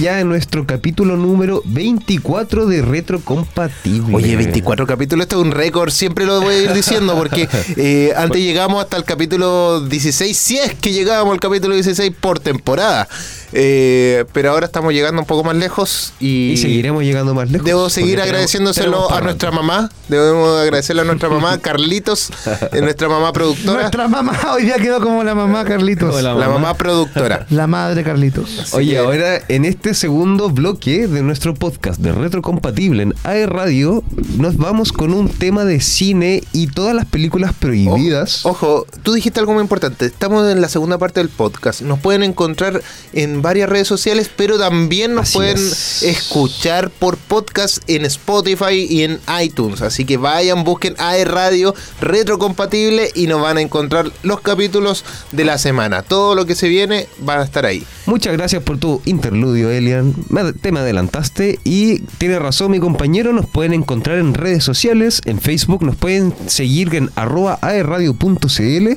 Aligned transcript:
Ya 0.00 0.18
en 0.18 0.28
nuestro 0.28 0.66
capítulo 0.66 1.16
número 1.16 1.62
24 1.66 2.66
de 2.66 2.82
Retro 2.82 3.20
Compatible. 3.20 4.14
Oye, 4.14 4.34
24 4.34 4.86
capítulos, 4.86 5.24
esto 5.24 5.36
es 5.38 5.46
un 5.46 5.52
récord, 5.52 5.90
siempre 5.90 6.26
lo 6.26 6.40
voy 6.40 6.54
a 6.54 6.62
ir 6.62 6.72
diciendo, 6.72 7.14
porque 7.16 7.48
eh, 7.76 8.12
antes 8.16 8.40
llegamos 8.40 8.82
hasta 8.82 8.96
el 8.96 9.04
capítulo 9.04 9.80
16, 9.80 10.36
si 10.36 10.58
es 10.58 10.74
que 10.74 10.92
llegábamos 10.92 11.34
al 11.34 11.40
capítulo 11.40 11.74
16 11.74 12.12
por 12.20 12.40
temporada. 12.40 13.08
Eh, 13.56 14.24
pero 14.32 14.50
ahora 14.50 14.66
estamos 14.66 14.92
llegando 14.92 15.20
un 15.20 15.26
poco 15.28 15.44
más 15.44 15.54
lejos 15.54 16.12
y, 16.18 16.50
Y 16.52 16.56
seguiremos 16.56 17.04
llegando 17.04 17.34
más 17.34 17.48
lejos. 17.48 17.64
Debo 17.64 17.88
seguir 17.88 18.16
tenemos- 18.16 18.28
agradeciéndoselo 18.28 18.90
tenemos 18.90 19.12
a 19.12 19.20
nuestra 19.20 19.50
mamá. 19.52 19.90
Debemos 20.08 20.60
agradecerle 20.60 21.02
a 21.02 21.04
nuestra 21.04 21.28
mamá, 21.28 21.58
Carlitos, 21.62 22.30
eh, 22.72 22.80
nuestra 22.82 23.08
mamá 23.08 23.32
productora. 23.32 23.80
Nuestra 23.82 24.08
mamá 24.08 24.36
hoy 24.52 24.64
día 24.64 24.76
quedó 24.78 25.00
como 25.00 25.22
la 25.22 25.36
mamá 25.36 25.64
Carlitos. 25.64 26.20
La 26.20 26.34
mamá. 26.34 26.48
mamá 26.54 26.74
productora. 26.74 27.46
La 27.50 27.68
madre 27.68 28.02
Carlitos. 28.02 28.74
Oye, 28.74 28.90
que- 28.92 28.98
ahora 28.98 29.40
en 29.46 29.64
este 29.64 29.94
segundo 29.94 30.50
bloque 30.50 31.06
de 31.06 31.22
nuestro 31.22 31.54
podcast 31.54 32.00
de 32.00 32.10
Retrocompatible 32.10 33.04
en 33.04 33.14
AE 33.22 33.46
Radio, 33.46 34.02
nos 34.36 34.56
vamos 34.56 34.92
con 34.92 35.14
un 35.14 35.28
tema 35.28 35.64
de 35.64 35.80
cine 35.80 36.42
y 36.52 36.66
todas 36.66 36.94
las 36.96 37.06
películas 37.06 37.52
prohibidas. 37.54 38.44
Ojo, 38.44 38.84
tú 39.04 39.12
dijiste 39.12 39.38
algo 39.38 39.52
muy 39.52 39.62
importante. 39.62 40.06
Estamos 40.06 40.50
en 40.50 40.60
la 40.60 40.68
segunda 40.68 40.98
parte 40.98 41.20
del 41.20 41.28
podcast. 41.28 41.82
Nos 41.82 42.00
pueden 42.00 42.24
encontrar 42.24 42.82
en 43.12 43.43
varias 43.44 43.68
redes 43.68 43.86
sociales, 43.86 44.30
pero 44.34 44.58
también 44.58 45.14
nos 45.14 45.28
Así 45.28 45.34
pueden 45.34 45.58
es. 45.58 46.02
escuchar 46.02 46.88
por 46.90 47.18
podcast 47.18 47.78
en 47.88 48.06
Spotify 48.06 48.86
y 48.88 49.02
en 49.02 49.20
iTunes. 49.40 49.82
Así 49.82 50.06
que 50.06 50.16
vayan, 50.16 50.64
busquen 50.64 50.94
AE 50.96 51.26
Radio 51.26 51.74
retrocompatible 52.00 53.10
y 53.14 53.26
nos 53.26 53.42
van 53.42 53.58
a 53.58 53.60
encontrar 53.60 54.10
los 54.22 54.40
capítulos 54.40 55.04
de 55.30 55.44
la 55.44 55.58
semana. 55.58 56.02
Todo 56.02 56.34
lo 56.34 56.46
que 56.46 56.54
se 56.54 56.68
viene 56.68 57.06
va 57.28 57.40
a 57.40 57.44
estar 57.44 57.66
ahí. 57.66 57.84
Muchas 58.06 58.32
gracias 58.32 58.62
por 58.62 58.78
tu 58.78 59.02
interludio, 59.04 59.70
Elian. 59.70 60.14
Te 60.62 60.72
me 60.72 60.80
adelantaste 60.80 61.58
y 61.64 61.98
tiene 62.18 62.38
razón 62.38 62.70
mi 62.70 62.80
compañero. 62.80 63.34
Nos 63.34 63.46
pueden 63.46 63.74
encontrar 63.74 64.18
en 64.18 64.32
redes 64.32 64.64
sociales, 64.64 65.20
en 65.26 65.38
Facebook, 65.38 65.84
nos 65.84 65.96
pueden 65.96 66.34
seguir 66.46 66.94
en 66.94 67.10
arroba 67.14 67.58
aeradio.cl, 67.60 68.88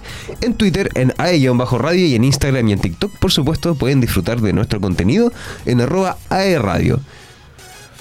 en 0.42 0.54
Twitter 0.56 0.90
en 0.96 1.14
ae-radio 1.18 2.06
y 2.06 2.16
en 2.16 2.24
Instagram 2.24 2.70
y 2.70 2.74
en 2.74 2.80
TikTok, 2.80 3.12
por 3.18 3.32
supuesto, 3.32 3.76
pueden 3.76 4.00
disfrutar 4.00 4.37
de 4.42 4.54
nuestro 4.54 4.80
contenido 4.82 5.32
en 5.66 5.82
arroba 5.82 6.18
aeradio. 6.30 7.00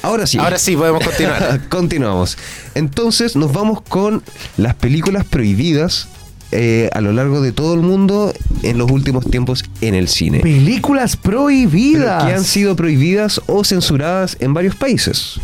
Ahora 0.03 0.27
sí. 0.27 0.39
Ahora 0.39 0.59
sí, 0.59 0.77
podemos 0.77 1.03
continuar. 1.03 1.61
Continuamos. 1.69 2.39
Entonces 2.75 3.35
nos 3.35 3.53
vamos 3.53 3.81
con 3.83 4.23
las 4.57 4.75
películas 4.75 5.25
prohibidas 5.25 6.09
eh, 6.53 6.89
a 6.93 7.01
lo 7.01 7.13
largo 7.13 7.41
de 7.41 7.51
todo 7.51 7.75
el 7.75 7.81
mundo 7.81 8.33
en 8.63 8.79
los 8.79 8.89
últimos 8.91 9.29
tiempos 9.29 9.65
en 9.81 9.95
el 9.95 10.07
cine. 10.07 10.41
Películas 10.41 11.17
Pero 11.17 11.39
prohibidas. 11.39 12.25
que 12.25 12.33
han 12.35 12.45
sido 12.45 12.77
prohibidas 12.77 13.41
o 13.47 13.65
censuradas 13.65 14.37
en 14.39 14.55
varios 14.55 14.77
países. 14.77 15.41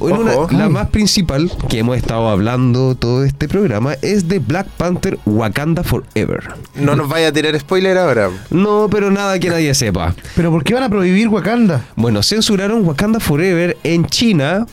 En 0.00 0.12
una- 0.16 0.36
Ojo. 0.36 0.56
la 0.56 0.68
más 0.68 0.88
principal 0.90 1.50
que 1.68 1.78
hemos 1.80 1.96
estado 1.96 2.28
hablando 2.28 2.94
todo 2.94 3.24
este 3.24 3.48
programa 3.48 3.94
es 4.02 4.28
de 4.28 4.38
Black 4.38 4.66
Panther 4.76 5.18
Wakanda 5.26 5.82
Forever. 5.82 6.48
No 6.74 6.94
nos 6.96 7.08
vaya 7.08 7.28
a 7.28 7.32
tirar 7.32 7.58
spoiler 7.58 7.98
ahora. 7.98 8.30
No, 8.50 8.88
pero 8.90 9.10
nada 9.10 9.38
que 9.38 9.48
nadie 9.48 9.74
sepa. 9.74 10.14
Pero 10.36 10.50
¿por 10.50 10.64
qué 10.64 10.74
van 10.74 10.82
a 10.84 10.88
prohibir 10.88 11.28
Wakanda? 11.28 11.84
Bueno, 11.96 12.22
censuraron 12.22 12.86
Wakanda 12.86 13.20
Forever 13.20 13.76
en 13.84 14.06
China 14.06 14.66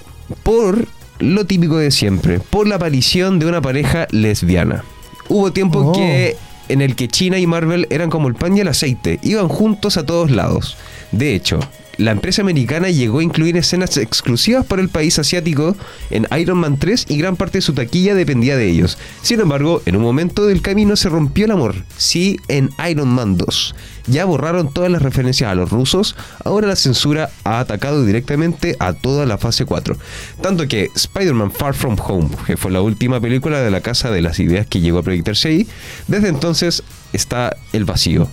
por 0.43 0.85
lo 1.19 1.45
típico 1.45 1.77
de 1.77 1.91
siempre, 1.91 2.39
por 2.39 2.67
la 2.67 2.75
aparición 2.75 3.39
de 3.39 3.45
una 3.45 3.61
pareja 3.61 4.07
lesbiana. 4.11 4.83
Hubo 5.29 5.51
tiempo 5.51 5.79
Oh. 5.79 5.93
que 5.93 6.35
en 6.67 6.81
el 6.81 6.95
que 6.95 7.07
China 7.07 7.37
y 7.37 7.45
Marvel 7.47 7.87
eran 7.89 8.09
como 8.09 8.27
el 8.27 8.35
pan 8.35 8.57
y 8.57 8.59
el 8.59 8.67
aceite, 8.67 9.19
iban 9.23 9.47
juntos 9.47 9.97
a 9.97 10.05
todos 10.05 10.31
lados. 10.31 10.77
De 11.11 11.35
hecho, 11.35 11.59
la 11.97 12.11
empresa 12.11 12.41
americana 12.41 12.89
llegó 12.89 13.19
a 13.19 13.23
incluir 13.23 13.57
escenas 13.57 13.97
exclusivas 13.97 14.65
para 14.65 14.81
el 14.81 14.89
país 14.89 15.17
asiático 15.19 15.75
en 16.09 16.27
Iron 16.37 16.57
Man 16.57 16.77
3 16.77 17.05
y 17.09 17.17
gran 17.17 17.35
parte 17.35 17.59
de 17.59 17.61
su 17.61 17.73
taquilla 17.73 18.15
dependía 18.15 18.57
de 18.57 18.69
ellos. 18.69 18.97
Sin 19.21 19.39
embargo, 19.39 19.81
en 19.85 19.95
un 19.95 20.03
momento 20.03 20.45
del 20.45 20.61
camino 20.61 20.95
se 20.95 21.09
rompió 21.09 21.45
el 21.45 21.51
amor. 21.51 21.75
Sí, 21.97 22.39
en 22.47 22.69
Iron 22.89 23.09
Man 23.09 23.37
2. 23.37 23.75
Ya 24.07 24.25
borraron 24.25 24.71
todas 24.71 24.91
las 24.91 25.01
referencias 25.01 25.51
a 25.51 25.55
los 25.55 25.71
rusos, 25.71 26.15
ahora 26.43 26.67
la 26.67 26.75
censura 26.75 27.31
ha 27.43 27.59
atacado 27.59 28.05
directamente 28.05 28.75
a 28.79 28.93
toda 28.93 29.25
la 29.25 29.37
fase 29.37 29.65
4. 29.65 29.97
Tanto 30.41 30.67
que 30.67 30.89
Spider-Man 30.95 31.51
Far 31.51 31.73
From 31.73 31.97
Home, 31.99 32.29
que 32.45 32.57
fue 32.57 32.71
la 32.71 32.81
última 32.81 33.19
película 33.19 33.61
de 33.61 33.71
la 33.71 33.81
Casa 33.81 34.11
de 34.11 34.21
las 34.21 34.39
Ideas 34.39 34.67
que 34.67 34.81
llegó 34.81 34.99
a 34.99 35.03
proyectarse 35.03 35.49
ahí, 35.49 35.67
desde 36.07 36.29
entonces 36.29 36.83
está 37.13 37.55
el 37.73 37.85
vacío. 37.85 38.29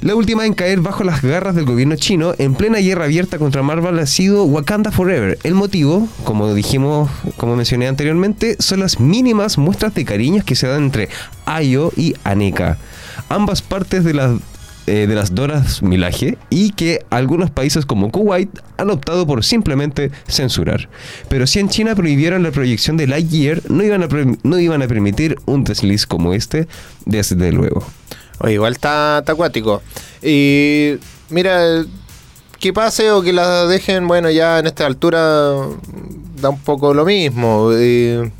La 0.00 0.14
última 0.14 0.46
en 0.46 0.54
caer 0.54 0.80
bajo 0.80 1.04
las 1.04 1.22
garras 1.22 1.54
del 1.54 1.64
gobierno 1.64 1.96
chino 1.96 2.34
en 2.38 2.54
plena 2.54 2.78
guerra 2.78 3.04
abierta 3.04 3.38
contra 3.38 3.62
Marvel 3.62 3.98
ha 3.98 4.06
sido 4.06 4.44
Wakanda 4.44 4.92
Forever. 4.92 5.38
El 5.42 5.54
motivo, 5.54 6.08
como 6.24 6.54
dijimos, 6.54 7.10
como 7.36 7.56
mencioné 7.56 7.88
anteriormente, 7.88 8.56
son 8.60 8.80
las 8.80 9.00
mínimas 9.00 9.58
muestras 9.58 9.94
de 9.94 10.04
cariños 10.04 10.44
que 10.44 10.54
se 10.54 10.68
dan 10.68 10.84
entre 10.84 11.08
Ayo 11.46 11.92
y 11.96 12.14
Aneka. 12.24 12.78
Ambas 13.28 13.62
partes 13.62 14.04
de 14.04 14.14
las 14.14 14.32
eh, 14.88 15.06
de 15.06 15.14
las 15.14 15.34
Doras 15.34 15.82
Milaje 15.82 16.38
y 16.48 16.70
que 16.70 17.04
algunos 17.10 17.50
países 17.50 17.84
como 17.84 18.10
Kuwait 18.10 18.48
han 18.78 18.88
optado 18.88 19.26
por 19.26 19.44
simplemente 19.44 20.10
censurar. 20.26 20.88
Pero 21.28 21.46
si 21.46 21.58
en 21.58 21.68
China 21.68 21.94
prohibieron 21.94 22.42
la 22.42 22.52
proyección 22.52 22.96
de 22.96 23.06
Lightyear, 23.06 23.60
no 23.70 23.84
iban 23.84 24.02
a, 24.02 24.08
no 24.42 24.58
iban 24.58 24.80
a 24.80 24.88
permitir 24.88 25.36
un 25.44 25.64
desliz 25.64 26.06
como 26.06 26.32
este, 26.32 26.68
desde 27.04 27.52
luego. 27.52 27.86
Oye, 28.40 28.54
igual 28.54 28.72
está, 28.72 29.18
acuático. 29.18 29.82
Y 30.22 30.94
mira, 31.30 31.84
que 32.58 32.72
pase 32.72 33.10
o 33.10 33.22
que 33.22 33.32
la 33.32 33.66
dejen, 33.66 34.06
bueno, 34.08 34.30
ya 34.30 34.58
en 34.58 34.66
esta 34.66 34.86
altura 34.86 35.54
da 36.40 36.48
un 36.50 36.60
poco 36.60 36.94
lo 36.94 37.04
mismo. 37.04 37.70
Y, 37.72 38.30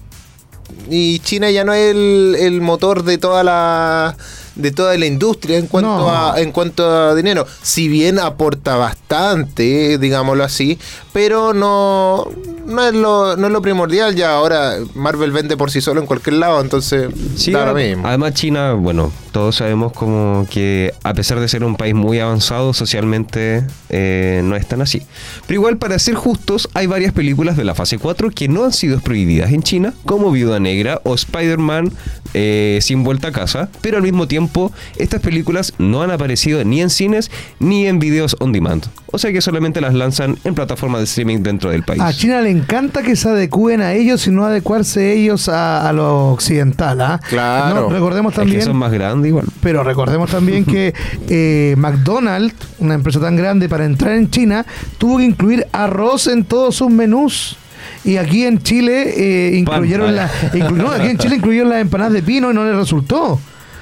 China 1.21 1.51
ya 1.51 1.65
no 1.65 1.73
es 1.73 1.95
el, 1.95 2.37
el 2.39 2.61
motor 2.61 3.05
de 3.05 3.19
toda 3.19 3.45
la 3.45 4.17
de 4.59 4.71
toda 4.73 4.97
la 4.99 5.07
industria 5.07 5.57
en 5.57 5.67
cuanto 5.67 5.89
No. 5.99 6.11
a 6.11 6.39
en 6.41 6.53
cuanto 6.53 6.85
a 6.89 7.15
dinero. 7.15 7.47
Si 7.63 7.89
bien 7.89 8.19
aporta 8.19 8.77
bastante, 8.77 9.99
digámoslo 9.99 10.45
así, 10.45 10.79
pero 11.13 11.55
no 11.55 12.29
no 12.67 12.87
es 12.87 12.93
lo 12.95 13.37
no 13.37 13.47
es 13.47 13.53
lo 13.53 13.63
primordial 13.63 14.15
ya 14.15 14.33
ahora 14.35 14.75
Marvel 14.95 15.33
vende 15.33 15.57
por 15.57 15.71
sí 15.71 15.81
solo 15.81 16.01
en 16.01 16.07
cualquier 16.07 16.35
lado, 16.37 16.61
entonces 16.61 17.09
Sí, 17.37 17.53
da 17.53 17.65
lo 17.67 17.75
mismo. 17.75 18.07
además 18.07 18.35
China, 18.35 18.75
bueno, 18.75 19.11
todos 19.33 19.57
sabemos 19.57 19.93
como 19.93 20.47
que 20.51 20.93
a 21.03 21.15
pesar 21.15 21.41
de 21.41 21.49
ser 21.49 21.65
un 21.65 21.77
país 21.77 21.95
muy 21.95 22.19
avanzado 22.21 22.73
socialmente, 22.75 23.65
eh, 23.89 24.41
no 24.45 24.57
es 24.57 24.67
tan 24.67 24.83
así. 24.83 25.03
Pero 25.47 25.61
igual, 25.61 25.77
para 25.79 25.99
ser 25.99 26.15
justos, 26.15 26.69
hay 26.75 26.87
varias 26.87 27.13
películas 27.13 27.57
de 27.57 27.65
la 27.65 27.75
fase 27.75 27.99
4 27.99 28.31
que 28.31 28.49
no 28.49 28.65
han 28.65 28.73
sido 28.73 29.01
prohibidas 29.01 29.53
en 29.53 29.63
China, 29.63 29.95
como 30.05 30.31
Viuda 30.31 30.59
Negra 30.61 31.01
o 31.05 31.15
Spider-Man 31.15 31.93
eh, 32.35 32.79
Sin 32.83 33.05
Vuelta 33.05 33.29
a 33.29 33.33
Casa, 33.33 33.69
pero 33.81 33.97
al 33.97 34.03
mismo 34.03 34.27
tiempo 34.29 34.48
estas 34.97 35.21
películas 35.21 35.73
no 35.79 36.03
han 36.03 36.11
aparecido 36.11 36.65
ni 36.65 36.81
en 36.83 36.91
cines 36.91 37.31
ni 37.61 37.87
en 37.87 37.99
videos 37.99 38.37
on 38.41 38.53
demand. 38.53 38.85
O 39.11 39.19
sea 39.19 39.33
que 39.33 39.41
solamente 39.41 39.81
las 39.81 39.95
lanzan 39.95 40.37
en 40.45 40.55
plataformas 40.55 41.01
de 41.01 41.05
streaming 41.05 41.39
dentro 41.43 41.71
del 41.71 41.83
país. 41.83 42.01
A 42.03 42.13
China 42.13 42.41
le 42.43 42.51
encanta 42.51 43.03
que 43.03 43.17
se 43.17 43.29
adecúen 43.29 43.81
a 43.81 43.95
ellos 43.95 44.27
y 44.27 44.31
no 44.31 44.45
adecuarse 44.45 45.15
ellos 45.15 45.49
a, 45.49 45.89
a 45.89 45.93
lo 45.93 46.31
occidental. 46.33 47.01
¿ah? 47.01 47.21
Claro. 47.29 47.83
No, 47.83 47.89
recordemos 47.89 48.33
Es 48.33 48.37
que 48.39 48.43
también. 48.45 48.63
son 48.63 48.77
más 48.77 48.93
grandes 48.93 49.29
igual. 49.31 49.47
Pero 49.63 49.83
recordemos 49.83 50.31
también 50.31 50.65
que 50.67 50.93
eh, 51.29 51.75
McDonald's, 51.79 52.55
una 52.81 52.95
empresa 52.95 53.19
tan 53.21 53.37
grande 53.37 53.69
para 53.69 53.85
entrar 53.87 54.13
en 54.13 54.31
China, 54.31 54.67
tuvo 54.99 55.19
que 55.19 55.25
incluir 55.25 55.67
arroz 55.73 56.27
en 56.27 56.45
todos 56.45 56.77
sus 56.77 56.91
menús. 56.91 57.57
Y 58.05 58.17
aquí 58.17 58.45
en 58.45 58.59
Chile 58.63 59.15
eh, 59.17 59.57
incluyeron 59.57 60.07
Pan. 60.09 60.17
la, 60.17 60.31
inclu- 60.53 60.73
no, 60.77 60.91
aquí 60.91 61.09
en 61.09 61.19
Chile 61.19 61.37
incluyeron 61.37 61.71
las 61.71 61.81
empanadas 61.81 62.13
de 62.13 62.23
pino 62.23 62.51
y 62.51 62.55
no 62.55 62.65
les 62.65 62.77
resultó. 62.77 63.41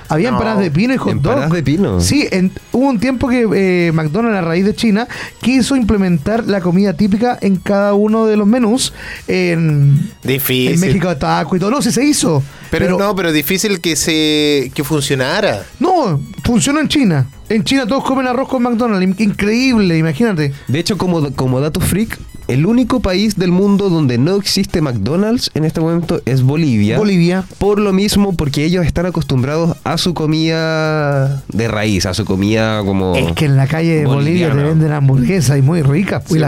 Había 0.08 0.30
No, 0.30 0.36
empanadas 0.36 0.60
de 0.62 0.70
pino 0.70 0.94
y 0.94 0.96
hot 0.96 1.06
dog. 1.14 1.16
empanadas 1.32 1.50
de 1.52 1.62
pino. 1.62 2.00
Sí, 2.00 2.26
en- 2.30 2.52
hubo 2.72 2.88
un 2.88 2.98
tiempo 3.00 3.28
que 3.28 3.46
eh, 3.54 3.92
McDonald's 3.92 4.38
a 4.38 4.40
raíz 4.42 4.64
de 4.64 4.74
China 4.74 5.08
quiso 5.40 5.76
implementar 5.76 6.44
la 6.46 6.60
comida 6.60 6.92
típica 6.94 7.38
en 7.40 7.56
cada 7.56 7.94
uno 7.94 8.26
de 8.26 8.36
los 8.36 8.46
menús. 8.46 8.92
En, 9.26 10.10
Difícil. 10.22 10.74
en 10.74 10.80
México 10.80 11.16
taco 11.16 11.56
y 11.56 11.58
todo. 11.58 11.70
No, 11.70 11.82
sí 11.82 11.90
se 11.92 12.04
hizo. 12.04 12.42
Pero, 12.70 12.98
no, 12.98 13.14
pero 13.14 13.32
difícil 13.32 13.80
que 13.80 13.96
se 13.96 14.70
que 14.74 14.82
funcionara. 14.84 15.64
No, 15.78 16.20
funcionó 16.44 16.80
en 16.80 16.88
China. 16.88 17.26
En 17.48 17.62
China 17.64 17.86
todos 17.86 18.04
comen 18.04 18.26
arroz 18.26 18.48
con 18.48 18.62
McDonald's. 18.62 19.04
In- 19.20 19.30
Increíble, 19.30 19.96
imagínate. 19.98 20.52
De 20.66 20.78
hecho, 20.78 20.98
como, 20.98 21.32
como 21.34 21.60
dato 21.60 21.80
freak, 21.80 22.18
el 22.48 22.66
único 22.66 23.00
país 23.00 23.36
del 23.36 23.50
mundo 23.50 23.88
donde 23.90 24.18
no 24.18 24.36
existe 24.36 24.80
McDonald's 24.80 25.50
en 25.54 25.64
este 25.64 25.80
momento 25.80 26.20
es 26.26 26.42
Bolivia. 26.42 26.98
Bolivia. 26.98 27.44
Por 27.58 27.80
lo 27.80 27.92
mismo, 27.92 28.34
porque 28.34 28.64
ellos 28.64 28.86
están 28.86 29.06
acostumbrados 29.06 29.76
a 29.84 29.98
su 29.98 30.14
comida 30.14 31.42
de 31.48 31.68
raíz, 31.68 32.06
a 32.06 32.14
su 32.14 32.24
comida 32.24 32.82
como... 32.84 33.14
Es 33.16 33.32
que 33.32 33.46
en 33.46 33.56
la 33.56 33.66
calle 33.66 33.96
de 33.96 34.06
Bolivia 34.06 34.50
te 34.52 34.62
venden 34.62 34.92
hamburguesas 34.92 35.58
y 35.58 35.62
muy 35.62 35.82
ricas. 35.82 36.22
pues, 36.26 36.36
Y 36.36 36.38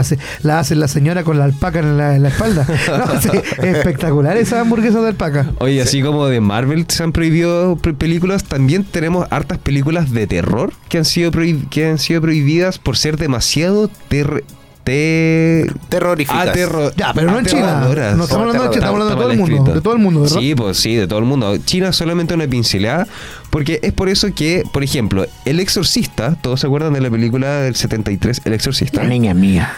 la, 0.43 0.59
hace- 0.59 0.75
la 0.75 0.87
señora 0.87 1.23
con 1.23 1.37
la 1.37 1.45
alpaca 1.45 1.79
en 1.79 1.97
la, 1.97 2.15
en 2.15 2.23
la 2.23 2.29
espalda. 2.29 2.65
No, 2.89 3.21
sí, 3.21 3.29
espectacular 3.61 4.37
esa 4.37 4.59
hamburguesa 4.61 4.99
de 5.01 5.09
alpaca. 5.09 5.51
Oye, 5.59 5.81
así 5.81 6.01
como 6.01 6.27
de 6.27 6.41
Marvel 6.41 6.85
se 6.87 7.03
han 7.03 7.11
prohibido 7.11 7.75
películas, 7.77 8.43
también 8.43 8.83
tenemos 8.83 9.27
hartas 9.29 9.57
películas 9.59 10.11
de 10.11 10.27
terror 10.27 10.73
que 10.89 10.97
han 10.97 11.05
sido, 11.05 11.31
que 11.69 11.85
han 11.87 11.97
sido 11.97 12.21
prohibidas 12.21 12.79
por 12.79 12.97
ser 12.97 13.17
demasiado 13.17 13.89
ter 14.09 14.43
te- 14.83 15.65
Terroríficas. 15.89 16.47
aterro- 16.49 16.91
Ya, 16.95 17.13
pero 17.13 17.31
no 17.31 17.39
en 17.39 17.45
China. 17.45 17.81
No 18.15 18.23
estamos 18.23 18.31
hablando 18.31 18.63
de 18.63 18.69
China, 18.69 18.85
estamos 18.85 19.01
hablando 19.01 19.09
de 19.09 19.15
todo 19.21 19.31
el 19.31 19.37
mundo. 19.37 19.53
escrito. 19.55 19.73
De 19.75 19.81
todo 19.81 19.93
el 19.93 19.99
mundo, 19.99 20.21
¿verdad? 20.21 20.39
Sí, 20.39 20.55
pues 20.55 20.77
sí, 20.77 20.95
de 20.95 21.07
todo 21.07 21.19
el 21.19 21.25
mundo. 21.25 21.57
China 21.65 21.93
solamente 21.93 22.33
una 22.33 22.47
pincelada, 22.47 23.07
porque 23.49 23.79
es 23.83 23.93
por 23.93 24.09
eso 24.09 24.27
que, 24.33 24.63
por 24.71 24.83
ejemplo, 24.83 25.25
El 25.45 25.59
Exorcista, 25.59 26.35
todos 26.41 26.59
se 26.61 26.67
acuerdan 26.67 26.93
de 26.93 27.01
la 27.01 27.09
película 27.09 27.61
del 27.61 27.75
73, 27.75 28.41
El 28.45 28.53
Exorcista. 28.53 29.03
niña 29.03 29.33
mía. 29.33 29.73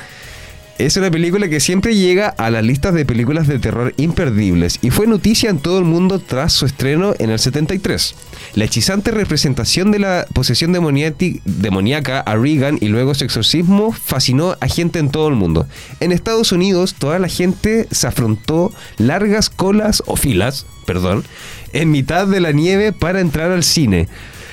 Es 0.77 0.97
una 0.97 1.11
película 1.11 1.47
que 1.47 1.59
siempre 1.59 1.95
llega 1.95 2.29
a 2.29 2.49
las 2.49 2.63
listas 2.63 2.95
de 2.95 3.05
películas 3.05 3.45
de 3.47 3.59
terror 3.59 3.93
imperdibles 3.97 4.79
y 4.81 4.89
fue 4.89 5.05
noticia 5.05 5.51
en 5.51 5.59
todo 5.59 5.77
el 5.77 5.85
mundo 5.85 6.17
tras 6.17 6.53
su 6.53 6.65
estreno 6.65 7.13
en 7.19 7.29
el 7.29 7.37
73. 7.37 8.15
La 8.53 8.65
hechizante 8.65 9.11
representación 9.11 9.91
de 9.91 9.99
la 9.99 10.25
posesión 10.33 10.73
demoníaca 10.73 12.19
a 12.19 12.35
Reagan 12.35 12.77
y 12.81 12.89
luego 12.89 13.13
su 13.13 13.23
exorcismo 13.23 13.93
fascinó 13.93 14.57
a 14.59 14.67
gente 14.67 14.99
en 14.99 15.09
todo 15.09 15.29
el 15.29 15.35
mundo. 15.35 15.67
En 16.01 16.11
Estados 16.11 16.51
Unidos, 16.51 16.95
toda 16.95 17.17
la 17.19 17.29
gente 17.29 17.87
se 17.91 18.07
afrontó 18.07 18.73
largas 18.97 19.49
colas 19.49 20.03
o 20.05 20.17
filas, 20.17 20.65
perdón, 20.85 21.23
en 21.71 21.91
mitad 21.91 22.27
de 22.27 22.41
la 22.41 22.51
nieve 22.51 22.91
para 22.91 23.21
entrar 23.21 23.51
al 23.51 23.63
cine. 23.63 24.09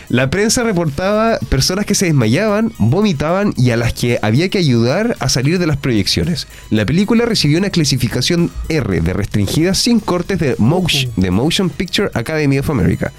La 0.09 0.31
prensa 0.31 0.63
reportaba 0.63 1.39
personas 1.51 1.85
que 1.85 1.95
se 1.95 2.07
desmayaban, 2.07 2.73
vomitaban 2.79 3.53
y 3.59 3.73
a 3.73 3.77
las 3.77 3.93
que 3.93 4.19
había 4.23 4.49
que 4.49 4.57
ayudar 4.57 5.17
a 5.19 5.29
salir 5.29 5.59
de 5.59 5.67
las 5.67 5.77
proyecciones. 5.77 6.47
La 6.71 6.87
película 6.87 7.27
recibió 7.27 7.59
una 7.59 7.69
clasificación 7.69 8.51
R 8.71 9.01
de 9.03 9.13
restringida 9.13 9.75
sin 9.75 10.01
cortes 10.01 10.39
de 10.39 10.55
Motion, 10.57 11.13
de 11.17 11.31
Motion 11.31 11.69
Picture 11.69 12.11
Academy 12.15 12.59
of 12.59 12.71
America. 12.71 13.13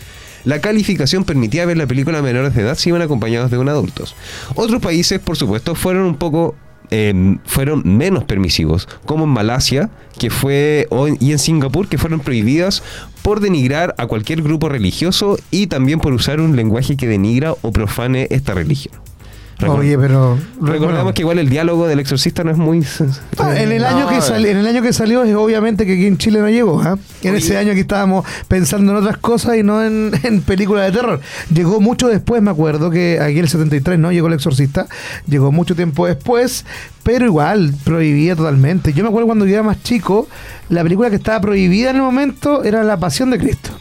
La 0.45 0.61
calificación 0.61 1.23
permitía 1.23 1.65
ver 1.65 1.77
la 1.77 1.87
película 1.87 2.19
a 2.19 2.21
menores 2.21 2.53
de 2.55 2.61
edad 2.61 2.75
si 2.75 2.89
iban 2.89 3.01
acompañados 3.01 3.51
de 3.51 3.57
un 3.57 3.69
adultos. 3.69 4.15
Otros 4.55 4.81
países, 4.81 5.19
por 5.19 5.37
supuesto, 5.37 5.75
fueron 5.75 6.03
un 6.03 6.15
poco 6.15 6.55
eh, 6.91 7.37
fueron 7.45 7.83
menos 7.85 8.23
permisivos, 8.23 8.87
como 9.05 9.25
en 9.25 9.29
Malasia, 9.29 9.89
que 10.17 10.29
fue 10.29 10.87
y 11.19 11.31
en 11.31 11.39
Singapur, 11.39 11.87
que 11.87 11.99
fueron 11.99 12.19
prohibidas 12.19 12.83
por 13.21 13.41
denigrar 13.41 13.93
a 13.97 14.07
cualquier 14.07 14.41
grupo 14.41 14.69
religioso 14.69 15.37
y 15.51 15.67
también 15.67 15.99
por 15.99 16.13
usar 16.13 16.39
un 16.39 16.55
lenguaje 16.55 16.97
que 16.97 17.07
denigra 17.07 17.53
o 17.61 17.71
profane 17.71 18.27
esta 18.31 18.53
religión. 18.53 19.08
Oye, 19.67 19.97
pero. 19.97 20.37
Recordamos 20.61 21.03
bueno. 21.03 21.13
que 21.13 21.21
igual 21.21 21.39
el 21.39 21.49
diálogo 21.49 21.85
del 21.87 21.99
exorcista 21.99 22.43
no 22.43 22.51
es 22.51 22.57
muy... 22.57 22.85
Ah, 23.37 23.59
en, 23.59 23.71
el 23.71 23.83
año 23.83 24.01
No, 24.01 24.07
que 24.09 24.17
eh. 24.17 24.21
sali- 24.21 24.49
en 24.49 24.57
el 24.57 24.65
año 24.67 24.81
que 24.81 24.93
salió 24.93 25.23
es 25.23 25.35
obviamente 25.35 25.85
que 25.85 25.93
aquí 25.93 26.05
en 26.05 26.17
Chile 26.17 26.39
no 26.39 26.49
llegó. 26.49 26.81
¿ah? 26.81 26.97
En 27.23 27.31
Oye. 27.35 27.39
ese 27.43 27.57
año 27.57 27.73
que 27.73 27.81
estábamos 27.81 28.25
pensando 28.47 28.91
en 28.93 28.97
otras 28.99 29.17
cosas 29.17 29.57
y 29.57 29.63
no 29.63 29.83
en, 29.83 30.11
en 30.23 30.41
películas 30.41 30.85
de 30.85 30.97
terror. 30.97 31.19
Llegó 31.53 31.81
mucho 31.81 32.07
después, 32.07 32.41
me 32.41 32.51
acuerdo 32.51 32.89
que 32.89 33.19
aquí 33.21 33.33
en 33.39 33.43
el 33.45 33.49
73 33.49 33.99
no 33.99 34.11
llegó 34.11 34.27
el 34.27 34.33
exorcista. 34.33 34.87
Llegó 35.27 35.51
mucho 35.51 35.75
tiempo 35.75 36.07
después, 36.07 36.65
pero 37.03 37.25
igual 37.25 37.73
prohibida 37.83 38.35
totalmente. 38.35 38.93
Yo 38.93 39.03
me 39.03 39.09
acuerdo 39.09 39.27
cuando 39.27 39.45
yo 39.45 39.53
era 39.55 39.63
más 39.63 39.83
chico, 39.83 40.27
la 40.69 40.83
película 40.83 41.09
que 41.09 41.17
estaba 41.17 41.41
prohibida 41.41 41.89
en 41.89 41.97
el 41.97 42.01
momento 42.01 42.63
era 42.63 42.83
La 42.83 42.97
Pasión 42.97 43.29
de 43.31 43.37
Cristo. 43.39 43.71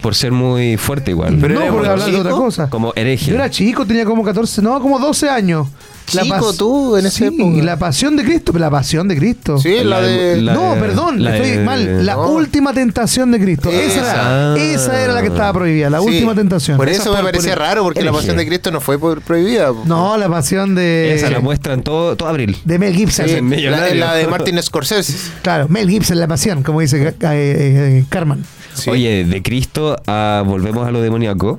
Por 0.00 0.14
ser 0.14 0.30
muy 0.32 0.76
fuerte 0.76 1.10
igual. 1.12 1.38
Pero 1.40 1.54
no, 1.54 1.66
como 1.66 1.78
hablar 1.78 1.98
de 1.98 2.16
otra 2.16 2.30
chico, 2.32 2.42
cosa. 2.44 2.70
Como 2.70 2.92
hereje. 2.94 3.26
Yo 3.30 3.34
era 3.36 3.50
chico, 3.50 3.86
tenía 3.86 4.04
como 4.04 4.22
14, 4.22 4.62
no, 4.62 4.80
como 4.80 4.98
12 4.98 5.28
años. 5.28 5.66
Chico 6.06 6.52
tú, 6.52 6.96
en 6.96 7.06
esa 7.06 7.18
sí, 7.18 7.24
época. 7.24 7.64
la 7.64 7.76
pasión 7.80 8.14
de 8.16 8.22
Cristo, 8.22 8.52
la 8.56 8.70
pasión 8.70 9.08
de 9.08 9.16
Cristo. 9.16 9.58
Sí, 9.58 9.78
la, 9.82 10.00
de. 10.00 10.40
la- 10.40 10.54
no, 10.54 10.74
de- 10.76 10.80
perdón, 10.80 11.24
la 11.24 11.34
estoy 11.36 11.50
de- 11.50 11.64
mal. 11.64 12.06
La 12.06 12.14
no. 12.14 12.28
última 12.28 12.72
tentación 12.72 13.32
de 13.32 13.40
Cristo. 13.40 13.70
Esa, 13.70 14.00
Esa. 14.02 14.12
era, 14.54 14.56
esa 14.62 15.02
era 15.02 15.12
la 15.14 15.20
que 15.22 15.26
estaba 15.28 15.52
prohibida, 15.52 15.90
la 15.90 15.98
Sí. 15.98 16.06
última 16.06 16.32
tentación. 16.36 16.76
Por 16.76 16.88
Esa 16.88 17.02
eso 17.02 17.10
por- 17.10 17.18
me 17.24 17.24
parecía 17.24 17.54
por- 17.54 17.62
raro, 17.62 17.82
porque 17.82 18.00
la 18.02 18.10
hereje. 18.10 18.18
pasión 18.18 18.36
de 18.36 18.46
Cristo 18.46 18.70
no 18.70 18.80
fue 18.80 19.00
por- 19.00 19.20
prohibida. 19.20 19.72
No, 19.84 20.16
la 20.16 20.28
pasión 20.28 20.76
de, 20.76 21.12
Esa 21.12 21.28
la 21.28 21.40
muestran 21.40 21.82
todo, 21.82 22.14
todo 22.14 22.28
abril. 22.28 22.56
de 22.64 22.78
Mel 22.78 22.94
Gibson. 22.94 23.26
Sí, 23.26 23.32
Ese 23.32 23.94
la, 23.96 24.14
de 24.14 24.26
Martin 24.28 24.62
Scorsese. 24.62 25.32
Claro, 25.42 25.66
Mel 25.68 25.90
Gibson, 25.90 26.20
la 26.20 26.28
pasión, 26.28 26.62
como 26.62 26.82
dice 26.82 27.02
eh, 27.08 27.14
eh, 27.22 28.04
Carmen. 28.08 28.44
Oye, 28.88 29.24
de 29.24 29.42
Cristo 29.42 29.96
a 30.06 30.42
volvemos 30.46 30.86
a 30.86 30.90
lo 30.90 31.00
demoníaco. 31.00 31.58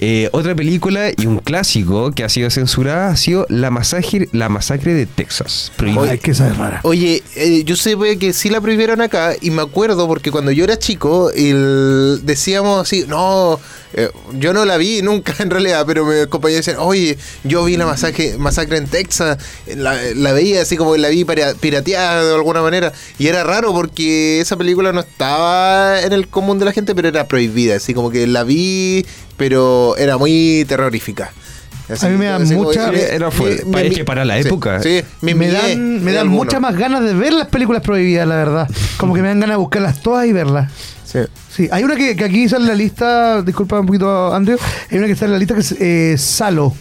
Eh, 0.00 0.28
otra 0.32 0.54
película 0.54 1.10
y 1.16 1.26
un 1.26 1.38
clásico 1.38 2.12
que 2.12 2.22
ha 2.22 2.28
sido 2.28 2.50
censurada 2.50 3.08
ha 3.08 3.16
sido 3.16 3.46
La 3.48 3.70
Masacre, 3.70 4.28
la 4.32 4.48
masacre 4.48 4.94
de 4.94 5.06
Texas. 5.06 5.72
Ay, 6.12 6.18
que 6.18 6.30
esa 6.30 6.48
es 6.48 6.56
rara. 6.56 6.80
Oye, 6.84 7.22
eh, 7.34 7.64
yo 7.64 7.74
sé 7.74 7.96
pues, 7.96 8.16
que 8.16 8.32
sí 8.32 8.48
la 8.48 8.60
prohibieron 8.60 9.00
acá 9.00 9.34
y 9.40 9.50
me 9.50 9.60
acuerdo 9.62 10.06
porque 10.06 10.30
cuando 10.30 10.52
yo 10.52 10.62
era 10.62 10.78
chico 10.78 11.30
el- 11.32 12.20
decíamos 12.22 12.82
así, 12.82 13.06
no, 13.08 13.58
eh, 13.92 14.10
yo 14.34 14.52
no 14.52 14.64
la 14.64 14.76
vi 14.76 15.02
nunca 15.02 15.34
en 15.42 15.50
realidad, 15.50 15.84
pero 15.84 16.04
mis 16.04 16.26
compañeros 16.28 16.64
decían, 16.64 16.80
oye, 16.84 17.18
yo 17.42 17.64
vi 17.64 17.76
la 17.76 17.86
masacre, 17.86 18.38
masacre 18.38 18.76
en 18.76 18.86
Texas, 18.86 19.38
la, 19.66 19.96
la 20.14 20.32
veía 20.32 20.62
así 20.62 20.76
como 20.76 20.92
que 20.92 20.98
la 20.98 21.08
vi 21.08 21.24
para- 21.24 21.54
pirateada 21.54 22.24
de 22.24 22.34
alguna 22.34 22.62
manera 22.62 22.92
y 23.18 23.26
era 23.26 23.42
raro 23.42 23.72
porque 23.72 24.40
esa 24.40 24.56
película 24.56 24.92
no 24.92 25.00
estaba 25.00 26.00
en 26.02 26.12
el 26.12 26.28
común 26.28 26.60
de 26.60 26.66
la 26.66 26.72
gente, 26.72 26.94
pero 26.94 27.08
era 27.08 27.26
prohibida, 27.26 27.74
así 27.76 27.94
como 27.94 28.10
que 28.10 28.26
la 28.28 28.44
vi, 28.44 29.04
pero 29.36 29.87
era 29.96 30.16
muy 30.18 30.64
terrorífica. 30.68 31.32
Así- 31.90 32.04
A 32.06 32.10
mí 32.10 32.16
me 32.18 32.26
da 32.26 32.36
así 32.36 32.54
como 32.54 32.64
mucha- 32.68 32.90
Era 32.92 33.30
me- 33.66 33.90
que 33.90 34.04
para 34.04 34.24
la 34.26 34.34
sí, 34.42 34.46
época. 34.46 34.82
Sí, 34.82 35.00
Me, 35.22 35.34
dan, 35.50 36.04
me 36.04 36.12
dan 36.12 36.28
muchas 36.28 36.60
más 36.60 36.76
ganas 36.76 37.02
de 37.02 37.14
ver 37.14 37.32
las 37.32 37.48
películas 37.48 37.82
prohibidas, 37.82 38.28
la 38.28 38.34
verdad. 38.36 38.68
Como 38.98 39.14
que 39.14 39.22
me 39.22 39.28
dan 39.28 39.40
ganas 39.40 39.54
de 39.54 39.60
buscarlas 39.60 40.02
todas 40.02 40.26
y 40.26 40.32
verlas. 40.32 40.70
Sí. 41.04 41.20
Sí, 41.50 41.68
hay 41.72 41.84
una 41.84 41.96
que, 41.96 42.14
que 42.14 42.24
aquí 42.24 42.46
sale 42.48 42.64
en 42.64 42.68
la 42.68 42.74
lista, 42.74 43.40
disculpa 43.42 43.80
un 43.80 43.86
poquito, 43.86 44.34
Andrew, 44.34 44.58
hay 44.90 44.98
una 44.98 45.06
que 45.06 45.14
está 45.14 45.24
en 45.24 45.32
la 45.32 45.38
lista 45.38 45.54
que 45.54 45.60
es 45.60 45.72
eh, 45.80 46.16
Salo. 46.18 46.74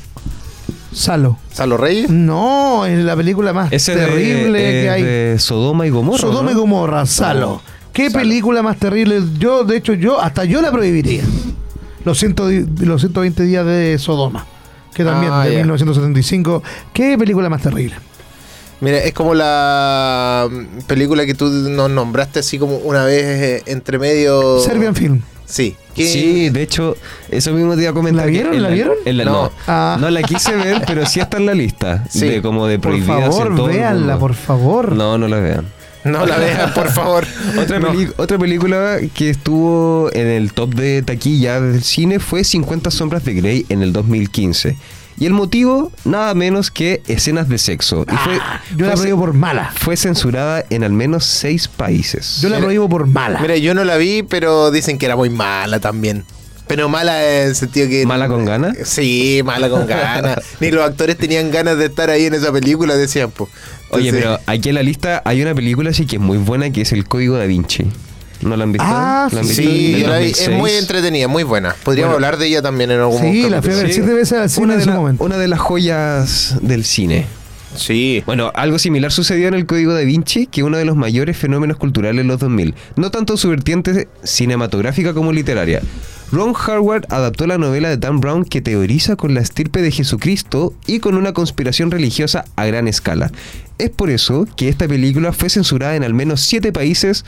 Salo. 0.94 1.38
¿Salo 1.54 1.78
Reyes? 1.78 2.10
No, 2.10 2.86
es 2.86 2.98
la 3.00 3.16
película 3.16 3.54
más 3.54 3.72
Ese 3.72 3.96
de- 3.96 4.06
terrible 4.06 4.60
eh, 4.60 4.84
que 4.84 4.90
hay. 4.90 5.04
de 5.04 5.36
Sodoma 5.40 5.86
y 5.88 5.90
Gomorra. 5.90 6.20
Sodoma 6.20 6.52
y. 6.52 6.56
Gomorra, 6.56 7.06
Salo. 7.06 7.62
¿Qué 7.94 8.12
película 8.12 8.62
más 8.62 8.78
terrible? 8.78 9.22
Yo, 9.40 9.64
de 9.64 9.78
hecho, 9.78 9.94
yo, 9.94 10.20
hasta 10.20 10.44
yo 10.46 10.62
la 10.62 10.72
prohibiría. 10.72 11.24
Los, 12.08 12.18
ciento, 12.20 12.48
los 12.50 13.02
120 13.02 13.44
días 13.44 13.66
de 13.66 13.98
Sodoma. 14.00 14.46
Que 14.94 15.04
también, 15.04 15.32
Ah, 15.34 15.44
de 15.44 15.52
ya. 15.52 15.58
1975. 15.60 16.64
¿Qué 16.94 17.18
película 17.18 17.50
más 17.50 17.62
terrible? 17.62 17.96
Mira, 18.80 19.00
es 19.00 19.14
como 19.14 19.34
la 19.36 20.48
película 20.88 21.26
que 21.26 21.34
tú 21.34 21.50
nos 21.50 21.90
nombraste 21.90 22.40
así 22.40 22.58
como 22.58 22.78
una 22.78 23.04
vez 23.04 23.24
eh, 23.26 23.64
entre 23.66 24.00
medio. 24.00 24.60
Serbian 24.62 24.96
Film. 24.96 25.22
Sí. 25.46 25.76
¿Qué- 25.94 26.08
Sí, 26.08 26.50
de 26.50 26.62
hecho, 26.62 26.96
eso 27.30 27.52
mismo 27.52 27.76
te 27.76 27.82
iba 27.82 27.92
a 27.92 27.94
comentar. 27.94 28.26
¿La 28.26 28.32
vieron? 28.32 28.54
en 28.54 28.64
¿La 28.64 28.70
vieron? 28.70 28.96
en 29.04 29.18
la- 29.18 29.26
No. 29.26 29.32
no, 29.44 29.52
Ah. 29.68 29.98
no 30.00 30.10
la 30.10 30.22
quise 30.24 30.56
ver, 30.56 30.84
pero 30.88 31.06
sí 31.06 31.20
está 31.20 31.38
en 31.38 31.46
la 31.46 31.54
lista. 31.54 32.06
Sí. 32.10 32.28
De 32.28 32.42
como 32.42 32.68
de 32.68 32.80
Por 32.80 32.92
prohibidas 32.94 33.36
en 33.38 33.56
favor, 33.58 33.68
véanla, 33.70 34.18
por 34.18 34.34
favor. 34.34 34.94
No, 34.94 35.18
no 35.18 35.28
la 35.28 35.40
vean. 35.40 35.66
No 36.08 36.26
la 36.26 36.38
vean, 36.38 36.74
por 36.74 36.90
favor. 36.92 37.26
Otra, 37.60 37.80
No. 37.80 37.92
otra 38.18 38.38
película 38.38 38.98
que 39.14 39.30
estuvo 39.30 40.10
en 40.14 40.28
el 40.28 40.54
top 40.54 40.74
de 40.76 41.02
taquilla 41.02 41.60
del 41.62 41.84
cine 41.84 42.20
fue 42.20 42.44
50 42.44 42.92
sombras 42.92 43.24
de 43.26 43.34
Grey 43.34 43.66
en 43.70 43.82
el 43.82 43.94
2015. 43.94 44.78
Y 45.20 45.26
el 45.26 45.34
motivo, 45.34 45.92
nada 46.06 46.36
menos 46.36 46.70
que 46.70 47.02
escenas 47.08 47.50
de 47.50 47.58
sexo. 47.58 48.06
Y 48.08 48.16
fue, 48.18 48.38
Ah, 48.40 48.62
yo 48.76 48.86
la 48.86 48.94
prohíbo 48.94 49.18
por 49.20 49.34
mala. 49.34 49.72
fue 49.76 49.98
censurada 49.98 50.64
en 50.70 50.84
al 50.84 50.92
menos 50.94 51.26
seis 51.26 51.68
países. 51.68 52.40
Yo 52.42 52.50
la 52.50 52.58
Mira- 52.58 52.66
prohíbo 52.68 52.88
por 52.88 53.08
mala. 53.08 53.40
Mira, 53.42 53.58
yo 53.58 53.74
no 53.74 53.84
la 53.84 53.98
vi, 53.98 54.22
pero 54.22 54.70
dicen 54.70 55.00
que 55.00 55.08
era 55.08 55.16
muy 55.16 55.32
mala 55.32 55.80
también. 55.80 56.24
Pero 56.68 56.90
mala 56.90 57.24
en 57.42 57.48
el 57.50 57.56
sentido 57.56 57.88
que. 57.88 58.06
¿Mala 58.06 58.28
con 58.28 58.44
ganas? 58.46 58.76
Sí, 58.84 59.42
mala 59.46 59.70
con 59.70 59.88
ganas. 59.88 60.40
Ni 60.60 60.70
los 60.72 60.84
actores 60.86 61.18
tenían 61.18 61.50
ganas 61.52 61.78
de 61.78 61.86
estar 61.86 62.10
ahí 62.10 62.26
en 62.26 62.34
esa 62.34 62.52
película, 62.52 62.96
decían, 62.96 63.32
pues. 63.32 63.50
Oye, 63.90 64.12
pero 64.12 64.38
aquí 64.46 64.70
en 64.70 64.76
la 64.76 64.84
lista 64.84 65.22
hay 65.24 65.42
una 65.42 65.56
película 65.56 65.94
sí 65.94 66.06
que 66.06 66.18
es 66.18 66.22
muy 66.22 66.38
buena 66.38 66.70
que 66.72 66.82
es 66.82 66.92
El 66.92 67.08
Código 67.08 67.38
da 67.38 67.46
Vinci. 67.46 67.86
¿No 68.42 68.56
la 68.58 68.66
han 68.66 68.72
visto? 68.74 68.86
Ah, 68.88 69.30
¿La 69.32 69.40
han 69.40 69.48
visto? 69.48 69.64
Sí, 69.64 70.04
la 70.06 70.18
vi. 70.20 70.26
Es 70.32 70.38
2006. 70.46 70.58
muy 70.58 70.72
entretenida, 70.74 71.28
muy 71.28 71.44
buena. 71.44 71.74
Podríamos 71.84 72.14
Bueno. 72.14 72.28
hablar 72.28 72.38
de 72.40 72.48
ella 72.48 72.62
también 72.62 72.92
en 72.92 73.00
algún 73.00 73.22
Sí, 73.22 73.50
la 73.50 73.62
fui 73.62 73.72
a 73.74 73.76
ver 73.78 73.92
siete 73.94 74.14
veces 74.14 74.38
al 74.38 74.50
cine 74.50 74.66
una 74.66 74.74
en 74.76 74.80
de, 74.82 74.86
la- 74.86 74.94
momento. 74.94 75.24
una 75.24 75.38
de 75.38 75.48
las 75.48 75.60
joyas 75.60 76.56
del 76.62 76.84
cine. 76.84 77.26
Sí. 77.78 78.24
Bueno, 78.26 78.52
algo 78.56 78.80
similar 78.80 79.12
sucedió 79.12 79.48
en 79.48 79.54
el 79.54 79.66
Código 79.66 79.94
da 79.94 80.02
Vinci, 80.02 80.48
que 80.48 80.64
uno 80.64 80.78
de 80.78 80.86
los 80.86 80.96
mayores 80.96 81.38
fenómenos 81.38 81.78
culturales 81.78 82.24
de 82.24 82.28
los 82.28 82.40
2000, 82.40 82.76
no 82.96 83.12
tanto 83.12 83.38
su 83.38 83.50
vertiente 83.50 84.08
cinematográfica 84.24 85.14
como 85.14 85.32
literaria. 85.32 85.82
Ron 86.32 86.54
Howard 86.54 87.06
adaptó 87.10 87.48
la 87.48 87.58
novela 87.58 87.88
de 87.88 87.96
Dan 87.96 88.20
Brown 88.20 88.44
que 88.44 88.62
teoriza 88.62 89.16
con 89.16 89.34
la 89.34 89.40
estirpe 89.40 89.82
de 89.82 89.92
Jesucristo 89.92 90.74
y 90.86 91.00
con 91.00 91.16
una 91.16 91.32
conspiración 91.32 91.90
religiosa 91.90 92.44
a 92.58 92.66
gran 92.66 92.90
escala. 92.90 93.32
Es 93.78 93.92
por 93.92 94.10
eso 94.10 94.46
que 94.58 94.68
esta 94.68 94.88
película 94.88 95.32
fue 95.32 95.50
censurada 95.50 95.96
en 95.96 96.04
al 96.04 96.14
menos 96.14 96.42
siete 96.42 96.74
países 96.74 97.24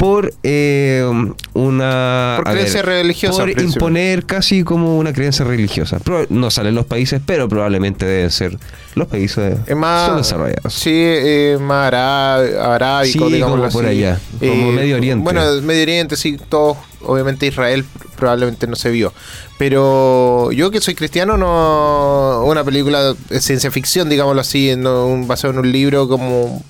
por 0.00 0.32
eh, 0.42 1.04
una... 1.52 2.36
Por 2.38 2.48
a 2.48 2.52
creencia 2.52 2.80
religiosa, 2.80 3.36
Por 3.44 3.50
imponer 3.60 4.24
casi 4.24 4.64
como 4.64 4.96
una 4.98 5.12
creencia 5.12 5.44
religiosa. 5.44 5.98
No 6.30 6.50
salen 6.50 6.74
los 6.74 6.86
países, 6.86 7.20
pero 7.24 7.50
probablemente 7.50 8.06
deben 8.06 8.30
ser 8.30 8.56
los 8.94 9.06
países 9.08 9.58
Es 9.66 9.76
más. 9.76 10.08
subdesarrollados. 10.10 10.72
Sí, 10.72 10.90
eh, 10.94 11.58
más 11.60 11.88
ará- 11.92 12.74
arábico, 12.74 13.26
Sí, 13.26 13.34
digamos. 13.34 13.58
como 13.58 13.70
por 13.70 13.84
allá, 13.84 14.18
como 14.38 14.72
Medio 14.72 14.96
Oriente. 14.96 15.22
Bueno, 15.22 15.42
Medio 15.60 15.82
Oriente, 15.82 16.16
sí, 16.16 16.38
todos 16.48 16.78
obviamente 17.02 17.46
Israel 17.46 17.84
probablemente 18.16 18.66
no 18.66 18.76
se 18.76 18.88
vio. 18.88 19.12
Pero 19.58 20.50
yo 20.52 20.70
que 20.70 20.80
soy 20.80 20.94
cristiano, 20.94 21.36
no 21.36 22.42
una 22.46 22.64
película 22.64 23.12
de 23.28 23.40
ciencia 23.42 23.70
ficción, 23.70 24.08
digámoslo 24.08 24.40
así, 24.40 24.72
no, 24.78 25.26
basado 25.26 25.52
en 25.52 25.58
un 25.58 25.70
libro 25.70 26.08
como 26.08 26.64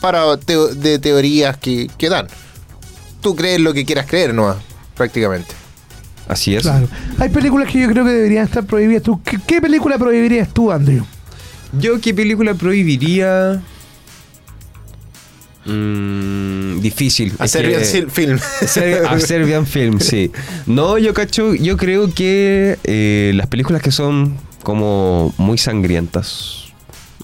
para 0.00 0.24
teo- 0.38 0.68
de 0.68 1.00
teorías 1.00 1.56
que, 1.56 1.90
que 1.98 2.08
dan. 2.08 2.28
Tú 3.20 3.34
crees 3.36 3.60
lo 3.60 3.72
que 3.74 3.84
quieras 3.84 4.06
creer, 4.06 4.32
¿no? 4.34 4.54
Prácticamente. 4.96 5.54
Así 6.28 6.54
es. 6.54 6.62
Claro. 6.62 6.88
Hay 7.18 7.30
películas 7.30 7.70
que 7.72 7.80
yo 7.80 7.88
creo 7.88 8.04
que 8.04 8.10
deberían 8.10 8.44
estar 8.44 8.64
prohibidas. 8.64 9.02
¿Tú, 9.02 9.20
qué, 9.22 9.38
qué 9.46 9.60
película 9.60 9.98
prohibirías 9.98 10.52
tú, 10.52 10.70
Andrew? 10.70 11.04
Yo 11.78 12.00
qué 12.00 12.12
película 12.14 12.54
prohibiría. 12.54 13.62
Mm, 15.64 16.80
difícil. 16.80 17.32
Que- 17.36 17.62
bien 17.66 17.80
sil- 17.84 18.08
film. 18.10 18.38
Ser- 18.66 19.04
a 19.06 19.18
Serbian 19.20 19.66
Film, 19.66 20.00
sí. 20.00 20.30
No, 20.66 20.98
yo 20.98 21.12
cacho, 21.14 21.54
yo 21.54 21.76
creo 21.76 22.12
que 22.14 22.78
eh, 22.84 23.32
las 23.34 23.46
películas 23.48 23.82
que 23.82 23.92
son 23.92 24.36
como 24.62 25.34
muy 25.36 25.58
sangrientas. 25.58 26.57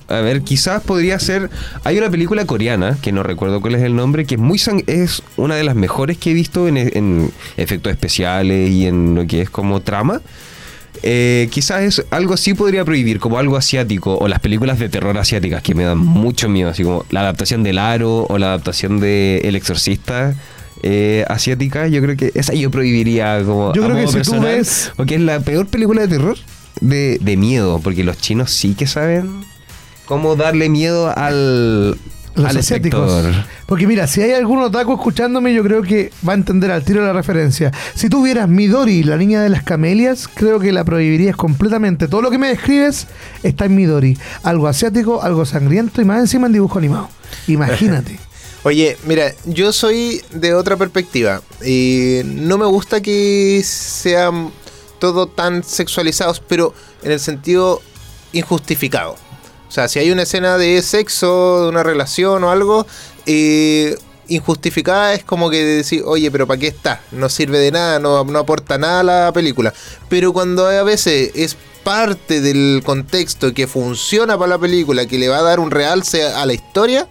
A 0.08 0.20
ver, 0.20 0.42
quizás 0.42 0.82
podría 0.82 1.18
ser. 1.18 1.48
Hay 1.84 1.96
una 1.98 2.10
película 2.10 2.44
coreana, 2.44 2.98
que 3.00 3.10
no 3.12 3.22
recuerdo 3.22 3.60
cuál 3.60 3.74
es 3.74 3.82
el 3.82 3.96
nombre, 3.96 4.26
que 4.26 4.34
es 4.34 4.40
muy 4.40 4.58
sang- 4.58 4.84
es 4.86 5.22
una 5.36 5.54
de 5.56 5.64
las 5.64 5.74
mejores 5.76 6.18
que 6.18 6.30
he 6.30 6.34
visto 6.34 6.68
en, 6.68 6.76
en 6.76 7.30
efectos 7.56 7.90
especiales 7.92 8.70
y 8.70 8.86
en 8.86 9.14
lo 9.14 9.26
que 9.26 9.40
es 9.42 9.50
como 9.50 9.80
trama. 9.80 10.20
Eh, 11.02 11.48
quizás 11.50 11.82
es 11.82 12.06
algo 12.10 12.34
así 12.34 12.54
podría 12.54 12.84
prohibir, 12.84 13.18
como 13.18 13.38
algo 13.38 13.56
asiático, 13.56 14.16
o 14.16 14.28
las 14.28 14.40
películas 14.40 14.78
de 14.78 14.88
terror 14.88 15.16
asiáticas 15.18 15.62
que 15.62 15.74
me 15.74 15.84
dan 15.84 15.98
mucho 15.98 16.48
miedo, 16.48 16.70
así 16.70 16.82
como 16.82 17.04
la 17.10 17.20
adaptación 17.20 17.62
del 17.62 17.78
Aro 17.78 18.26
o 18.28 18.38
la 18.38 18.46
adaptación 18.48 19.00
de 19.00 19.38
El 19.44 19.56
Exorcista 19.56 20.34
eh, 20.82 21.24
asiática. 21.28 21.88
Yo 21.88 22.00
creo 22.02 22.16
que 22.16 22.30
esa 22.34 22.54
yo 22.54 22.70
prohibiría 22.70 23.42
como. 23.44 23.74
Yo 23.74 23.82
a 23.84 23.86
creo 23.86 23.96
que 23.98 24.06
si 24.06 24.12
tú 24.12 24.18
personal, 24.18 24.56
ves- 24.56 24.92
Porque 24.96 25.16
es 25.16 25.20
la 25.20 25.40
peor 25.40 25.66
película 25.66 26.02
de 26.02 26.08
terror 26.08 26.36
de, 26.80 27.18
de 27.20 27.36
miedo, 27.36 27.80
porque 27.82 28.04
los 28.04 28.16
chinos 28.18 28.50
sí 28.50 28.74
que 28.74 28.86
saben 28.86 29.44
cómo 30.06 30.36
darle 30.36 30.68
miedo 30.68 31.12
al, 31.16 31.90
Los 32.34 32.46
al 32.46 32.56
asiáticos. 32.56 33.24
Porque 33.66 33.86
mira, 33.86 34.06
si 34.06 34.22
hay 34.22 34.32
algún 34.32 34.60
otaku 34.60 34.94
escuchándome, 34.94 35.54
yo 35.54 35.62
creo 35.62 35.82
que 35.82 36.12
va 36.26 36.32
a 36.32 36.36
entender 36.36 36.70
al 36.70 36.84
tiro 36.84 37.04
la 37.04 37.12
referencia. 37.12 37.72
Si 37.94 38.08
tú 38.08 38.22
vieras 38.22 38.48
Midori, 38.48 39.02
la 39.02 39.16
niña 39.16 39.42
de 39.42 39.48
las 39.48 39.62
camelias, 39.62 40.28
creo 40.28 40.60
que 40.60 40.72
la 40.72 40.84
prohibirías 40.84 41.36
completamente. 41.36 42.08
Todo 42.08 42.22
lo 42.22 42.30
que 42.30 42.38
me 42.38 42.48
describes 42.48 43.06
está 43.42 43.64
en 43.64 43.74
Midori. 43.74 44.18
Algo 44.42 44.68
asiático, 44.68 45.22
algo 45.22 45.44
sangriento 45.44 46.00
y 46.00 46.04
más 46.04 46.20
encima 46.20 46.46
en 46.46 46.52
dibujo 46.52 46.78
animado. 46.78 47.08
Imagínate. 47.46 48.18
Oye, 48.64 48.96
mira, 49.06 49.34
yo 49.44 49.74
soy 49.74 50.22
de 50.32 50.54
otra 50.54 50.76
perspectiva. 50.78 51.42
Y 51.64 52.22
no 52.24 52.56
me 52.56 52.64
gusta 52.64 53.02
que 53.02 53.60
sean 53.62 54.50
todo 54.98 55.26
tan 55.26 55.62
sexualizados, 55.62 56.40
pero 56.40 56.72
en 57.02 57.12
el 57.12 57.20
sentido 57.20 57.82
injustificado. 58.32 59.16
O 59.74 59.80
sea, 59.82 59.88
si 59.88 59.98
hay 59.98 60.12
una 60.12 60.22
escena 60.22 60.56
de 60.56 60.80
sexo, 60.82 61.62
de 61.62 61.68
una 61.68 61.82
relación 61.82 62.44
o 62.44 62.50
algo, 62.52 62.86
eh, 63.26 63.98
injustificada 64.28 65.14
es 65.14 65.24
como 65.24 65.50
que 65.50 65.64
decir, 65.64 66.04
oye, 66.06 66.30
pero 66.30 66.46
¿para 66.46 66.60
qué 66.60 66.68
está? 66.68 67.00
No 67.10 67.28
sirve 67.28 67.58
de 67.58 67.72
nada, 67.72 67.98
no, 67.98 68.18
aporta 68.38 68.78
nada 68.78 69.00
a 69.00 69.02
la 69.02 69.32
película. 69.32 69.74
Pero 70.08 70.32
cuando 70.32 70.68
a 70.68 70.84
veces 70.84 71.32
es 71.34 71.56
parte 71.82 72.40
del 72.40 72.82
contexto 72.86 73.52
que 73.52 73.66
funciona 73.66 74.38
para 74.38 74.50
la 74.50 74.58
película, 74.58 75.06
que 75.06 75.18
le 75.18 75.28
va 75.28 75.38
a 75.38 75.42
dar 75.42 75.58
un 75.58 75.72
realce 75.72 76.22
a 76.22 76.46
la 76.46 76.52
historia, 76.52 77.08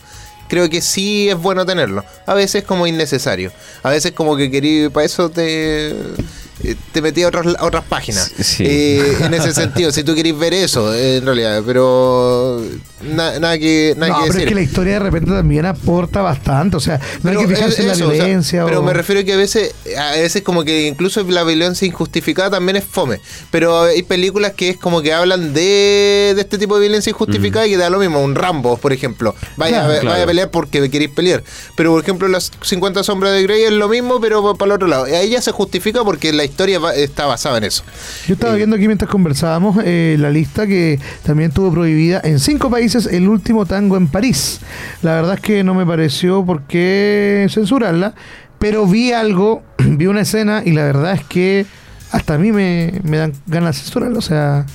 creo 0.48 0.70
que 0.70 0.80
sí 0.80 1.28
es 1.28 1.36
bueno 1.36 1.66
tenerlo. 1.66 2.06
A 2.26 2.34
veces 2.34 2.64
como 2.64 2.88
innecesario. 2.88 3.52
A 3.84 3.90
veces 3.90 4.14
como 4.14 4.38
que 4.38 4.50
querí, 4.50 4.88
para 4.88 5.06
eso 5.06 5.30
te, 5.30 5.94
te 6.92 7.02
metí 7.02 7.24
a 7.24 7.28
otras, 7.28 7.46
a 7.60 7.66
otras 7.66 7.84
páginas. 7.86 8.32
Sí. 8.40 8.64
Eh, 8.66 9.18
en 9.22 9.34
ese 9.34 9.54
sentido, 9.54 9.92
si 9.92 10.04
tú 10.04 10.16
querés 10.16 10.38
ver 10.38 10.54
eso, 10.54 10.94
eh, 10.94 11.18
en 11.18 11.26
realidad. 11.26 11.62
Pero 11.66 12.62
na- 13.02 13.40
nada 13.40 13.58
que, 13.58 13.94
nada 13.98 14.14
no, 14.14 14.16
que 14.20 14.22
pero 14.28 14.34
decir. 14.34 14.42
es 14.42 14.50
que 14.50 14.56
la 14.56 14.62
historia 14.62 14.94
de 14.94 15.00
repente 15.00 15.32
también 15.32 15.66
aporta 15.66 16.22
bastante. 16.22 16.78
O 16.78 16.80
sea, 16.80 17.00
no 17.22 17.30
hay 17.30 17.36
Pero 17.38 17.48
que 17.50 17.56
fijarse 17.56 17.74
es 17.74 17.80
en 17.80 17.88
la 17.88 17.94
eso, 17.94 18.06
o 18.08 18.12
sea, 18.12 18.24
violencia. 18.26 18.66
pero 18.66 18.80
o- 18.80 18.84
me 18.84 18.94
refiero 18.94 19.24
que 19.26 19.34
a 19.34 19.38
veces, 19.38 19.74
a 19.98 20.12
veces 20.12 20.42
como 20.42 20.64
que 20.64 20.88
incluso 20.88 21.22
la 21.24 21.44
violencia 21.44 21.86
injustificada 21.88 22.52
también 22.52 22.78
es 22.78 22.84
fome. 22.86 23.20
Pero 23.52 23.82
hay 23.84 24.04
películas 24.04 24.54
que 24.54 24.70
es 24.70 24.78
como 24.78 25.02
que 25.02 25.14
hablan 25.14 25.54
de, 25.54 26.34
de 26.36 26.42
este 26.42 26.58
tipo 26.58 26.76
de 26.76 26.82
violencia 26.82 27.10
injustificada 27.10 27.68
y 27.68 27.72
que 27.72 27.78
da 27.78 27.90
lo 27.90 28.00
mismo. 28.00 28.22
Un 28.24 28.36
Rambo, 28.36 28.78
por 28.78 28.94
ejemplo. 28.94 29.36
Vaya, 29.58 29.72
Claro, 29.80 29.86
a- 29.86 29.88
vaya 29.90 30.02
claro. 30.02 30.24
a 30.24 30.26
pelear 30.28 30.52
porque 30.52 30.90
queréis 30.90 31.12
pelear. 31.12 31.44
Pero 31.76 31.92
por 31.92 32.02
ejemplo 32.02 32.28
las 32.28 32.52
50 32.62 33.04
sombras 33.04 33.34
de 33.34 33.44
Grey 33.44 33.64
es 33.64 33.72
lo 33.72 33.90
mismo, 33.90 34.20
pero 34.22 34.54
para 34.56 34.70
el 34.70 34.76
otro 34.76 34.88
lado. 34.88 35.06
Ahí 35.06 35.30
ya 35.32 35.42
se 35.42 35.52
justifica 35.52 36.04
porque 36.04 36.32
la 36.32 36.44
historia 36.44 36.53
va- 36.82 36.94
está 36.96 37.26
basada 37.26 37.58
en 37.58 37.64
eso. 37.66 37.84
Yo 38.28 38.34
estaba 38.36 38.54
Eh, 38.54 38.58
viendo 38.58 38.76
aquí 38.76 38.88
mientras 38.88 39.10
conversábamos 39.10 39.78
eh, 39.84 40.16
la 40.20 40.30
lista 40.30 40.66
que 40.68 41.00
también 41.24 41.52
tuvo 41.52 41.72
prohibida 41.72 42.22
en 42.24 42.40
cinco 42.40 42.70
países 42.70 43.06
el 43.08 43.28
último 43.28 43.66
tango 43.66 43.98
en 43.98 44.08
París. 44.08 44.60
La 45.02 45.14
verdad 45.16 45.36
es 45.36 45.42
que 45.42 45.64
no 45.64 45.74
me 45.74 45.86
pareció 45.86 46.46
por 46.46 46.64
qué 46.64 47.48
censurarla, 47.50 48.14
pero 48.60 48.86
vi 48.88 49.12
algo, 49.12 49.64
vi 49.78 50.08
una 50.08 50.22
escena 50.22 50.62
y 50.66 50.72
la 50.72 50.84
verdad 50.84 51.14
es 51.14 51.24
que 51.24 51.66
hasta 52.12 52.36
a 52.36 52.38
mí 52.38 52.52
me, 52.52 52.94
me 53.04 53.18
dan 53.18 53.34
ganas 53.48 53.76
de 53.76 53.82
censurarla. 53.84 54.18
O 54.20 54.22
sea, 54.22 54.66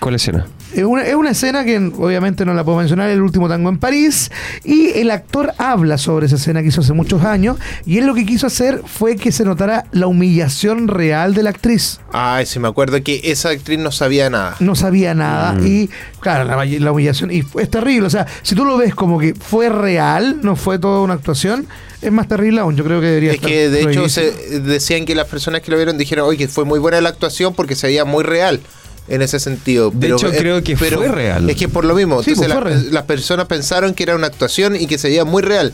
¿Cuál 0.00 0.14
escena? 0.16 0.46
Es 0.74 0.84
una, 0.84 1.02
es 1.02 1.14
una 1.14 1.30
escena 1.30 1.64
que 1.64 1.78
obviamente 1.78 2.44
no 2.44 2.54
la 2.54 2.64
puedo 2.64 2.78
mencionar, 2.78 3.08
el 3.10 3.22
último 3.22 3.48
tango 3.48 3.68
en 3.68 3.78
París, 3.78 4.30
y 4.64 4.88
el 4.98 5.10
actor 5.10 5.52
habla 5.58 5.98
sobre 5.98 6.26
esa 6.26 6.36
escena 6.36 6.62
que 6.62 6.68
hizo 6.68 6.80
hace 6.80 6.92
muchos 6.92 7.24
años, 7.24 7.56
y 7.86 7.98
él 7.98 8.06
lo 8.06 8.14
que 8.14 8.26
quiso 8.26 8.46
hacer 8.46 8.82
fue 8.86 9.16
que 9.16 9.32
se 9.32 9.44
notara 9.44 9.84
la 9.92 10.06
humillación 10.06 10.88
real 10.88 11.34
de 11.34 11.42
la 11.42 11.50
actriz. 11.50 12.00
Ay, 12.12 12.46
sí, 12.46 12.58
me 12.58 12.68
acuerdo 12.68 13.02
que 13.02 13.20
esa 13.24 13.50
actriz 13.50 13.78
no 13.78 13.92
sabía 13.92 14.30
nada. 14.30 14.56
no 14.60 14.74
sabía 14.74 15.14
nada 15.14 15.52
Mm. 15.54 15.66
y 15.66 15.90
claro, 16.20 16.44
la, 16.44 16.64
la 16.64 16.92
humillación 16.92 17.30
y 17.30 17.42
es 17.58 17.70
terrible, 17.70 18.06
o 18.06 18.10
sea, 18.10 18.26
si 18.42 18.54
tú 18.54 18.64
lo 18.64 18.76
ves 18.76 18.94
como 18.94 19.18
que 19.18 19.34
fue 19.34 19.68
real, 19.68 20.40
no 20.42 20.56
fue 20.56 20.78
toda 20.78 21.00
una 21.00 21.14
actuación, 21.14 21.66
es 22.00 22.12
más 22.12 22.28
terrible 22.28 22.60
aún, 22.60 22.76
yo 22.76 22.84
creo 22.84 23.00
que 23.00 23.06
debería 23.06 23.30
Es 23.30 23.36
estar 23.36 23.50
que 23.50 23.68
de 23.70 23.82
hecho 23.82 24.08
se 24.08 24.60
decían 24.60 25.04
que 25.04 25.14
las 25.14 25.26
personas 25.26 25.62
que 25.62 25.70
lo 25.70 25.76
vieron 25.76 25.98
dijeron, 25.98 26.26
oye, 26.28 26.46
fue 26.46 26.64
muy 26.64 26.78
buena 26.78 27.00
la 27.00 27.08
actuación 27.08 27.54
porque 27.54 27.74
se 27.74 27.88
veía 27.88 28.04
muy 28.04 28.22
real 28.22 28.60
en 29.08 29.22
ese 29.22 29.40
sentido. 29.40 29.90
De 29.92 30.08
hecho, 30.08 30.30
creo 30.30 30.62
que 30.62 30.76
fue 30.76 31.08
real. 31.08 31.48
Es 31.50 31.56
que 31.56 31.68
por 31.68 31.84
lo 31.84 31.94
mismo, 31.94 32.22
Sí, 32.22 32.30
entonces 32.30 32.54
pues, 32.60 32.84
la- 32.86 32.92
las 32.92 33.02
personas 33.04 33.46
pensaron 33.46 33.94
que 33.94 34.02
era 34.02 34.14
una 34.14 34.26
actuación 34.26 34.76
y 34.76 34.86
que 34.86 34.98
se 34.98 35.08
veía 35.08 35.24
muy 35.24 35.42
real, 35.42 35.72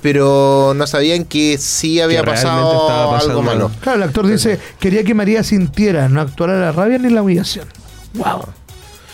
pero 0.00 0.72
no 0.76 0.86
sabían 0.86 1.24
que 1.24 1.58
sí 1.58 2.00
había 2.00 2.22
pasado, 2.24 3.14
algo 3.14 3.42
malo. 3.42 3.70
Claro, 3.80 3.98
el 3.98 4.02
actor 4.04 4.26
dice, 4.26 4.58
quería 4.80 5.04
que 5.04 5.14
María 5.14 5.42
sintiera, 5.44 6.08
no 6.08 6.20
actuara 6.20 6.58
la 6.60 6.72
rabia 6.72 6.98
ni 6.98 7.10
la 7.10 7.22
humillación. 7.22 7.66
Wow. 8.14 8.44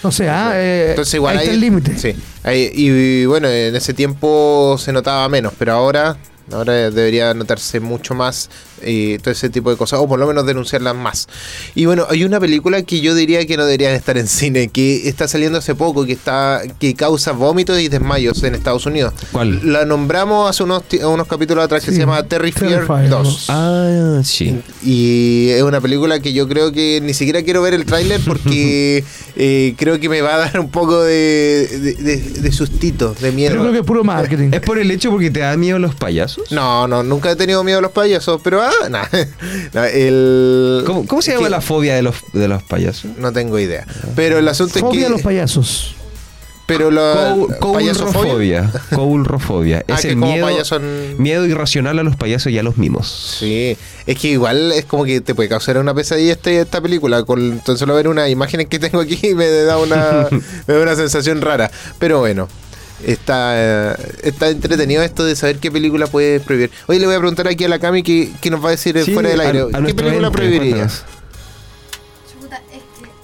No 0.02 0.12
sé, 0.12 0.28
ah, 0.28 0.52
eh, 0.54 0.86
Entonces 0.90 1.14
igual 1.14 1.36
ahí 1.36 1.42
está 1.42 1.54
el 1.54 1.60
límite. 1.60 1.98
Sí. 1.98 2.14
Ahí- 2.44 2.70
y, 2.72 3.26
bueno, 3.26 3.48
en 3.48 3.74
ese 3.74 3.92
tiempo 3.94 4.76
se 4.78 4.92
notaba 4.92 5.28
menos, 5.28 5.52
pero 5.58 5.72
ahora 5.72 6.16
ahora 6.52 6.72
debería 6.90 7.34
notarse 7.34 7.80
mucho 7.80 8.14
más 8.14 8.48
eh, 8.82 9.18
todo 9.22 9.30
ese 9.32 9.50
tipo 9.50 9.70
de 9.70 9.76
cosas, 9.76 10.00
o 10.00 10.08
por 10.08 10.18
lo 10.18 10.26
menos 10.26 10.46
denunciarlas 10.46 10.94
más. 10.94 11.28
Y 11.74 11.86
bueno, 11.86 12.06
hay 12.08 12.24
una 12.24 12.40
película 12.40 12.82
que 12.82 13.00
yo 13.00 13.14
diría 13.14 13.46
que 13.46 13.56
no 13.56 13.64
deberían 13.64 13.94
estar 13.94 14.18
en 14.18 14.26
cine, 14.28 14.68
que 14.68 15.08
está 15.08 15.28
saliendo 15.28 15.58
hace 15.58 15.74
poco, 15.74 16.04
que 16.06 16.12
está 16.12 16.62
que 16.78 16.94
causa 16.94 17.32
vómitos 17.32 17.78
y 17.80 17.88
desmayos 17.88 18.42
en 18.42 18.54
Estados 18.54 18.86
Unidos. 18.86 19.14
¿Cuál? 19.32 19.60
La 19.72 19.84
nombramos 19.84 20.48
hace 20.50 20.62
unos, 20.62 20.82
unos 21.04 21.26
capítulos 21.26 21.64
atrás 21.64 21.84
que 21.84 21.90
Sí, 21.90 21.96
se 21.96 22.00
llama 22.02 22.22
Terry 22.24 22.52
Fear 22.52 22.86
Terrifier 22.86 23.08
2. 23.10 23.44
Ah, 23.48 24.20
sí. 24.24 24.60
Y 24.82 25.48
es 25.50 25.62
una 25.62 25.80
película 25.80 26.20
que 26.20 26.32
yo 26.32 26.48
creo 26.48 26.72
que 26.72 27.00
ni 27.02 27.14
siquiera 27.14 27.42
quiero 27.42 27.62
ver 27.62 27.74
el 27.74 27.84
tráiler 27.84 28.20
porque 28.26 29.04
eh, 29.36 29.74
creo 29.76 29.98
que 30.00 30.08
me 30.08 30.20
va 30.20 30.34
a 30.34 30.38
dar 30.38 30.60
un 30.60 30.70
poco 30.70 31.02
de, 31.02 31.68
de, 31.80 31.94
de- 31.94 32.18
de 32.40 32.52
sustito, 32.52 33.14
de 33.20 33.32
miedo. 33.32 33.54
Yo 33.54 33.60
creo 33.60 33.72
que 33.72 33.78
es 33.80 33.84
puro 33.84 34.04
marketing. 34.04 34.50
¿Es 34.52 34.60
por 34.60 34.78
el 34.78 34.90
hecho 34.90 35.10
porque 35.10 35.30
te 35.30 35.40
da 35.40 35.56
miedo 35.56 35.78
los 35.78 35.94
payasos? 35.94 36.50
No, 36.52 36.86
no, 36.88 37.02
nunca 37.02 37.30
he 37.30 37.36
tenido 37.36 37.62
miedo 37.64 37.78
a 37.78 37.82
los 37.82 37.92
payasos, 37.92 38.40
pero 38.42 38.62
ah, 38.68 38.88
nah. 38.90 39.06
No, 39.72 39.84
el... 39.84 40.82
¿Cómo, 40.86 41.06
cómo 41.06 41.22
se 41.22 41.32
llama 41.32 41.44
que 41.44 41.50
la 41.50 41.60
fobia 41.60 41.94
de 41.94 42.02
los, 42.02 42.16
de 42.32 42.48
los 42.48 42.62
payasos? 42.62 43.10
No 43.18 43.32
tengo 43.32 43.58
idea. 43.58 43.86
Pero 44.16 44.38
el 44.38 44.48
asunto 44.48 44.78
Fobia 44.78 45.00
es 45.00 45.04
a 45.04 45.08
que... 45.08 45.12
los 45.12 45.22
payasos. 45.22 45.94
pero 46.66 46.90
la... 46.90 47.34
Coulrofobia. 47.60 48.70
Coulrofobia. 48.94 49.84
Ah, 49.88 49.94
Es 49.94 50.02
que 50.02 50.08
el 50.10 50.16
miedo, 50.16 50.48
miedo 51.18 51.46
irracional 51.46 51.98
a 51.98 52.02
los 52.02 52.16
payasos 52.16 52.52
y 52.52 52.58
a 52.58 52.62
los 52.62 52.76
mimos. 52.76 53.36
Sí, 53.38 53.76
es 54.06 54.18
que 54.18 54.28
igual 54.28 54.72
es 54.72 54.84
como 54.84 55.04
que 55.04 55.20
te 55.20 55.34
puede 55.34 55.48
causar 55.48 55.78
una 55.78 55.94
pesadilla 55.94 56.32
este, 56.32 56.60
esta 56.60 56.80
película. 56.80 57.24
Con 57.24 57.60
tan 57.60 57.78
solo 57.78 57.94
ver 57.94 58.08
unas 58.08 58.28
imágenes 58.30 58.66
que 58.68 58.78
tengo 58.78 59.00
aquí 59.00 59.18
me 59.34 59.48
da 59.48 59.78
una, 59.78 60.28
me 60.66 60.74
da 60.74 60.82
una 60.82 60.94
sensación 60.96 61.40
rara. 61.40 61.70
Pero 61.98 62.20
bueno, 62.20 62.48
está, 63.04 63.52
eh, 63.92 63.96
está 64.22 64.48
entretenido 64.48 65.02
esto 65.02 65.24
de 65.24 65.36
saber 65.36 65.58
qué 65.58 65.70
película 65.70 66.06
puede 66.06 66.40
prohibir. 66.40 66.70
Hoy 66.86 66.98
le 66.98 67.06
voy 67.06 67.14
a 67.14 67.18
preguntar 67.18 67.46
aquí 67.48 67.64
a 67.64 67.68
la 67.68 67.78
Cami 67.78 68.02
que, 68.02 68.30
que 68.40 68.50
nos 68.50 68.62
va 68.62 68.68
a 68.68 68.70
decir 68.72 69.00
Sí, 69.04 69.12
fuera 69.12 69.28
del 69.30 69.40
aire. 69.40 69.60
a 69.72 69.82
¿Qué 69.82 69.94
película 69.94 70.30
prohibirías? 70.30 71.04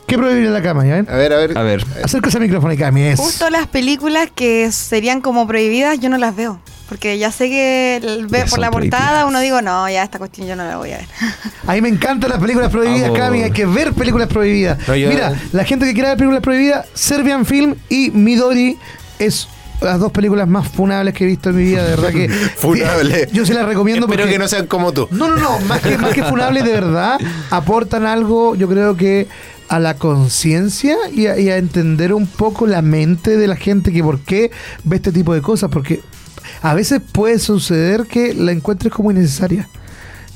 ¿Qué 0.06 0.18
prohibiría 0.18 0.50
la 0.50 0.60
ven? 0.60 1.08
A 1.10 1.16
ver, 1.16 1.32
a 1.32 1.36
ver. 1.38 1.56
A 1.58 1.62
ver. 1.62 1.84
Acércase 2.04 2.36
al 2.36 2.42
micrófono 2.42 2.72
y 2.72 2.76
Cami. 2.76 3.02
es- 3.02 3.18
justo 3.18 3.48
las 3.50 3.66
películas 3.66 4.28
que 4.34 4.70
serían 4.70 5.20
como 5.20 5.46
prohibidas, 5.46 5.98
yo 5.98 6.08
no 6.10 6.18
las 6.18 6.36
veo. 6.36 6.60
Porque 6.88 7.16
ya 7.16 7.32
sé 7.32 7.48
que 7.48 7.96
el- 7.96 8.28
Ya 8.28 8.44
por 8.44 8.58
la 8.58 8.70
portada 8.70 9.24
uno 9.24 9.40
digo, 9.40 9.62
no, 9.62 9.88
ya 9.88 10.02
esta 10.04 10.18
cuestión 10.18 10.46
yo 10.46 10.54
no 10.54 10.64
la 10.64 10.76
voy 10.76 10.92
a 10.92 10.98
ver. 10.98 11.06
A 11.66 11.72
mí 11.72 11.80
me 11.80 11.88
encantan 11.88 12.28
las 12.28 12.38
películas 12.38 12.70
prohibidas, 12.70 13.08
Vamos. 13.10 13.18
Cami. 13.18 13.42
Hay 13.42 13.50
que 13.52 13.64
ver 13.64 13.94
películas 13.94 14.28
prohibidas. 14.28 14.86
No, 14.86 14.94
yo- 14.94 15.08
Mira, 15.08 15.32
la 15.52 15.64
gente 15.64 15.86
que 15.86 15.94
quiera 15.94 16.10
ver 16.10 16.18
películas 16.18 16.42
prohibidas, 16.42 16.86
Serbian 16.92 17.46
Film 17.46 17.74
y 17.88 18.10
Midori 18.10 18.76
es 19.18 19.48
las 19.80 19.98
dos 20.00 20.12
películas 20.12 20.48
más 20.48 20.68
funables 20.68 21.14
que 21.14 21.24
he 21.24 21.26
visto 21.26 21.50
en 21.50 21.56
mi 21.56 21.64
vida. 21.64 21.84
De 21.84 21.90
verdad 21.90 22.10
que. 22.10 22.28
Funable. 22.56 23.28
Yo 23.32 23.44
se 23.46 23.54
las 23.54 23.66
recomiendo 23.66 24.06
Espero 24.06 24.22
porque. 24.22 24.32
que 24.34 24.38
no 24.38 24.48
sean 24.48 24.66
como 24.66 24.92
tú. 24.92 25.08
No, 25.10 25.28
no, 25.28 25.36
no, 25.36 25.58
más 25.60 25.80
que, 25.80 25.98
más 25.98 26.12
que 26.14 26.22
funables 26.24 26.64
de 26.64 26.72
verdad, 26.72 27.18
aportan 27.50 28.06
algo, 28.06 28.54
yo 28.54 28.68
creo 28.68 28.96
que 28.96 29.26
a 29.68 29.78
la 29.80 29.94
conciencia 29.94 30.96
y, 31.12 31.26
a- 31.26 31.38
y 31.38 31.48
a 31.50 31.56
entender 31.56 32.12
un 32.12 32.26
poco 32.26 32.66
la 32.66 32.82
mente 32.82 33.36
de 33.36 33.46
la 33.46 33.56
gente 33.56 33.92
que 33.92 34.02
por 34.02 34.20
qué 34.20 34.50
ve 34.84 34.96
este 34.96 35.10
tipo 35.12 35.34
de 35.34 35.40
cosas, 35.42 35.70
porque 35.70 36.00
a 36.62 36.74
veces 36.74 37.00
puede 37.12 37.38
suceder 37.38 38.04
que 38.06 38.34
la 38.34 38.52
encuentres 38.52 38.92
como 38.92 39.10
innecesaria. 39.10 39.68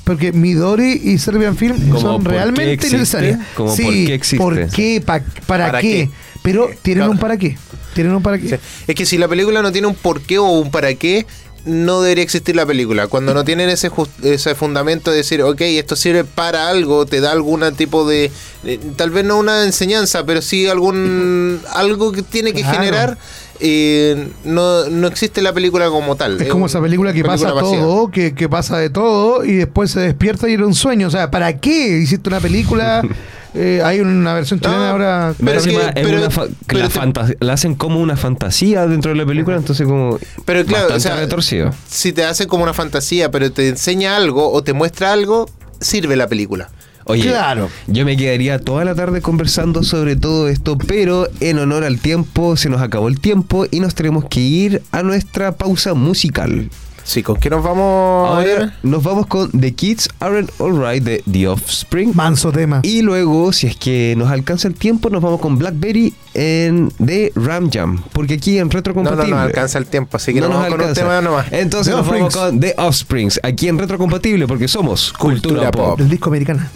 Porque 0.03 0.31
Midori 0.33 0.93
y 1.03 1.19
Serbian 1.19 1.55
Film 1.55 1.77
Como, 1.89 1.99
son 2.01 2.23
¿por 2.23 2.31
qué 2.31 2.37
realmente 2.39 2.87
innecesarias. 2.87 3.39
Como, 3.55 3.75
sí, 3.75 3.83
¿por 3.83 3.93
qué 3.93 4.13
existe? 4.15 4.43
¿por 4.43 4.67
qué? 4.69 5.03
Pa- 5.05 5.21
¿Para, 5.45 5.67
¿Para 5.67 5.81
qué? 5.81 6.09
qué? 6.09 6.09
Pero 6.43 6.69
tienen 6.81 7.01
Claro. 7.01 7.11
un 7.11 7.17
para 7.19 7.37
qué. 7.37 7.57
Tienen 7.93 8.13
un 8.15 8.23
para 8.23 8.37
qué. 8.39 8.49
Sí. 8.49 8.55
Es 8.87 8.95
que 8.95 9.05
si 9.05 9.17
la 9.17 9.27
película 9.27 9.61
no 9.61 9.71
tiene 9.71 9.87
un 9.87 9.95
porqué 9.95 10.37
o 10.39 10.45
un 10.49 10.71
para 10.71 10.93
qué, 10.95 11.25
no 11.65 12.01
debería 12.01 12.23
existir 12.23 12.55
la 12.55 12.65
película. 12.65 13.07
Cuando 13.07 13.33
no 13.33 13.43
tienen 13.43 13.69
ese, 13.69 13.91
ese 14.23 14.55
fundamento 14.55 15.11
de 15.11 15.17
decir, 15.17 15.41
ok, 15.43 15.59
esto 15.61 15.95
sirve 15.97 16.23
para 16.23 16.69
algo, 16.69 17.05
te 17.05 17.19
da 17.19 17.31
algún 17.33 17.61
tipo 17.75 18.07
de, 18.07 18.31
eh, 18.63 18.79
tal 18.95 19.09
vez 19.11 19.25
no 19.25 19.37
una 19.37 19.65
enseñanza, 19.65 20.25
pero 20.25 20.41
sí 20.41 20.67
algún 20.67 21.59
algo 21.73 22.11
que 22.13 22.21
tiene 22.21 22.53
que 22.53 22.61
Claro. 22.61 22.77
generar, 22.77 23.17
eh, 23.59 24.29
no, 24.45 24.85
no 24.85 25.07
existe 25.07 25.41
la 25.41 25.51
película 25.51 25.89
como 25.89 26.15
tal. 26.15 26.39
Es 26.41 26.47
como 26.47 26.67
esa 26.67 26.81
película 26.81 27.11
que 27.11 27.23
pasa 27.25 27.51
vacía. 27.51 27.79
todo, 27.81 28.09
que, 28.09 28.33
que 28.33 28.47
pasa 28.47 28.77
de 28.77 28.89
todo 28.89 29.43
y 29.43 29.55
después 29.55 29.91
se 29.91 29.99
despierta 29.99 30.47
y 30.49 30.53
era 30.53 30.65
un 30.65 30.73
sueño. 30.75 31.07
O 31.07 31.11
sea, 31.11 31.29
¿para 31.29 31.57
qué 31.59 31.99
hiciste 31.99 32.29
una 32.29 32.39
película? 32.39 33.01
Eh, 33.55 33.81
hay 33.83 33.99
una 33.99 34.33
versión 34.35 34.59
chilena 34.59 34.77
No, 34.79 34.85
ahora. 34.91 35.33
pero 35.37 35.45
Más 35.53 35.55
es 35.55 35.63
que- 35.63 35.69
encima 35.73 35.89
es 35.89 36.05
pero- 36.05 36.17
una 36.19 36.29
fa- 36.29 36.47
que 36.47 36.53
pero 36.67 36.79
la, 36.81 36.87
te- 36.89 36.93
fanta- 36.99 37.35
la 37.39 37.53
hacen 37.53 37.75
como 37.75 37.99
una 37.99 38.15
fantasía 38.15 38.85
dentro 38.85 39.11
de 39.11 39.17
la 39.17 39.25
película, 39.25 39.57
entonces 39.57 39.87
como 39.87 40.19
Pero 40.45 40.65
claro, 40.65 40.93
o 40.95 40.99
sea, 40.99 41.15
retorcido. 41.15 41.73
Si 41.89 42.13
te 42.13 42.23
hace 42.25 42.45
como 42.47 42.63
una 42.63 42.73
fantasía, 42.73 43.31
pero 43.31 43.51
te 43.51 43.69
enseña 43.69 44.15
algo 44.17 44.51
o 44.51 44.61
te 44.63 44.73
muestra 44.73 45.13
algo, 45.13 45.49
sirve 45.79 46.15
la 46.15 46.27
película. 46.27 46.69
Oye, 47.05 47.23
Claro. 47.23 47.69
yo 47.87 48.05
me 48.05 48.15
quedaría 48.15 48.59
toda 48.59 48.85
la 48.85 48.93
tarde 48.93 49.21
conversando 49.21 49.81
sobre 49.81 50.15
todo 50.15 50.47
esto, 50.47 50.77
pero 50.77 51.27
en 51.39 51.57
honor 51.57 51.83
al 51.83 51.97
tiempo, 51.99 52.55
se 52.55 52.69
nos 52.69 52.81
acabó 52.81 53.07
el 53.07 53.19
tiempo 53.19 53.65
y 53.71 53.79
nos 53.79 53.95
tenemos 53.95 54.25
que 54.29 54.41
ir 54.41 54.83
a 54.91 55.01
nuestra 55.01 55.53
pausa 55.53 55.95
musical. 55.95 56.69
Sí, 57.09 57.23
¿con 57.23 57.37
qué 57.37 57.49
nos 57.49 57.63
vamos 57.63 58.29
a 58.29 58.39
ver? 58.43 58.59
Ahora 58.59 58.73
nos 58.83 59.01
vamos 59.01 59.25
con 59.25 59.49
The 59.49 59.73
Kids 59.73 60.09
Aren't 60.19 60.51
Alright 60.61 61.03
de 61.03 61.23
The 61.31 61.47
Offspring. 61.47 62.11
Manso 62.15 62.51
tema. 62.51 62.81
Y 62.83 63.01
luego, 63.01 63.51
si 63.51 63.65
es 63.65 63.75
que 63.77 64.13
nos 64.15 64.29
alcanza 64.29 64.67
el 64.67 64.75
tiempo, 64.75 65.09
nos 65.09 65.19
vamos 65.23 65.41
con 65.41 65.57
Blackberry 65.57 66.13
en 66.35 66.91
The 67.03 67.31
Ram 67.33 67.71
Jam. 67.71 68.03
Porque 68.13 68.35
aquí 68.35 68.59
en 68.59 68.65
No, 68.67 68.73
no 68.73 68.73
Retrocompatible. 68.73 69.31
nos 69.31 69.39
alcanza 69.39 69.79
el 69.79 69.87
tiempo, 69.87 70.17
así 70.17 70.35
que 70.35 70.39
no 70.39 70.49
nos 70.49 70.57
nos 70.57 70.63
vamos 70.65 70.71
con 70.71 70.81
un 70.81 70.89
alcanza. 70.89 71.01
tema 71.01 71.21
nomás. 71.21 71.47
Entonces 71.51 71.93
The 71.95 71.97
nos 71.99 72.07
vamos 72.07 72.35
con 72.35 72.59
The 72.59 72.75
Offsprings, 72.77 73.39
aquí 73.41 73.67
en 73.69 73.79
Retrocompatible, 73.79 74.45
porque 74.47 74.67
somos 74.67 75.11
Cultura, 75.13 75.31
Cultura 75.41 75.71
Pop. 75.71 75.85
Pop. 75.89 75.99
Del 75.99 76.09
disco 76.09 76.29
americana. 76.29 76.69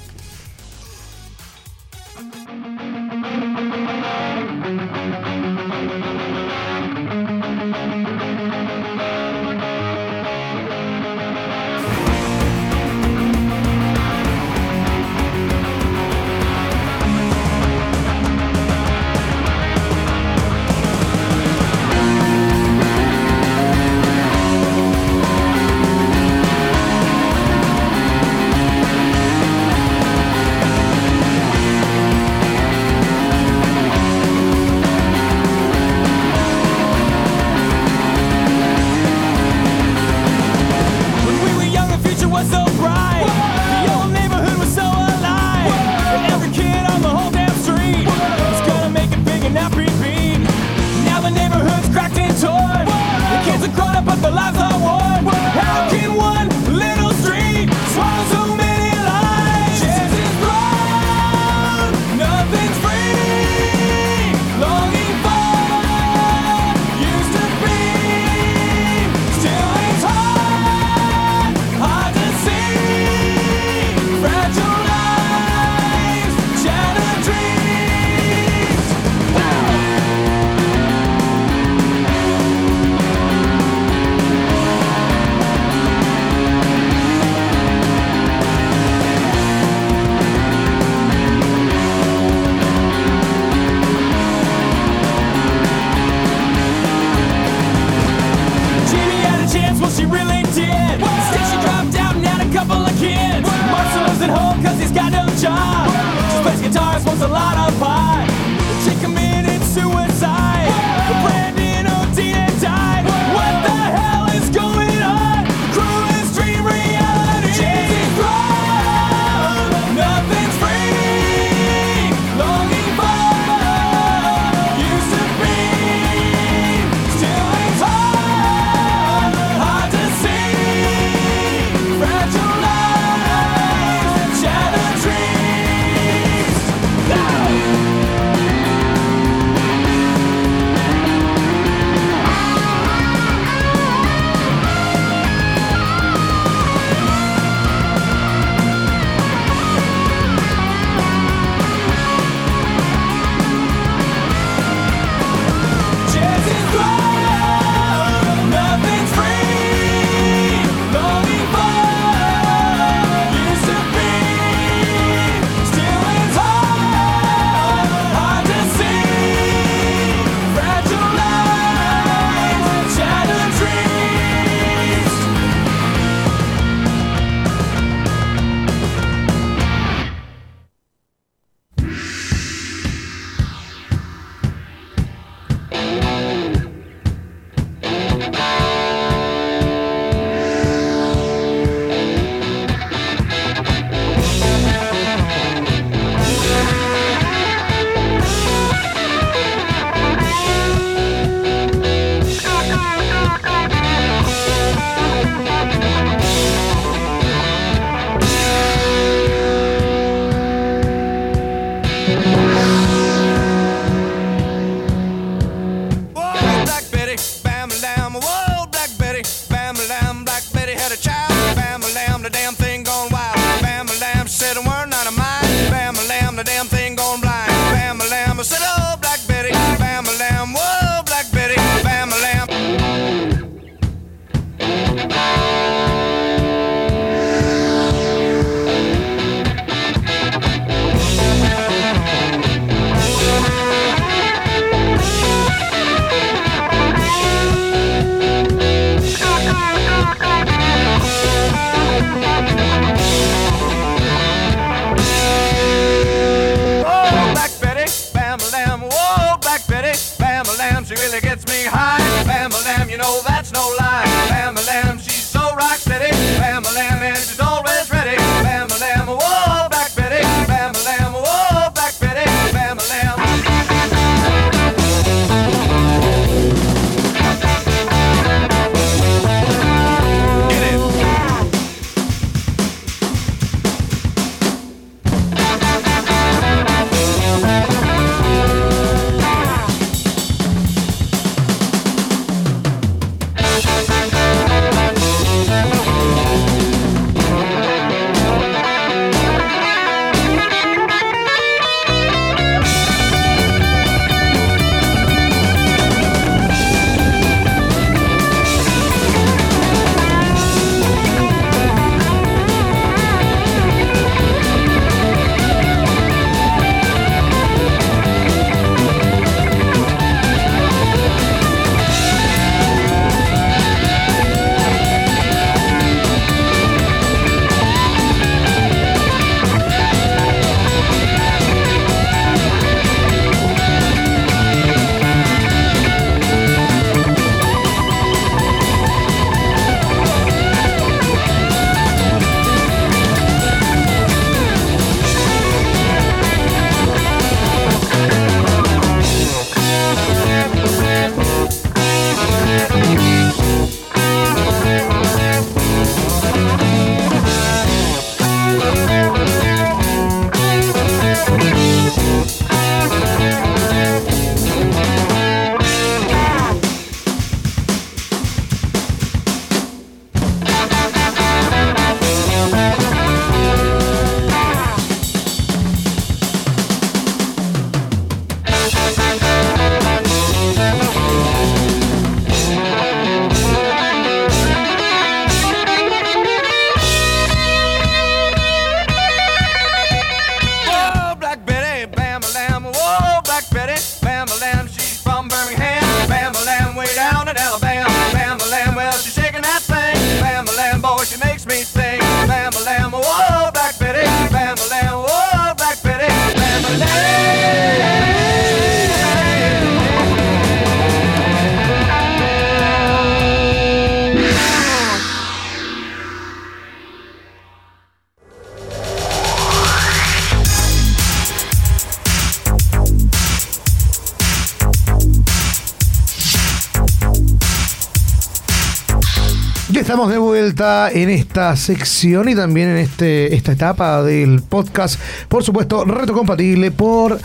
Vuelta 430.54 430.92
en 430.92 431.10
esta 431.10 431.56
sección 431.56 432.30
y 432.30 432.36
también 432.36 432.70
en 432.70 432.78
este 432.78 433.34
esta 433.34 433.54
etapa 433.54 434.04
del 434.04 434.44
podcast. 434.44 435.00
Por 435.28 435.44
supuesto, 435.44 435.84
reto 435.84 436.13
compatible 436.13 436.70
por 436.70 437.20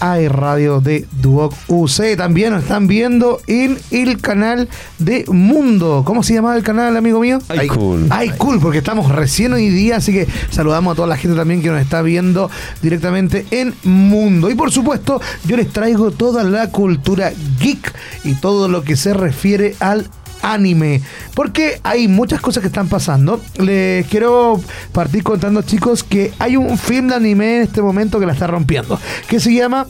AE 0.00 0.28
Radio 0.28 0.82
de 0.82 1.06
Duoc 1.12 1.54
UC. 1.68 2.16
También 2.18 2.52
nos 2.52 2.62
están 2.62 2.86
viendo 2.86 3.40
en 3.46 3.78
el 3.90 4.20
canal 4.20 4.68
de 4.98 5.24
Mundo. 5.28 6.02
¿Cómo 6.04 6.22
se 6.22 6.34
llamaba 6.34 6.56
el 6.56 6.62
canal, 6.62 6.94
amigo 6.94 7.20
mío? 7.20 7.38
Ay, 7.48 7.68
cool. 7.68 8.06
Ay, 8.10 8.30
cool, 8.36 8.60
porque 8.60 8.78
estamos 8.78 9.10
recién 9.10 9.54
hoy 9.54 9.70
día, 9.70 9.96
así 9.96 10.12
que 10.12 10.26
saludamos 10.50 10.92
a 10.92 10.96
toda 10.96 11.08
la 11.08 11.16
gente 11.16 11.36
también 11.36 11.62
que 11.62 11.70
nos 11.70 11.80
está 11.80 12.02
viendo 12.02 12.50
directamente 12.82 13.46
en 13.50 13.72
Mundo. 13.84 14.50
Y 14.50 14.54
por 14.54 14.70
supuesto, 14.70 15.22
yo 15.46 15.56
les 15.56 15.72
traigo 15.72 16.10
toda 16.10 16.44
la 16.44 16.70
cultura 16.70 17.32
geek 17.60 17.94
y 18.24 18.34
todo 18.34 18.68
lo 18.68 18.82
que 18.82 18.96
se 18.96 19.14
refiere 19.14 19.74
al 19.80 20.06
anime. 20.44 21.00
Porque 21.34 21.80
hay 21.82 22.06
muchas 22.08 22.40
cosas 22.40 22.60
que 22.60 22.68
están 22.68 22.88
pasando. 22.88 23.40
Les 23.58 24.06
quiero 24.06 24.60
partir 24.92 25.22
contando, 25.22 25.62
chicos, 25.62 26.04
que 26.04 26.32
hay 26.38 26.56
un 26.56 26.78
film 26.78 27.08
de 27.08 27.14
anime 27.16 27.56
en 27.56 27.62
este 27.62 27.82
momento 27.82 28.20
que 28.20 28.26
la 28.26 28.32
está 28.34 28.46
rompiendo. 28.46 28.98
Que 29.28 29.40
se 29.40 29.52
llama. 29.54 29.86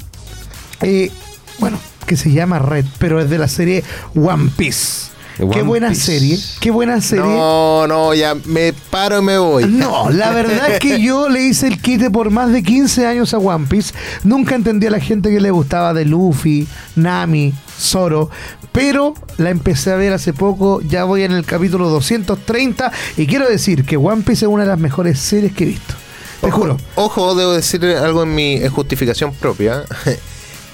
eh, 0.80 1.10
bueno, 1.58 1.78
que 2.06 2.16
se 2.16 2.32
llama 2.32 2.58
Red, 2.58 2.84
pero 2.98 3.20
es 3.20 3.30
de 3.30 3.38
la 3.38 3.48
serie 3.48 3.82
One 4.14 4.50
Piece. 4.56 5.12
One 5.38 5.50
qué 5.52 5.62
buena 5.62 5.88
Piece. 5.88 6.00
serie. 6.02 6.38
Qué 6.60 6.70
buena 6.70 7.00
serie. 7.00 7.24
No, 7.24 7.86
no, 7.88 8.14
ya 8.14 8.34
me 8.44 8.72
paro 8.72 9.18
y 9.18 9.22
me 9.22 9.38
voy. 9.38 9.64
No, 9.64 10.10
la 10.10 10.30
verdad 10.30 10.70
es 10.70 10.78
que 10.78 11.00
yo 11.02 11.28
le 11.28 11.42
hice 11.42 11.66
el 11.66 11.80
quite 11.80 12.10
por 12.10 12.30
más 12.30 12.52
de 12.52 12.62
15 12.62 13.06
años 13.06 13.34
a 13.34 13.38
One 13.38 13.66
Piece. 13.68 13.92
Nunca 14.22 14.54
entendí 14.54 14.86
a 14.86 14.90
la 14.90 15.00
gente 15.00 15.30
que 15.30 15.40
le 15.40 15.50
gustaba 15.50 15.92
de 15.94 16.04
Luffy, 16.04 16.68
Nami, 16.96 17.52
Zoro. 17.80 18.30
Pero 18.74 19.14
la 19.38 19.50
empecé 19.50 19.92
a 19.92 19.96
ver 19.96 20.12
hace 20.12 20.32
poco. 20.32 20.80
Ya 20.82 21.04
voy 21.04 21.22
en 21.22 21.30
el 21.30 21.44
capítulo 21.46 21.88
230. 21.88 22.90
Y 23.16 23.26
quiero 23.28 23.48
decir 23.48 23.84
que 23.84 23.96
One 23.96 24.22
Piece 24.22 24.44
es 24.46 24.50
una 24.50 24.64
de 24.64 24.68
las 24.70 24.80
mejores 24.80 25.20
series 25.20 25.52
que 25.54 25.62
he 25.62 25.68
visto. 25.68 25.94
Te 26.40 26.48
Ojo, 26.48 26.58
juro. 26.58 26.76
Ojo, 26.96 27.34
debo 27.36 27.52
decir 27.52 27.84
algo 27.86 28.24
en 28.24 28.34
mi 28.34 28.56
en 28.56 28.68
justificación 28.70 29.32
propia. 29.32 29.84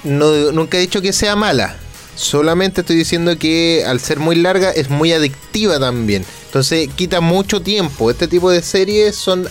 No, 0.02 0.50
nunca 0.52 0.78
he 0.78 0.80
dicho 0.80 1.02
que 1.02 1.12
sea 1.12 1.36
mala. 1.36 1.76
Solamente 2.16 2.80
estoy 2.80 2.96
diciendo 2.96 3.36
que 3.38 3.84
al 3.86 4.00
ser 4.00 4.18
muy 4.18 4.34
larga 4.34 4.70
es 4.70 4.88
muy 4.88 5.12
adictiva 5.12 5.78
también. 5.78 6.24
Entonces 6.46 6.88
quita 6.96 7.20
mucho 7.20 7.60
tiempo. 7.60 8.10
Este 8.10 8.26
tipo 8.26 8.50
de 8.50 8.62
series 8.62 9.14
son 9.14 9.46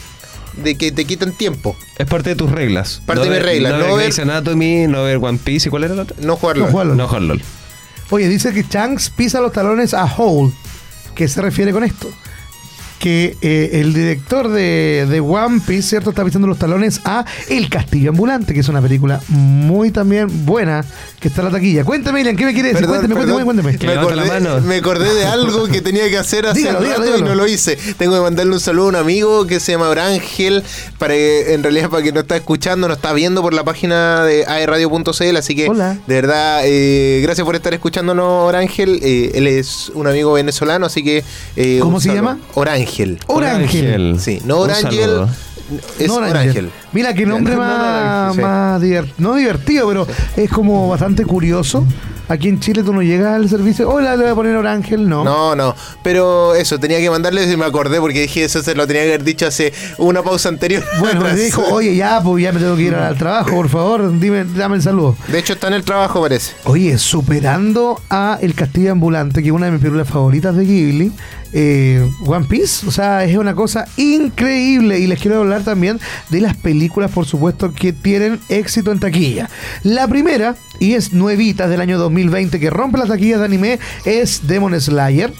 de 0.63 0.73
que 0.75 0.91
te 0.91 1.05
quitan 1.05 1.33
tiempo. 1.33 1.75
Es 1.99 2.07
parte 2.07 2.31
de 2.31 2.35
tus 2.35 2.49
reglas. 2.49 2.99
Parte 3.05 3.25
de 3.25 3.29
mis 3.29 3.43
reglas, 3.43 3.73
No, 3.73 3.77
no 3.77 3.83
ver 3.85 3.93
ver- 3.93 4.03
Grey's 4.05 4.17
Anatomy, 4.17 4.87
no 4.87 5.03
ver 5.03 5.17
One 5.21 5.37
Piece. 5.37 5.67
¿Y 5.67 5.69
cuál 5.69 5.83
era 5.83 5.93
la 5.93 6.01
otra? 6.01 6.17
No 6.19 6.35
jugarlo. 6.35 6.65
No 6.65 6.71
jugarlo. 6.71 6.95
No, 6.95 7.07
jugar 7.07 7.21
LOL. 7.21 7.41
Oye, 8.11 8.27
dice 8.27 8.51
que 8.51 8.63
Shanks 8.63 9.09
pisa 9.09 9.39
los 9.39 9.53
talones 9.53 9.93
a 9.93 10.05
Hole. 10.05 10.51
¿Qué 11.13 11.27
se 11.27 11.41
refiere 11.41 11.71
con 11.71 11.83
esto? 11.83 12.09
Que 12.99 13.37
eh, 13.41 13.69
el 13.79 13.93
director 13.93 14.49
de, 14.49 15.07
de 15.09 15.19
One 15.21 15.61
Piece, 15.65 15.83
¿cierto? 15.89 16.09
Está 16.09 16.25
pisando 16.25 16.47
los 16.47 16.57
talones 16.59 16.99
a 17.05 17.23
El 17.47 17.69
Castillo 17.69 18.09
Ambulante, 18.09 18.53
que 18.53 18.59
es 18.59 18.67
una 18.67 18.81
película 18.81 19.21
muy 19.29 19.89
también 19.91 20.45
buena 20.45 20.83
que 21.21 21.29
está 21.29 21.41
en 21.41 21.45
la 21.45 21.51
taquilla. 21.53 21.85
Cuéntame, 21.85 22.19
Ilian, 22.21 22.35
¿qué 22.35 22.45
me 22.45 22.53
quieres 22.53 22.73
decir? 22.73 22.87
Cuéntame, 22.87 23.13
cuéntame, 23.15 23.43
cuéntame. 23.45 23.77
Me 23.79 23.95
la 23.95 24.01
acordé, 24.01 24.25
mano. 24.27 24.61
me 24.61 24.75
acordé 24.75 25.13
de 25.13 25.25
algo 25.25 25.67
que 25.67 25.81
tenía 25.81 26.09
que 26.09 26.17
hacer 26.17 26.45
hace 26.45 26.59
Dígalo, 26.59 26.81
dígalo, 26.81 27.05
rato 27.05 27.17
y 27.17 27.21
no 27.21 27.35
lo 27.35 27.47
hice. 27.47 27.77
Tengo 27.97 28.15
que 28.15 28.21
mandarle 28.21 28.53
un 28.53 28.59
saludo 28.59 28.87
a 28.87 28.89
un 28.89 28.95
amigo 28.97 29.47
que 29.47 29.59
se 29.61 29.71
llama 29.71 29.87
Orangel, 29.89 30.63
para 30.97 31.13
que, 31.13 31.53
en 31.53 31.63
realidad 31.63 31.89
para 31.89 32.03
que 32.03 32.11
no 32.11 32.19
está 32.19 32.35
escuchando, 32.35 32.87
nos 32.89 32.97
está 32.97 33.13
viendo 33.13 33.41
por 33.41 33.53
la 33.53 33.63
página 33.63 34.23
de 34.25 34.45
aerradio.cl, 34.45 35.37
así 35.37 35.55
que 35.55 35.69
Hola. 35.69 35.97
de 36.05 36.15
verdad, 36.15 36.61
eh, 36.65 37.21
gracias 37.23 37.45
por 37.45 37.55
estar 37.55 37.73
escuchándonos, 37.73 38.47
Orangel. 38.47 38.99
Eh, 39.01 39.31
él 39.35 39.47
es 39.47 39.89
un 39.95 40.05
amigo 40.07 40.33
venezolano, 40.33 40.85
así 40.85 41.03
que... 41.03 41.23
eh, 41.55 41.79
¿Cómo 41.81 41.99
se 41.99 42.09
saludo. 42.09 42.23
llama? 42.29 42.39
Orangel. 42.89 43.19
Orangel. 43.27 44.19
Sí, 44.19 44.41
no 44.45 44.59
Orangel, 44.59 45.27
es 45.99 46.07
No, 46.07 46.15
Orangel. 46.15 46.71
Mira, 46.91 47.13
qué 47.13 47.25
nombre 47.25 47.55
No, 47.55 47.61
no, 47.61 47.67
más, 47.67 48.35
sí. 48.35 48.41
más 48.41 48.81
divert- 48.81 49.13
no 49.19 49.35
divertido, 49.35 49.87
pero 49.87 50.07
es 50.35 50.49
como 50.49 50.87
bastante 50.89 51.23
curioso. 51.25 51.85
Aquí 52.27 52.47
en 52.47 52.59
Chile 52.59 52.83
tú 52.83 52.93
no 52.93 53.01
llegas 53.01 53.33
al 53.33 53.49
servicio, 53.49 53.89
hola, 53.89 54.15
le 54.15 54.21
voy 54.21 54.31
a 54.31 54.35
poner 54.35 54.55
Orángel, 54.55 55.09
no. 55.09 55.23
No, 55.23 55.55
no. 55.55 55.73
Pero 56.03 56.53
eso, 56.53 56.79
tenía 56.79 56.99
que 56.99 57.09
mandarle 57.09 57.51
y 57.51 57.57
me 57.57 57.65
acordé 57.65 57.99
porque 57.99 58.21
dije 58.21 58.43
eso 58.43 58.61
se 58.61 58.75
lo 58.75 58.85
tenía 58.85 59.01
que 59.01 59.09
haber 59.09 59.23
dicho 59.23 59.47
hace 59.47 59.73
una 59.97 60.21
pausa 60.21 60.49
anterior. 60.49 60.83
Bueno, 60.99 61.21
me 61.21 61.35
dijo, 61.35 61.63
oye, 61.71 61.95
ya, 61.95 62.21
pues 62.21 62.43
ya 62.43 62.51
me 62.51 62.59
tengo 62.59 62.75
que 62.75 62.83
ir 62.83 62.93
al 62.95 63.17
trabajo, 63.17 63.49
por 63.49 63.67
favor, 63.69 64.19
dime, 64.19 64.43
dame 64.45 64.75
el 64.75 64.83
saludo. 64.83 65.15
De 65.27 65.39
hecho, 65.39 65.53
está 65.53 65.69
en 65.69 65.73
el 65.73 65.83
trabajo, 65.83 66.21
parece. 66.21 66.53
Oye, 66.65 66.99
superando 66.99 67.99
a 68.11 68.37
El 68.41 68.53
Castillo 68.53 68.91
Ambulante, 68.91 69.41
que 69.41 69.47
es 69.49 69.53
una 69.53 69.65
de 69.65 69.71
mis 69.71 69.81
películas 69.81 70.07
favoritas 70.07 70.55
de 70.55 70.65
Ghibli, 70.65 71.11
eh, 71.53 72.07
One 72.25 72.45
Piece, 72.47 72.85
o 72.87 72.91
sea, 72.91 73.23
es 73.23 73.35
una 73.37 73.55
cosa 73.55 73.85
increíble. 73.97 74.99
Y 74.99 75.07
les 75.07 75.19
quiero 75.19 75.39
hablar 75.39 75.63
también 75.63 75.99
de 76.29 76.41
las 76.41 76.55
películas, 76.57 77.11
por 77.11 77.25
supuesto, 77.25 77.73
que 77.73 77.93
tienen 77.93 78.39
éxito 78.49 78.91
en 78.91 78.99
taquilla. 78.99 79.49
La 79.83 80.07
primera, 80.07 80.55
y 80.79 80.93
es 80.93 81.13
nuevita 81.13 81.67
del 81.67 81.81
año 81.81 81.97
2020, 81.97 82.59
que 82.59 82.69
rompe 82.69 82.97
las 82.97 83.07
taquillas 83.09 83.39
de 83.39 83.45
anime, 83.45 83.79
es 84.05 84.47
Demon 84.47 84.79
Slayer, 84.79 85.33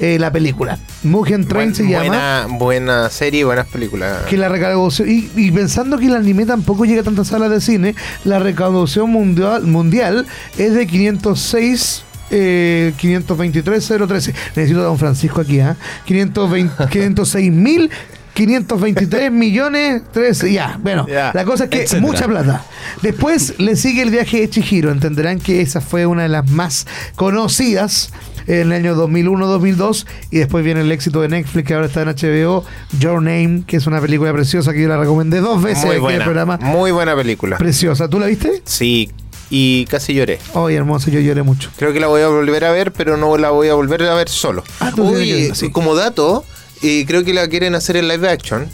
eh, 0.00 0.18
la 0.18 0.30
película. 0.32 0.78
Mugen 1.02 1.46
Train 1.46 1.70
Buen- 1.70 1.74
se 1.74 1.82
llama. 1.88 2.06
buena, 2.46 2.46
buena 2.58 3.10
serie 3.10 3.40
y 3.40 3.44
buenas 3.44 3.66
películas. 3.66 4.24
Que 4.28 4.36
la 4.36 4.48
recaudación, 4.48 5.08
y, 5.10 5.30
y 5.36 5.50
pensando 5.50 5.98
que 5.98 6.06
el 6.06 6.14
anime 6.14 6.46
tampoco 6.46 6.84
llega 6.84 7.00
a 7.02 7.04
tantas 7.04 7.28
salas 7.28 7.50
de 7.50 7.60
cine, 7.60 7.94
la 8.24 8.38
recaudación 8.38 9.10
mundial, 9.10 9.62
mundial 9.64 10.26
es 10.58 10.72
de 10.74 10.86
506. 10.86 12.02
Eh, 12.30 12.92
523.013 13.00 14.34
necesito 14.56 14.80
a 14.80 14.84
don 14.84 14.98
Francisco 14.98 15.40
aquí 15.40 15.60
¿ah? 15.60 15.76
520 16.06 16.88
506 16.90 17.52
mil 17.52 17.90
523 18.34 19.30
millones 19.32 20.02
13 20.12 20.52
ya 20.52 20.78
bueno 20.82 21.06
la 21.08 21.44
cosa 21.44 21.64
es 21.64 21.70
que 21.70 21.82
etcétera. 21.82 22.00
mucha 22.02 22.26
plata. 22.26 22.64
Después 23.00 23.54
le 23.58 23.76
sigue 23.76 24.02
el 24.02 24.10
viaje 24.10 24.40
de 24.40 24.50
Chihiro. 24.50 24.90
Entenderán 24.90 25.38
que 25.40 25.60
esa 25.62 25.80
fue 25.80 26.04
una 26.06 26.22
de 26.24 26.28
las 26.28 26.50
más 26.50 26.86
conocidas 27.14 28.10
en 28.46 28.70
el 28.70 28.72
año 28.72 28.94
2001-2002 28.96 30.06
y 30.30 30.38
después 30.38 30.64
viene 30.64 30.82
el 30.82 30.92
éxito 30.92 31.20
de 31.20 31.28
Netflix 31.28 31.66
que 31.66 31.74
ahora 31.74 31.86
está 31.86 32.02
en 32.02 32.08
HBO 32.08 32.64
Your 33.00 33.22
Name 33.22 33.62
que 33.66 33.76
es 33.78 33.86
una 33.86 34.00
película 34.00 34.32
preciosa 34.32 34.72
que 34.72 34.82
yo 34.82 34.88
la 34.88 34.98
recomendé 34.98 35.40
dos 35.40 35.62
veces 35.62 35.84
muy 35.86 35.96
en 36.12 36.18
el 36.18 36.22
programa. 36.24 36.58
Muy 36.60 36.90
buena 36.90 37.16
película. 37.16 37.56
preciosa. 37.56 38.08
¿tú 38.08 38.20
la 38.20 38.26
viste? 38.26 38.62
Sí, 38.64 39.10
y 39.50 39.84
casi 39.86 40.14
lloré. 40.14 40.38
Ay 40.54 40.74
hermoso 40.74 41.10
yo 41.10 41.20
lloré 41.20 41.42
mucho 41.42 41.70
Creo 41.76 41.92
que 41.92 42.00
la 42.00 42.08
voy 42.08 42.22
a 42.22 42.28
volver 42.28 42.64
a 42.64 42.72
ver, 42.72 42.92
pero 42.92 43.16
no 43.16 43.36
la 43.38 43.50
voy 43.50 43.68
a 43.68 43.74
volver 43.74 44.02
a 44.04 44.14
ver 44.14 44.28
solo. 44.28 44.64
Ah, 44.80 44.92
verla, 44.96 45.54
sí. 45.54 45.70
como 45.70 45.94
dato, 45.94 46.44
creo 46.80 47.24
que 47.24 47.32
la 47.32 47.48
quieren 47.48 47.74
hacer 47.74 47.96
en 47.96 48.08
live 48.08 48.28
action. 48.28 48.68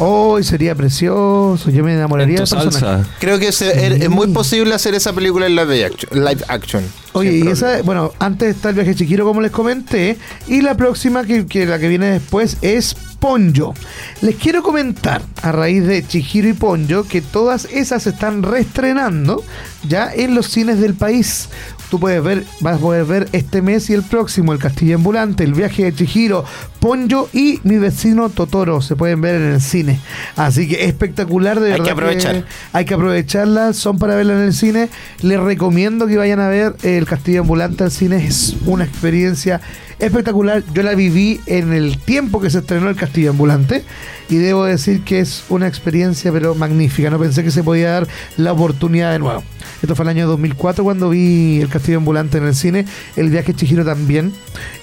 Hoy 0.00 0.44
sería 0.44 0.74
precioso 0.74 1.70
yo 1.70 1.82
me 1.82 1.92
enamoraría 1.94 2.38
personaje 2.38 2.70
salsa. 2.70 3.06
Creo 3.18 3.38
que 3.38 3.50
se- 3.52 3.74
er- 3.88 4.02
es 4.02 4.08
muy 4.10 4.28
posible 4.28 4.74
hacer 4.74 4.94
esa 4.94 5.12
película 5.12 5.46
en 5.46 5.56
live 5.56 5.84
action. 5.84 6.24
Live 6.24 6.44
action 6.48 6.84
Oye, 7.14 7.32
y 7.38 7.48
esa, 7.48 7.82
bueno, 7.82 8.12
antes 8.20 8.54
está 8.54 8.68
el 8.68 8.76
viaje 8.76 8.94
chiquiro, 8.94 9.24
como 9.24 9.40
les 9.40 9.50
comenté, 9.50 10.16
y 10.46 10.60
la 10.60 10.76
próxima, 10.76 11.24
que, 11.24 11.46
que 11.46 11.66
la 11.66 11.78
que 11.80 11.88
viene 11.88 12.06
después, 12.12 12.58
es 12.62 12.94
Ponyo. 13.18 13.74
Les 14.20 14.36
quiero 14.36 14.62
comentar, 14.62 15.22
a 15.42 15.50
raíz 15.50 15.84
de 15.84 16.06
Chihiro 16.06 16.48
y 16.48 16.52
Ponyo, 16.52 17.02
que 17.02 17.20
todas 17.20 17.64
esas 17.72 18.04
se 18.04 18.10
están 18.10 18.44
reestrenando 18.44 19.42
ya 19.88 20.12
en 20.14 20.36
los 20.36 20.46
cines 20.46 20.80
del 20.80 20.94
país. 20.94 21.48
Tú 21.90 21.98
puedes 21.98 22.22
ver, 22.22 22.44
vas 22.60 22.76
a 22.76 22.78
poder 22.78 23.04
ver 23.06 23.28
este 23.32 23.62
mes 23.62 23.88
y 23.88 23.94
el 23.94 24.02
próximo 24.02 24.52
El 24.52 24.58
Castillo 24.58 24.96
Ambulante, 24.96 25.44
El 25.44 25.54
viaje 25.54 25.84
de 25.84 25.94
Chihiro, 25.94 26.44
Ponyo 26.80 27.28
y 27.32 27.60
Mi 27.64 27.78
vecino 27.78 28.28
Totoro. 28.28 28.82
Se 28.82 28.94
pueden 28.94 29.22
ver 29.22 29.36
en 29.36 29.52
el 29.54 29.60
cine. 29.62 29.98
Así 30.36 30.68
que 30.68 30.84
espectacular, 30.84 31.60
de 31.60 31.72
Hay 31.72 31.80
que 31.80 31.80
verdad. 31.80 31.92
aprovechar. 31.92 32.44
hay 32.74 32.84
que 32.84 32.94
aprovecharlas, 32.94 33.76
son 33.76 33.98
para 33.98 34.16
verlas 34.16 34.36
en 34.38 34.44
el 34.44 34.52
cine. 34.52 34.88
Les 35.22 35.40
recomiendo 35.40 36.06
que 36.06 36.18
vayan 36.18 36.40
a 36.40 36.48
ver 36.48 36.76
El 36.82 37.06
Castillo 37.06 37.40
Ambulante 37.40 37.84
al 37.84 37.90
cine. 37.90 38.26
Es 38.26 38.54
una 38.66 38.84
experiencia 38.84 39.62
espectacular. 39.98 40.62
Yo 40.74 40.82
la 40.82 40.94
viví 40.94 41.40
en 41.46 41.72
el 41.72 41.98
tiempo 41.98 42.40
que 42.40 42.50
se 42.50 42.58
estrenó 42.58 42.90
El 42.90 42.96
Castillo 42.96 43.30
Ambulante 43.30 43.82
y 44.28 44.36
debo 44.36 44.64
decir 44.64 45.02
que 45.04 45.20
es 45.20 45.44
una 45.48 45.66
experiencia 45.66 46.30
pero 46.32 46.54
magnífica. 46.54 47.10
No 47.10 47.18
pensé 47.18 47.42
que 47.44 47.50
se 47.50 47.62
podía 47.62 47.90
dar 47.92 48.08
la 48.36 48.52
oportunidad 48.52 49.12
de 49.12 49.18
nuevo. 49.18 49.42
Esto 49.82 49.94
fue 49.94 50.02
el 50.04 50.08
año 50.10 50.26
2004 50.26 50.84
cuando 50.84 51.08
vi 51.10 51.60
El 51.60 51.68
Castillo 51.68 51.98
Ambulante 51.98 52.38
en 52.38 52.44
el 52.44 52.54
cine. 52.54 52.84
El 53.16 53.30
viaje 53.30 53.54
Chihiro 53.54 53.84
también. 53.84 54.32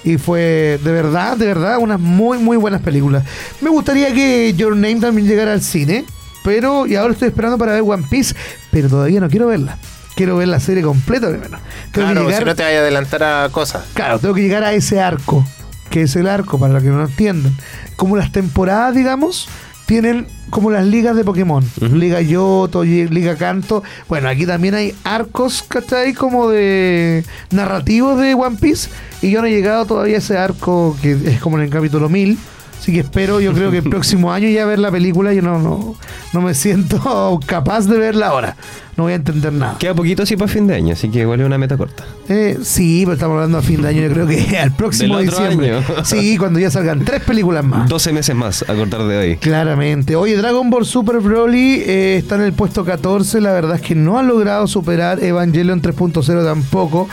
Y 0.04 0.18
fue 0.18 0.80
de 0.82 0.92
verdad, 0.92 1.36
de 1.36 1.46
verdad, 1.46 1.78
unas 1.78 2.00
muy, 2.00 2.38
muy 2.38 2.56
buenas 2.56 2.80
películas. 2.82 3.24
Me 3.60 3.70
gustaría 3.70 4.12
que 4.12 4.54
Your 4.56 4.74
Name 4.74 5.00
también 5.00 5.26
llegara 5.28 5.52
al 5.52 5.62
cine. 5.62 6.04
Pero, 6.44 6.86
y 6.86 6.94
ahora 6.94 7.12
estoy 7.12 7.28
esperando 7.28 7.58
para 7.58 7.72
ver 7.72 7.82
One 7.84 8.04
Piece, 8.08 8.34
pero 8.70 8.88
todavía 8.88 9.18
no 9.20 9.28
quiero 9.28 9.48
verla. 9.48 9.78
Quiero 10.14 10.36
ver 10.36 10.46
la 10.48 10.60
serie 10.60 10.82
completa 10.82 11.28
primero. 11.28 11.58
Tengo 11.92 12.06
Claro, 12.08 12.22
llegar, 12.24 12.38
si 12.42 12.44
no 12.46 12.54
te 12.54 12.62
vayas 12.62 12.78
a 12.78 12.82
adelantar 12.82 13.22
a 13.24 13.48
cosas. 13.50 13.84
claro, 13.94 14.18
tengo 14.20 14.32
que 14.34 14.42
llegar 14.42 14.62
a 14.62 14.72
ese 14.72 15.00
arco, 15.00 15.44
que 15.90 16.02
es 16.02 16.14
el 16.16 16.28
arco, 16.28 16.58
para 16.58 16.72
los 16.72 16.82
que 16.84 16.88
no 16.88 16.98
lo 16.98 17.06
entiendan. 17.06 17.52
Como 17.96 18.16
las 18.16 18.30
temporadas, 18.32 18.94
digamos, 18.94 19.48
tienen 19.86 20.26
como 20.50 20.70
las 20.70 20.84
ligas 20.86 21.16
de 21.16 21.24
Pokémon. 21.24 21.64
Ujú. 21.80 21.96
Liga 21.96 22.20
Yoto, 22.20 22.84
y- 22.84 23.08
Liga 23.08 23.36
Canto. 23.36 23.82
Bueno, 24.08 24.28
aquí 24.28 24.46
también 24.46 24.74
hay 24.74 24.94
arcos, 25.04 25.64
¿cachai? 25.66 26.12
Como 26.14 26.48
de 26.50 27.24
narrativos 27.50 28.20
de 28.20 28.34
One 28.34 28.56
Piece. 28.60 28.88
Y 29.22 29.30
yo 29.30 29.40
no 29.40 29.46
he 29.46 29.50
llegado 29.50 29.86
todavía 29.86 30.16
a 30.16 30.18
ese 30.18 30.36
arco, 30.38 30.96
que 31.02 31.12
es 31.12 31.40
como 31.40 31.58
en 31.58 31.64
el 31.64 31.70
capítulo 31.70 32.08
1000. 32.08 32.38
Así 32.78 32.92
que 32.92 33.00
espero, 33.00 33.40
yo 33.40 33.52
creo 33.54 33.70
que 33.70 33.78
el 33.78 33.84
próximo 33.90 34.32
año 34.32 34.48
ya 34.48 34.66
ver 34.66 34.78
la 34.78 34.90
película. 34.92 35.32
Yo 35.32 35.42
no, 35.42 35.58
no, 35.58 35.94
no 36.32 36.40
me 36.42 36.54
siento 36.54 37.40
capaz 37.46 37.86
de 37.86 37.98
verla 37.98 38.28
ahora. 38.28 38.56
No 38.96 39.04
voy 39.04 39.12
a 39.12 39.16
entender 39.16 39.52
nada. 39.52 39.76
Queda 39.78 39.92
poquito 39.92 40.22
así 40.22 40.36
para 40.38 40.50
fin 40.50 40.66
de 40.66 40.74
año, 40.74 40.94
así 40.94 41.10
que 41.10 41.18
igual 41.20 41.38
es 41.40 41.46
una 41.46 41.58
meta 41.58 41.76
corta. 41.76 42.04
Eh, 42.30 42.58
sí, 42.62 43.02
pero 43.04 43.12
estamos 43.12 43.34
hablando 43.34 43.58
a 43.58 43.62
fin 43.62 43.82
de 43.82 43.88
año. 43.88 44.00
Yo 44.00 44.10
creo 44.10 44.26
que 44.26 44.56
al 44.58 44.74
próximo 44.74 45.18
Del 45.18 45.28
otro 45.28 45.40
diciembre. 45.42 45.76
año. 45.76 45.84
Sí, 46.04 46.38
cuando 46.38 46.58
ya 46.58 46.70
salgan 46.70 47.04
tres 47.04 47.22
películas 47.22 47.62
más. 47.62 47.88
12 47.90 48.12
meses 48.14 48.34
más 48.34 48.62
a 48.66 48.74
cortar 48.74 49.02
de 49.04 49.16
hoy. 49.18 49.36
Claramente. 49.36 50.16
Oye, 50.16 50.34
Dragon 50.36 50.70
Ball 50.70 50.86
Super 50.86 51.20
Broly 51.20 51.82
eh, 51.86 52.16
está 52.16 52.36
en 52.36 52.40
el 52.42 52.54
puesto 52.54 52.86
14. 52.86 53.40
La 53.42 53.52
verdad 53.52 53.76
es 53.76 53.82
que 53.82 53.94
no 53.94 54.18
ha 54.18 54.22
logrado 54.22 54.66
superar 54.66 55.22
Evangelion 55.22 55.82
3.0 55.82 56.44
tampoco. 56.44 57.06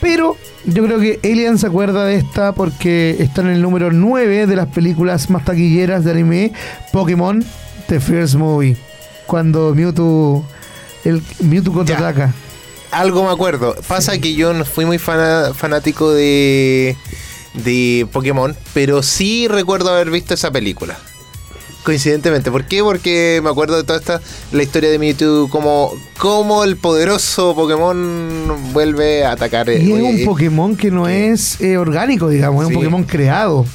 Pero 0.00 0.36
yo 0.64 0.84
creo 0.86 0.98
que 0.98 1.20
Alien 1.22 1.58
se 1.58 1.66
acuerda 1.66 2.04
de 2.06 2.16
esta 2.16 2.52
porque 2.54 3.16
está 3.18 3.42
en 3.42 3.48
el 3.48 3.60
número 3.60 3.92
9 3.92 4.46
de 4.46 4.56
las 4.56 4.68
películas 4.68 5.28
más 5.28 5.44
taquilleras 5.44 6.02
de 6.02 6.12
anime. 6.12 6.52
Pokémon, 6.94 7.44
The 7.88 8.00
First 8.00 8.36
Movie. 8.36 8.76
Cuando 9.26 9.74
Mewtwo, 9.74 10.46
el 11.08 11.22
Mewtwo 11.40 11.72
contraataca. 11.72 12.32
Algo 12.90 13.24
me 13.24 13.30
acuerdo. 13.30 13.74
Pasa 13.86 14.18
que 14.18 14.34
yo 14.34 14.52
no 14.52 14.64
fui 14.64 14.84
muy 14.84 14.98
fanático 14.98 16.12
de, 16.12 16.96
de 17.54 18.06
Pokémon, 18.12 18.56
pero 18.74 19.02
sí 19.02 19.48
recuerdo 19.48 19.90
haber 19.90 20.10
visto 20.10 20.34
esa 20.34 20.50
película. 20.50 20.96
Coincidentemente. 21.84 22.50
¿Por 22.50 22.64
qué? 22.64 22.82
Porque 22.82 23.40
me 23.44 23.50
acuerdo 23.50 23.76
de 23.76 23.84
toda 23.84 23.98
esta 24.00 24.20
la 24.50 24.62
historia 24.62 24.90
de 24.90 24.98
Mewtwo, 24.98 25.48
como, 25.48 25.92
como 26.18 26.64
el 26.64 26.76
poderoso 26.76 27.54
Pokémon 27.54 28.72
vuelve 28.72 29.24
a 29.24 29.32
atacar. 29.32 29.68
Y 29.68 29.72
es 29.74 29.82
eh, 29.88 29.92
un 30.02 30.16
eh, 30.18 30.22
Pokémon 30.24 30.76
que 30.76 30.90
no 30.90 31.06
es 31.06 31.60
eh, 31.60 31.76
orgánico, 31.78 32.28
digamos, 32.28 32.62
es 32.64 32.68
Sí. 32.68 32.74
un 32.74 32.80
Pokémon 32.80 33.04
creado. 33.04 33.66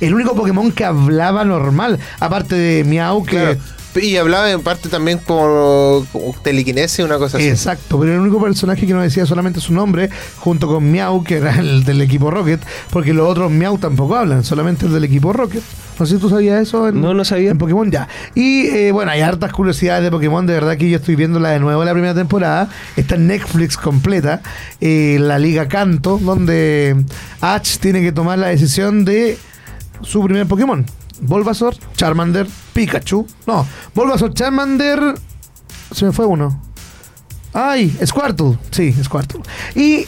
El 0.00 0.14
único 0.14 0.34
Pokémon 0.34 0.72
que 0.72 0.84
hablaba 0.84 1.44
normal, 1.44 1.98
aparte 2.18 2.54
de 2.56 2.84
Miau, 2.84 3.22
que... 3.24 3.36
claro. 3.36 3.58
Y 3.96 4.16
hablaba 4.16 4.50
en 4.50 4.60
parte 4.62 4.88
también 4.88 5.18
como, 5.18 6.06
como 6.12 6.34
telequinesis, 6.42 7.04
una 7.04 7.18
cosa 7.18 7.38
así. 7.38 7.48
Exacto, 7.48 7.98
pero 7.98 8.12
el 8.12 8.20
único 8.20 8.40
personaje 8.40 8.86
que 8.86 8.92
no 8.92 9.02
decía 9.02 9.26
solamente 9.26 9.60
su 9.60 9.72
nombre, 9.72 10.10
junto 10.38 10.68
con 10.68 10.90
Miau, 10.90 11.24
que 11.24 11.38
era 11.38 11.58
el 11.58 11.84
del 11.84 12.00
equipo 12.00 12.30
Rocket, 12.30 12.60
porque 12.90 13.12
los 13.12 13.28
otros 13.28 13.50
Miau 13.50 13.78
tampoco 13.78 14.16
hablan, 14.16 14.44
solamente 14.44 14.86
el 14.86 14.92
del 14.92 15.04
equipo 15.04 15.32
Rocket. 15.32 15.62
No 15.98 16.06
sé 16.06 16.14
si 16.14 16.20
tú 16.20 16.30
sabías 16.30 16.62
eso 16.62 16.88
en, 16.88 17.00
No, 17.00 17.12
no 17.12 17.24
sabía. 17.26 17.50
en 17.50 17.58
Pokémon 17.58 17.90
ya. 17.90 18.08
Y 18.34 18.68
eh, 18.68 18.90
bueno, 18.92 19.10
hay 19.10 19.20
hartas 19.20 19.52
curiosidades 19.52 20.02
de 20.02 20.10
Pokémon, 20.10 20.46
de 20.46 20.54
verdad 20.54 20.78
que 20.78 20.88
yo 20.88 20.96
estoy 20.96 21.14
viéndola 21.14 21.50
de 21.50 21.60
nuevo 21.60 21.84
la 21.84 21.92
primera 21.92 22.14
temporada. 22.14 22.70
Está 22.96 23.16
en 23.16 23.26
Netflix 23.26 23.76
completa, 23.76 24.40
eh, 24.80 25.18
la 25.20 25.38
Liga 25.38 25.68
Canto, 25.68 26.18
donde 26.18 26.96
Ash 27.42 27.76
tiene 27.78 28.00
que 28.00 28.12
tomar 28.12 28.38
la 28.38 28.46
decisión 28.48 29.04
de 29.04 29.36
su 30.02 30.24
primer 30.24 30.46
Pokémon. 30.46 30.86
Bulbasaur, 31.20 31.74
Charmander, 31.96 32.46
Pikachu. 32.72 33.26
No, 33.46 33.66
Bulbasaur, 33.94 34.32
Charmander. 34.34 35.14
Se 35.92 36.04
me 36.04 36.12
fue 36.12 36.26
uno. 36.26 36.60
Ay, 37.52 37.96
Squirtle. 38.04 38.58
Sí, 38.70 38.92
Squirtle. 39.02 39.40
¿Y 39.74 40.06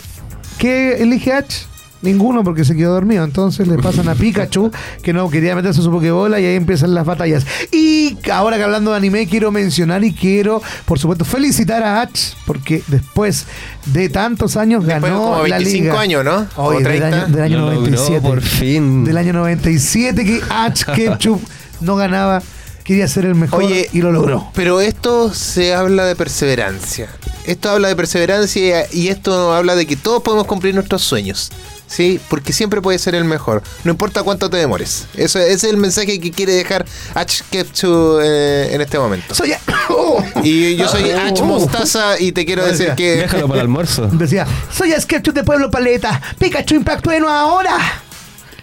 qué 0.58 1.02
elige 1.02 1.32
Ash? 1.32 1.66
Ninguno 2.02 2.42
porque 2.44 2.64
se 2.64 2.74
quedó 2.76 2.92
dormido. 2.94 3.24
Entonces 3.24 3.66
le 3.68 3.78
pasan 3.78 4.08
a 4.08 4.14
Pikachu 4.14 4.70
que 5.02 5.12
no 5.12 5.30
quería 5.30 5.54
meterse 5.54 5.80
a 5.80 5.84
su 5.84 5.90
Pokébola 5.90 6.40
y 6.40 6.44
ahí 6.46 6.56
empiezan 6.56 6.94
las 6.94 7.06
batallas. 7.06 7.46
Y 7.72 8.18
ahora 8.30 8.56
que 8.56 8.64
hablando 8.64 8.90
de 8.90 8.96
anime 8.96 9.26
quiero 9.28 9.50
mencionar 9.52 10.02
y 10.04 10.12
quiero, 10.12 10.60
por 10.84 10.98
supuesto, 10.98 11.24
felicitar 11.24 11.82
a 11.82 12.00
Ash 12.02 12.32
porque 12.46 12.82
después 12.88 13.46
de 13.86 14.08
tantos 14.08 14.56
años 14.56 14.84
Después 14.84 15.12
ganó 15.12 15.22
como 15.22 15.46
la 15.46 15.56
25 15.58 15.82
liga. 15.84 16.00
años, 16.00 16.24
¿no? 16.24 16.46
O 16.56 16.64
Oye, 16.66 16.78
del 16.78 16.86
30. 17.00 17.06
año, 17.06 17.26
del 17.34 17.42
año 17.44 17.58
Lo 17.58 17.64
logró 17.72 17.80
97. 17.90 18.20
por 18.28 18.40
fin. 18.42 19.04
Del 19.04 19.16
año 19.16 19.32
97 19.32 20.24
que 20.24 20.40
Ash 20.50 20.84
Ketchup 20.94 21.40
no 21.80 21.96
ganaba, 21.96 22.42
quería 22.84 23.06
ser 23.06 23.26
el 23.26 23.34
mejor 23.36 23.62
Oye, 23.62 23.88
y 23.92 24.00
lo 24.02 24.10
logró. 24.12 24.48
Pero 24.54 24.80
esto 24.80 25.32
se 25.32 25.72
habla 25.74 26.04
de 26.04 26.16
perseverancia. 26.16 27.08
esto 27.46 27.70
habla 27.70 27.88
de 27.88 27.96
perseverancia 27.96 28.86
y 28.92 29.08
esto 29.08 29.52
habla 29.52 29.74
de 29.76 29.86
que 29.86 29.94
todos 29.96 30.22
podemos 30.22 30.46
cumplir 30.46 30.74
nuestros 30.74 31.02
sueños. 31.02 31.50
Sí, 31.92 32.18
porque 32.30 32.54
siempre 32.54 32.80
puede 32.80 32.98
ser 32.98 33.14
el 33.14 33.24
mejor. 33.24 33.62
No 33.84 33.90
importa 33.90 34.22
cuánto 34.22 34.48
te 34.48 34.56
demores. 34.56 35.06
Eso, 35.14 35.38
ese 35.38 35.52
es 35.52 35.64
el 35.64 35.76
mensaje 35.76 36.18
que 36.18 36.30
quiere 36.30 36.54
dejar 36.54 36.86
Ach 37.14 37.42
Kepchu 37.50 38.18
eh, 38.22 38.70
en 38.72 38.80
este 38.80 38.98
momento. 38.98 39.34
Soy. 39.34 39.52
Oh. 39.94 40.24
Y 40.42 40.76
yo 40.76 40.88
soy 40.88 41.10
Ach 41.10 41.38
Oh. 41.42 41.44
Mostaza 41.44 42.18
y 42.18 42.32
te 42.32 42.46
quiero 42.46 42.64
decir 42.64 42.94
que. 42.96 43.16
Déjalo 43.16 43.46
para 43.46 43.60
el 43.60 43.66
almuerzo. 43.66 44.06
Decía, 44.12 44.46
soy 44.72 44.92
Sketchup 44.92 45.34
de 45.34 45.44
Pueblo 45.44 45.70
Paleta. 45.70 46.20
Pikachu 46.38 46.76
impactúeno 46.76 47.28
ahora. 47.28 47.76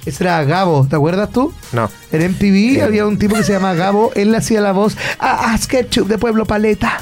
Ese 0.06 0.24
era 0.24 0.44
Gabo, 0.44 0.88
¿te 0.90 0.96
acuerdas 0.96 1.30
tú? 1.32 1.54
No. 1.72 1.92
En 2.12 2.32
MTV 2.32 2.82
había 2.84 3.06
un 3.06 3.20
tipo 3.20 3.36
que 3.36 3.44
se 3.44 3.52
llama 3.54 3.76
Gabo. 3.76 4.12
Él 4.16 4.32
le 4.32 4.38
hacía 4.38 4.60
la 4.62 4.72
voz 4.72 4.96
a, 5.20 5.54
a 5.54 5.58
Sketchup 5.58 6.08
de 6.08 6.18
Pueblo 6.18 6.46
Paleta. 6.46 7.00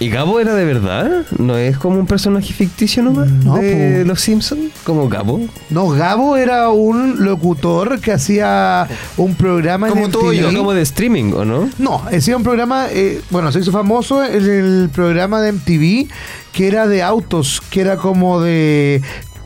¿Y 0.00 0.08
Gabo 0.08 0.40
era 0.40 0.54
de 0.54 0.64
verdad? 0.64 1.26
¿No 1.36 1.58
es 1.58 1.76
como 1.76 1.98
un 1.98 2.06
personaje 2.06 2.54
ficticio 2.54 3.02
nomás? 3.02 3.30
No, 3.30 3.56
de 3.56 4.00
po. 4.00 4.08
los 4.08 4.22
Simpsons, 4.22 4.72
como 4.82 5.10
Gabo. 5.10 5.42
No, 5.68 5.88
Gabo 5.88 6.38
era 6.38 6.70
un 6.70 7.22
locutor 7.22 8.00
que 8.00 8.10
hacía 8.10 8.88
un 9.18 9.34
programa 9.34 9.88
en 9.88 9.92
Como 10.10 10.32
y 10.32 10.38
yo, 10.38 10.54
como 10.56 10.72
de 10.72 10.80
streaming, 10.80 11.34
¿o 11.34 11.44
no? 11.44 11.68
No, 11.78 12.02
hacía 12.10 12.34
un 12.38 12.42
programa, 12.42 12.86
eh, 12.90 13.20
bueno, 13.28 13.52
se 13.52 13.60
hizo 13.60 13.72
famoso 13.72 14.24
en 14.24 14.42
el 14.42 14.88
programa 14.88 15.42
de 15.42 15.52
MTV 15.52 16.08
que 16.52 16.66
era 16.66 16.86
de 16.86 17.02
autos, 17.02 17.60
que 17.70 17.82
era 17.82 17.98
como 17.98 18.40
de 18.40 19.02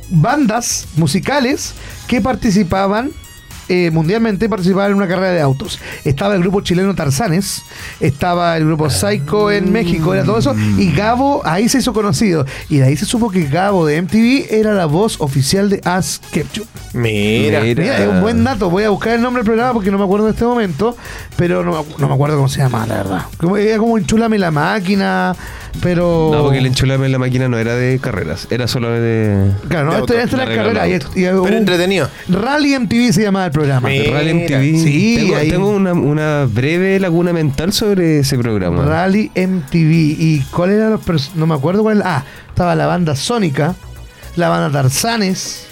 bandas 0.09 0.87
musicales 0.97 1.75
que 2.07 2.21
participaban 2.21 3.11
eh, 3.69 3.91
mundialmente, 3.93 4.49
participaban 4.49 4.91
en 4.93 4.97
una 4.99 5.09
carrera 5.09 5.33
de 5.33 5.41
autos. 5.41 5.79
Estaba 6.05 6.35
el 6.35 6.41
grupo 6.41 6.61
chileno 6.61 6.95
Tarzanes, 6.95 7.63
estaba 8.01 8.57
el 8.57 8.65
grupo 8.67 8.91
Psycho 8.91 9.51
en 9.51 9.73
México, 9.73 10.15
era 10.15 10.25
todo 10.25 10.39
eso, 10.39 10.55
y 10.79 10.93
Gabo 10.93 11.43
ahí 11.45 11.69
se 11.69 11.79
hizo 11.79 11.93
conocido. 11.93 12.47
Y 12.69 12.79
de 12.79 12.85
ahí 12.85 12.97
se 12.97 13.05
supo 13.07 13.31
que 13.31 13.45
Gabo 13.47 13.87
de 13.87 14.01
MTV 14.03 14.47
era 14.55 14.73
la 14.75 14.87
voz 14.87 15.21
oficial 15.21 15.71
de 15.71 15.81
Ask 15.85 16.23
Ketchup. 16.31 16.67
Mira. 16.93 17.61
Mira. 17.61 17.83
Mira, 17.83 17.99
es 17.99 18.09
un 18.09 18.21
buen 18.21 18.45
dato. 18.45 18.71
Voy 18.71 18.85
a 18.85 18.91
buscar 18.91 19.15
el 19.15 19.23
nombre 19.23 19.41
del 19.43 19.47
programa 19.47 19.73
porque 19.73 19.91
no 19.91 19.99
me 19.99 20.05
acuerdo 20.05 20.27
en 20.29 20.35
este 20.35 20.45
momento, 20.45 20.97
pero 21.37 21.65
no, 21.65 21.85
no 21.99 22.09
me 22.09 22.15
acuerdo 22.15 22.37
cómo 22.37 22.49
se 22.49 22.59
llama, 22.61 22.87
la 22.87 22.97
verdad. 22.97 23.23
Como, 23.37 23.57
era 23.57 23.79
como 23.79 23.99
enchúlame 23.99 24.39
la 24.39 24.51
máquina, 24.51 25.35
pero. 25.83 26.31
No, 26.33 26.43
porque 26.43 26.59
el 26.59 26.67
enchulame 26.67 27.07
en 27.07 27.13
la 27.13 27.19
máquina 27.19 27.49
no 27.49 27.59
era 27.59 27.75
de 27.75 27.99
carreras, 27.99 28.47
era 28.51 28.69
solo 28.69 28.91
de... 28.91 29.51
Claro, 29.69 29.87
no, 29.87 29.93
de 29.93 29.99
esto, 30.01 30.13
auto, 30.15 30.25
esto 30.25 30.37
era 30.37 30.47
de 30.47 30.57
carrera. 30.57 30.89
Y, 30.89 30.95
auto. 30.95 31.09
y- 31.15 31.23
Pero 31.23 31.43
un- 31.43 31.53
entretenido. 31.53 32.09
Rally 32.29 32.79
MTV 32.79 33.13
se 33.13 33.23
llamaba 33.23 33.47
el 33.47 33.51
programa. 33.55 33.89
Mira. 33.89 34.13
Rally 34.13 34.31
MTV. 34.35 34.83
Sí, 34.85 35.17
tengo, 35.19 35.37
ahí- 35.37 35.49
tengo 35.49 35.69
una, 35.71 35.93
una 35.95 36.45
breve 36.45 37.01
laguna 37.01 37.33
mental 37.33 37.73
sobre 37.73 38.19
ese 38.19 38.37
programa. 38.37 38.85
Rally 38.85 39.31
MTV. 39.35 40.17
¿Y 40.19 40.45
cuál 40.51 40.71
era 40.73 40.91
los 40.91 41.35
No 41.35 41.47
me 41.47 41.55
acuerdo 41.55 41.83
cuál. 41.83 42.03
Ah, 42.05 42.25
estaba 42.49 42.75
la 42.75 42.87
banda 42.87 43.17
Sónica, 43.17 43.75
la 44.37 44.51
banda 44.51 44.71
Tarzanes. 44.83 45.67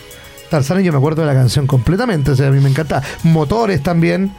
Tarzanes, 0.48 0.84
yo 0.84 0.92
me 0.92 0.98
acuerdo 0.98 1.22
de 1.22 1.28
la 1.28 1.34
canción 1.34 1.66
completamente. 1.66 2.30
O 2.30 2.36
sea, 2.36 2.48
a 2.48 2.50
mí 2.50 2.60
me 2.60 2.70
encanta. 2.70 3.02
Motores 3.24 3.82
también. 3.82 4.32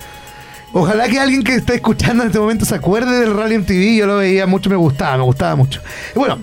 Ojalá 0.75 1.07
que 1.07 1.19
alguien 1.19 1.43
que 1.43 1.53
esté 1.55 1.75
escuchando 1.75 2.23
en 2.23 2.27
este 2.29 2.39
momento 2.39 2.65
se 2.65 2.73
acuerde 2.73 3.19
del 3.19 3.35
Rally 3.35 3.59
MTV. 3.59 3.95
Yo 3.97 4.07
lo 4.07 4.17
veía 4.17 4.47
mucho, 4.47 4.71
me 4.71 4.75
gustaba, 4.75 5.17
me 5.17 5.23
gustaba 5.23 5.55
mucho. 5.55 5.81
Y 6.15 6.17
bueno, 6.19 6.39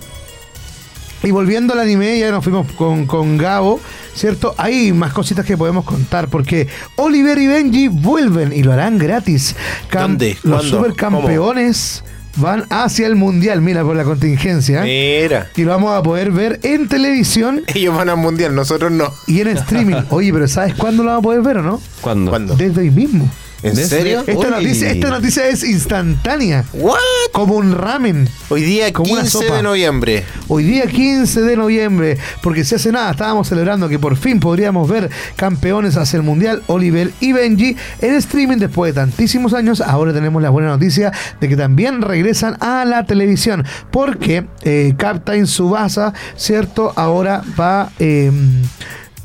y 1.23 1.31
volviendo 1.31 1.73
al 1.73 1.79
anime, 1.81 2.17
ya 2.17 2.31
nos 2.31 2.43
fuimos 2.43 2.71
con, 2.71 3.05
con 3.05 3.37
Gabo, 3.37 3.79
¿cierto? 4.13 4.53
Hay 4.57 4.93
más 4.93 5.13
cositas 5.13 5.45
que 5.45 5.57
podemos 5.57 5.85
contar, 5.85 6.27
porque 6.27 6.67
Oliver 6.95 7.37
y 7.37 7.47
Benji 7.47 7.87
vuelven 7.87 8.53
y 8.53 8.63
lo 8.63 8.73
harán 8.73 8.97
gratis. 8.97 9.55
Cam- 9.89 10.01
¿Dónde? 10.01 10.37
Los 10.43 10.65
supercampeones 10.69 12.03
van 12.37 12.63
hacia 12.69 13.07
el 13.07 13.15
mundial, 13.15 13.61
mira, 13.61 13.83
por 13.83 13.95
la 13.95 14.03
contingencia. 14.03 14.81
Mira. 14.83 15.49
Y 15.55 15.63
lo 15.63 15.71
vamos 15.71 15.97
a 15.97 16.01
poder 16.01 16.31
ver 16.31 16.59
en 16.63 16.87
televisión 16.87 17.61
Ellos 17.73 17.95
van 17.95 18.09
al 18.09 18.17
mundial, 18.17 18.55
nosotros 18.55 18.91
no. 18.91 19.11
y 19.27 19.41
en 19.41 19.49
streaming. 19.49 19.95
Oye, 20.09 20.31
pero 20.31 20.47
¿sabes 20.47 20.75
cuándo 20.75 21.03
lo 21.03 21.09
vamos 21.09 21.21
a 21.21 21.23
poder 21.23 21.41
ver 21.41 21.57
o 21.57 21.61
no? 21.63 21.81
¿Cuándo? 22.01 22.31
¿Cuándo? 22.31 22.55
Desde 22.55 22.81
hoy 22.81 22.91
mismo. 22.91 23.29
¿En 23.63 23.75
¿De 23.75 23.85
serio? 23.85 24.23
Esta 24.25 24.49
noticia, 24.49 24.91
esta 24.91 25.09
noticia 25.09 25.47
es 25.47 25.63
instantánea, 25.63 26.65
¿What? 26.73 26.97
como 27.31 27.55
un 27.55 27.73
ramen. 27.73 28.27
Hoy 28.49 28.63
día 28.63 28.91
Como 28.91 29.13
una 29.13 29.21
15 29.21 29.37
sopa. 29.45 29.57
de 29.57 29.63
noviembre. 29.63 30.23
Hoy 30.47 30.63
día 30.63 30.87
15 30.87 31.41
de 31.41 31.55
noviembre, 31.55 32.17
porque 32.41 32.63
si 32.63 32.73
hace 32.73 32.91
nada 32.91 33.11
estábamos 33.11 33.47
celebrando 33.47 33.87
que 33.87 33.99
por 33.99 34.15
fin 34.15 34.39
podríamos 34.39 34.89
ver 34.89 35.11
campeones 35.35 35.95
hacia 35.95 36.17
el 36.17 36.23
Mundial, 36.23 36.63
Oliver 36.67 37.11
y 37.19 37.33
Benji 37.33 37.75
en 38.01 38.15
streaming 38.15 38.57
después 38.57 38.95
de 38.95 39.01
tantísimos 39.01 39.53
años. 39.53 39.79
Ahora 39.81 40.11
tenemos 40.11 40.41
la 40.41 40.49
buena 40.49 40.69
noticia 40.69 41.11
de 41.39 41.47
que 41.47 41.55
también 41.55 42.01
regresan 42.01 42.57
a 42.61 42.83
la 42.85 43.05
televisión, 43.05 43.63
porque 43.91 44.47
eh, 44.63 44.95
Captain 44.97 45.45
Subasa, 45.45 46.13
¿cierto? 46.35 46.93
Ahora 46.95 47.43
va... 47.59 47.91
eh, 47.99 48.31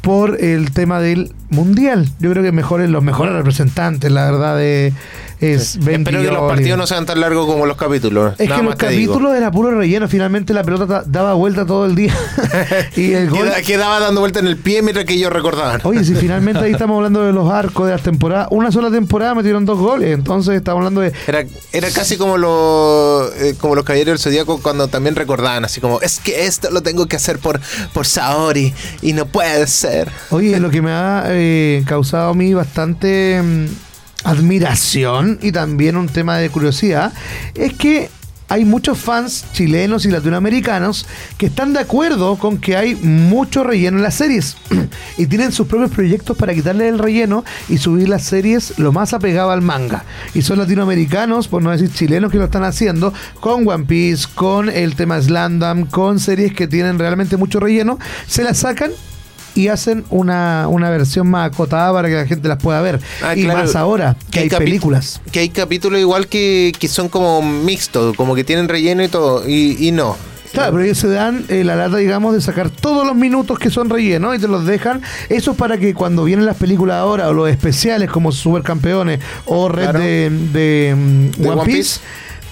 por 0.03 0.40
el 0.40 0.70
tema 0.70 1.01
del 1.01 1.35
mundial. 1.50 2.09
Yo 2.18 2.30
creo 2.30 2.42
que 2.42 2.52
mejores 2.52 2.90
los 2.90 3.02
mejores 3.02 3.35
representantes, 3.35 4.11
la 4.11 4.24
verdad, 4.30 4.56
de, 4.56 4.92
es 5.40 5.76
Benji 5.78 6.02
Espero 6.02 6.20
que 6.22 6.30
los 6.30 6.50
partidos 6.50 6.78
no 6.78 6.87
sean 6.87 7.04
tan 7.06 7.20
largos 7.20 7.46
como 7.46 7.66
los 7.66 7.76
capítulos. 7.76 8.35
Es 8.38 8.48
Nada 8.48 8.61
que 8.61 8.66
los 8.66 8.76
te 8.76 8.88
digo. 8.88 9.12
capítulos 9.12 9.37
era 9.37 9.50
puro 9.50 9.70
relleno. 9.78 10.09
Finalmente 10.09 10.55
la 10.55 10.64
pelota 10.64 10.86
ta- 10.86 11.05
daba 11.07 11.34
vuelta 11.34 11.66
todo 11.66 11.84
el 11.86 11.94
día. 11.94 12.14
y 12.97 13.12
el 13.12 13.28
gol. 13.30 13.44
Queda- 13.49 13.62
quedaba 13.62 14.01
dando 14.01 14.20
vuelta 14.20 14.38
en 14.40 14.47
el 14.47 14.57
pie 14.57 14.82
mientras 14.82 15.05
que 15.05 15.14
ellos 15.14 15.32
recordaban. 15.32 15.80
Oye, 15.84 16.05
si 16.05 16.14
finalmente 16.14 16.61
ahí 16.61 16.72
estamos 16.72 16.97
hablando 16.97 17.22
de 17.22 17.32
los 17.32 17.51
arcos 17.51 17.86
de 17.86 17.92
las 17.92 18.03
temporadas. 18.03 18.49
Una 18.51 18.72
sola 18.72 18.90
temporada 18.90 19.34
metieron 19.34 19.64
dos 19.66 19.78
goles. 19.78 20.14
Entonces 20.14 20.55
estamos 20.55 20.78
hablando 20.78 21.01
de. 21.03 21.12
Era, 21.26 21.44
era 21.72 21.90
casi 21.90 22.16
como 22.16 22.38
los 22.38 23.32
eh, 23.36 23.55
como 23.61 23.74
los 23.74 23.84
caballeros 23.84 24.12
del 24.12 24.18
zodiaco 24.18 24.61
cuando 24.62 24.88
también 24.88 25.14
recordaban 25.16 25.64
así 25.64 25.80
como 25.80 26.01
es 26.01 26.18
que 26.20 26.47
esto 26.47 26.70
lo 26.70 26.82
tengo 26.82 27.07
que 27.07 27.16
hacer 27.16 27.38
por 27.38 27.61
por 27.92 28.07
Saori 28.07 28.72
y 29.03 29.12
no 29.12 29.26
puede 29.26 29.66
ser. 29.66 30.11
Oye, 30.30 30.59
lo 30.61 30.70
que 30.70 30.80
me 30.82 30.90
ha 30.92 31.24
eh, 31.37 31.84
causado 31.87 32.30
a 32.30 32.34
mí 32.34 32.55
bastante 32.55 33.43
mm, 33.43 33.66
admiración 34.24 35.39
y 35.43 35.53
también 35.53 35.97
un 35.97 36.09
tema 36.09 36.39
de 36.39 36.51
curiosidad 36.51 37.12
es 37.55 37.74
que 37.74 38.11
hay 38.49 38.64
muchos 38.64 38.99
fans 38.99 39.45
chilenos 39.53 40.05
y 40.07 40.11
latinoamericanos 40.11 41.07
que 41.37 41.47
están 41.47 41.72
de 41.72 41.80
acuerdo 41.80 42.37
con 42.37 42.59
que 42.59 42.76
hay 42.76 42.95
mucho 42.95 43.64
relleno 43.64 43.97
en 43.97 44.03
las 44.05 44.14
series 44.14 44.57
y 45.18 45.26
tienen 45.26 45.51
sus 45.51 45.66
propios 45.66 45.91
proyectos 45.91 46.37
para 46.37 46.55
quitarle 46.55 46.89
el 46.89 46.99
relleno 46.99 47.45
y 47.68 47.78
subir 47.78 48.09
las 48.09 48.22
series 48.22 48.78
lo 48.78 48.93
más 48.93 49.14
apegado 49.14 49.51
al 49.51 49.62
manga. 49.62 50.05
Y 50.34 50.43
son 50.43 50.59
latinoamericanos, 50.59 51.49
por 51.49 51.62
no 51.62 51.72
decir 51.72 51.93
chilenos, 51.93 52.30
que 52.30 52.39
lo 52.39 52.45
están 52.45 52.64
haciendo 52.64 53.12
con 53.41 53.66
One 53.66 53.84
Piece, 53.84 54.26
con 54.34 54.70
el 54.70 54.95
tema 54.95 55.20
Slandam, 55.20 55.87
con 55.87 56.20
series 56.20 56.55
que 56.55 56.68
tienen 56.68 56.99
realmente 56.99 57.37
mucho 57.37 57.59
relleno, 57.59 57.99
se 58.28 58.45
las 58.45 58.59
sacan 58.59 58.93
y 59.57 59.68
hacen 59.68 60.04
una, 60.11 60.68
una 60.68 60.90
versión 60.90 61.28
más 61.28 61.48
acotada 61.48 61.92
para 61.92 62.09
que 62.09 62.14
la 62.14 62.26
gente 62.26 62.46
las 62.46 62.59
pueda 62.62 62.80
ver. 62.80 63.00
Ah, 63.22 63.34
y 63.34 63.42
claro, 63.42 63.61
más 63.62 63.74
ahora, 63.74 64.14
que 64.30 64.38
hay 64.40 64.48
capi- 64.48 64.59
películas. 64.59 65.20
Que 65.32 65.40
hay 65.40 65.48
capítulos 65.48 65.98
igual 65.98 66.28
que, 66.28 66.72
que 66.78 66.86
son 66.86 67.09
como 67.09 67.42
mixtos, 67.42 68.14
como 68.16 68.34
que 68.36 68.44
tienen 68.44 68.68
relleno 68.68 69.02
y 69.02 69.09
todo, 69.09 69.48
y, 69.48 69.76
y 69.88 69.90
no. 69.90 70.16
Claro, 70.52 70.72
pero 70.72 70.84
ellos 70.84 70.96
se 70.98 71.09
dan 71.09 71.44
eh, 71.48 71.64
la 71.64 71.76
lata, 71.76 71.96
digamos, 71.98 72.32
de 72.32 72.40
sacar 72.40 72.70
todos 72.70 73.07
los 73.07 73.14
minutos 73.14 73.59
que 73.59 73.68
son 73.68 73.90
rellenos 73.90 74.36
y 74.36 74.38
te 74.38 74.48
los 74.48 74.64
dejan. 74.64 75.02
Eso 75.28 75.50
es 75.50 75.57
para 75.59 75.76
que 75.76 75.92
cuando 75.92 76.24
vienen 76.24 76.46
las 76.46 76.57
películas 76.57 76.96
ahora 76.96 77.28
o 77.28 77.34
los 77.34 77.50
especiales 77.50 78.09
como 78.09 78.32
Supercampeones 78.32 79.20
o 79.44 79.68
Red 79.68 79.82
Claro. 79.82 79.98
de, 80.00 80.30
de, 80.52 80.94
mm, 80.96 81.30
De 81.42 81.48
One, 81.50 81.61
One 81.61 81.72
Piece, 81.72 82.00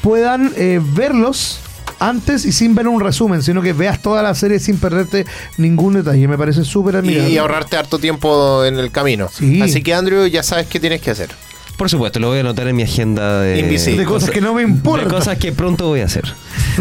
puedan 0.02 0.52
eh, 0.56 0.80
verlos 0.82 1.60
antes 1.98 2.44
y 2.44 2.52
sin 2.52 2.74
ver 2.74 2.88
un 2.88 3.00
resumen, 3.00 3.42
sino 3.42 3.62
que 3.62 3.72
veas 3.72 4.00
toda 4.02 4.22
la 4.22 4.34
serie 4.34 4.58
sin 4.58 4.78
perderte 4.78 5.26
ningún 5.56 5.94
detalle. 5.94 6.28
Me 6.28 6.38
parece 6.38 6.64
súper 6.64 6.96
admirable. 6.96 7.30
y 7.30 7.38
ahorrarte 7.38 7.76
harto 7.76 7.98
tiempo 7.98 8.64
en 8.64 8.78
el 8.78 8.90
camino. 8.90 9.28
Sí. 9.32 9.60
Así 9.62 9.82
que 9.82 9.94
Andrew, 9.94 10.26
ya 10.26 10.42
sabes 10.42 10.66
qué 10.66 10.80
tienes 10.80 11.00
que 11.00 11.10
hacer. 11.10 11.30
Por 11.76 11.90
supuesto, 11.90 12.20
lo 12.20 12.28
voy 12.28 12.38
a 12.38 12.40
anotar 12.40 12.68
en 12.68 12.76
mi 12.76 12.84
agenda 12.84 13.40
de, 13.40 13.58
Invisible. 13.58 13.98
De 13.98 14.06
cosas 14.06 14.30
que 14.30 14.40
no 14.40 14.54
me 14.54 14.62
importan. 14.62 15.08
De 15.08 15.14
cosas 15.14 15.38
que 15.38 15.50
pronto 15.52 15.88
voy 15.88 16.00
a 16.00 16.04
hacer. 16.04 16.24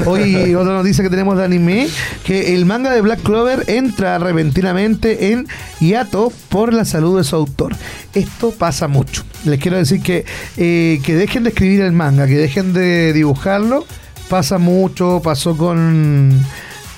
Hoy 0.05 0.53
otra 0.53 0.73
noticia 0.73 1.03
que 1.03 1.09
tenemos 1.09 1.37
de 1.37 1.43
anime, 1.43 1.87
que 2.23 2.53
el 2.53 2.65
manga 2.65 2.91
de 2.91 3.01
Black 3.01 3.21
Clover 3.23 3.63
entra 3.67 4.19
repentinamente 4.19 5.31
en 5.31 5.47
hiato 5.79 6.31
por 6.49 6.73
la 6.73 6.85
salud 6.85 7.17
de 7.17 7.23
su 7.23 7.35
autor. 7.35 7.75
Esto 8.13 8.51
pasa 8.51 8.87
mucho. 8.87 9.23
Les 9.45 9.59
quiero 9.59 9.77
decir 9.77 10.01
que, 10.01 10.25
eh, 10.57 10.99
que 11.03 11.15
dejen 11.15 11.43
de 11.43 11.49
escribir 11.49 11.81
el 11.81 11.91
manga, 11.91 12.27
que 12.27 12.37
dejen 12.37 12.73
de 12.73 13.13
dibujarlo. 13.13 13.85
Pasa 14.33 14.57
mucho, 14.57 15.21
pasó 15.23 15.55
con, 15.55 16.31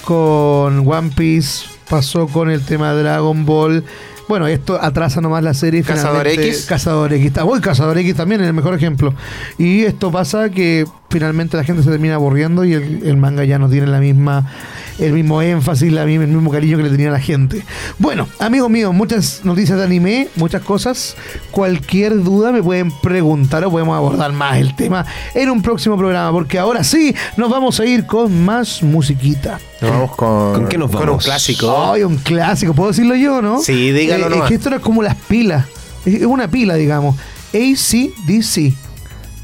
con 0.05 0.87
One 0.87 1.11
Piece, 1.17 1.65
pasó 1.89 2.27
con 2.27 2.49
el 2.49 2.61
tema 2.61 2.93
de 2.93 3.03
Dragon 3.03 3.45
Ball. 3.45 3.83
Bueno, 4.29 4.47
esto 4.47 4.79
atrasa 4.81 5.19
nomás 5.19 5.43
la 5.43 5.53
serie. 5.53 5.83
Cazador 5.83 6.25
X. 6.27 6.65
Cazador 6.65 7.11
X. 7.11 7.33
Voy, 7.43 7.59
Cazador 7.59 7.97
X 7.97 8.15
también 8.15 8.39
es 8.39 8.47
el 8.47 8.53
mejor 8.53 8.73
ejemplo. 8.73 9.13
Y 9.57 9.81
esto 9.81 10.13
pasa 10.13 10.49
que 10.49 10.85
finalmente 11.15 11.55
la 11.55 11.63
gente 11.63 11.81
se 11.81 11.89
termina 11.89 12.15
aburriendo 12.15 12.65
y 12.65 12.73
el, 12.73 13.03
el 13.05 13.15
manga 13.15 13.45
ya 13.45 13.57
no 13.57 13.69
tiene 13.69 13.87
la 13.87 13.99
misma 14.01 14.45
el 14.99 15.13
mismo 15.13 15.41
énfasis, 15.41 15.91
la 15.91 16.03
el 16.03 16.19
mismo 16.27 16.51
cariño 16.51 16.77
que 16.77 16.83
le 16.83 16.89
tenía 16.89 17.09
la 17.09 17.19
gente. 17.19 17.63
Bueno, 17.99 18.27
amigos 18.39 18.69
míos, 18.69 18.93
muchas 18.93 19.41
noticias 19.43 19.77
de 19.77 19.83
anime, 19.83 20.29
muchas 20.35 20.61
cosas. 20.61 21.15
Cualquier 21.51 22.21
duda 22.23 22.51
me 22.51 22.61
pueden 22.63 22.91
preguntar 23.01 23.63
o 23.65 23.71
podemos 23.71 23.95
abordar 23.95 24.31
más 24.33 24.57
el 24.57 24.75
tema 24.75 25.05
en 25.33 25.49
un 25.49 25.61
próximo 25.61 25.97
programa, 25.97 26.31
porque 26.31 26.59
ahora 26.59 26.83
sí 26.83 27.15
nos 27.37 27.49
vamos 27.49 27.79
a 27.79 27.85
ir 27.85 28.05
con 28.05 28.45
más 28.45 28.83
musiquita. 28.83 29.59
Nos 29.81 29.91
vamos 29.91 30.15
con, 30.15 30.53
¿Con 30.53 30.67
qué 30.67 30.77
nos 30.77 30.91
con 30.91 31.01
un 31.01 31.07
vamos? 31.07 31.25
clásico. 31.25 31.91
Ay, 31.93 32.03
un 32.03 32.17
clásico, 32.17 32.73
¿puedo 32.73 32.89
decirlo 32.91 33.15
yo, 33.15 33.41
no? 33.41 33.59
Sí, 33.59 33.91
dígalo 33.91 34.27
Eh, 34.33 34.39
Es 34.39 34.43
que 34.43 34.55
esto 34.55 34.69
era 34.69 34.79
como 34.79 35.01
las 35.01 35.15
pilas. 35.15 35.65
Es 36.05 36.15
es 36.15 36.25
una 36.25 36.47
pila, 36.47 36.75
digamos. 36.75 37.15
ACDC. 37.53 38.73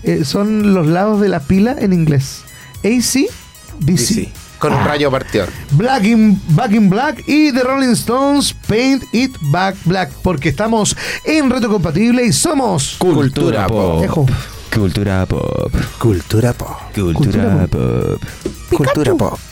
Eh, 0.04 0.24
son 0.26 0.74
los 0.74 0.88
lados 0.88 1.22
de 1.22 1.30
la 1.30 1.39
pila 1.41 1.76
en 1.80 1.93
inglés. 1.93 2.43
Sí, 2.84 3.02
sí, 3.97 4.32
Con 4.58 4.74
un 4.74 4.80
Ah. 4.80 4.88
rayo 4.88 5.10
partidor. 5.10 5.49
Black 5.72 6.04
in, 6.06 6.39
Back 6.49 6.72
in 6.74 6.89
Black 6.89 7.24
y 7.28 7.52
The 7.52 7.62
Rolling 7.64 7.93
Stones 7.93 8.54
Paint 8.68 9.04
It 9.12 9.36
Back 9.41 9.76
Black. 9.86 10.12
Porque 10.22 10.49
estamos 10.49 10.95
en 11.26 11.49
reto 11.49 11.68
compatible 11.70 12.24
y 12.26 12.32
somos. 12.32 12.95
Cultura 12.99 13.66
pop. 13.68 14.04
Ejo. 14.04 14.26
Cultura 14.74 15.26
pop. 15.26 15.74
Cultura 15.99 16.54
pop. 16.54 16.78
Cultura 16.93 17.68
pop. 17.68 18.22
Cultura 18.70 19.16
pop. 19.16 19.39
I 19.39 19.39
hit 19.39 19.51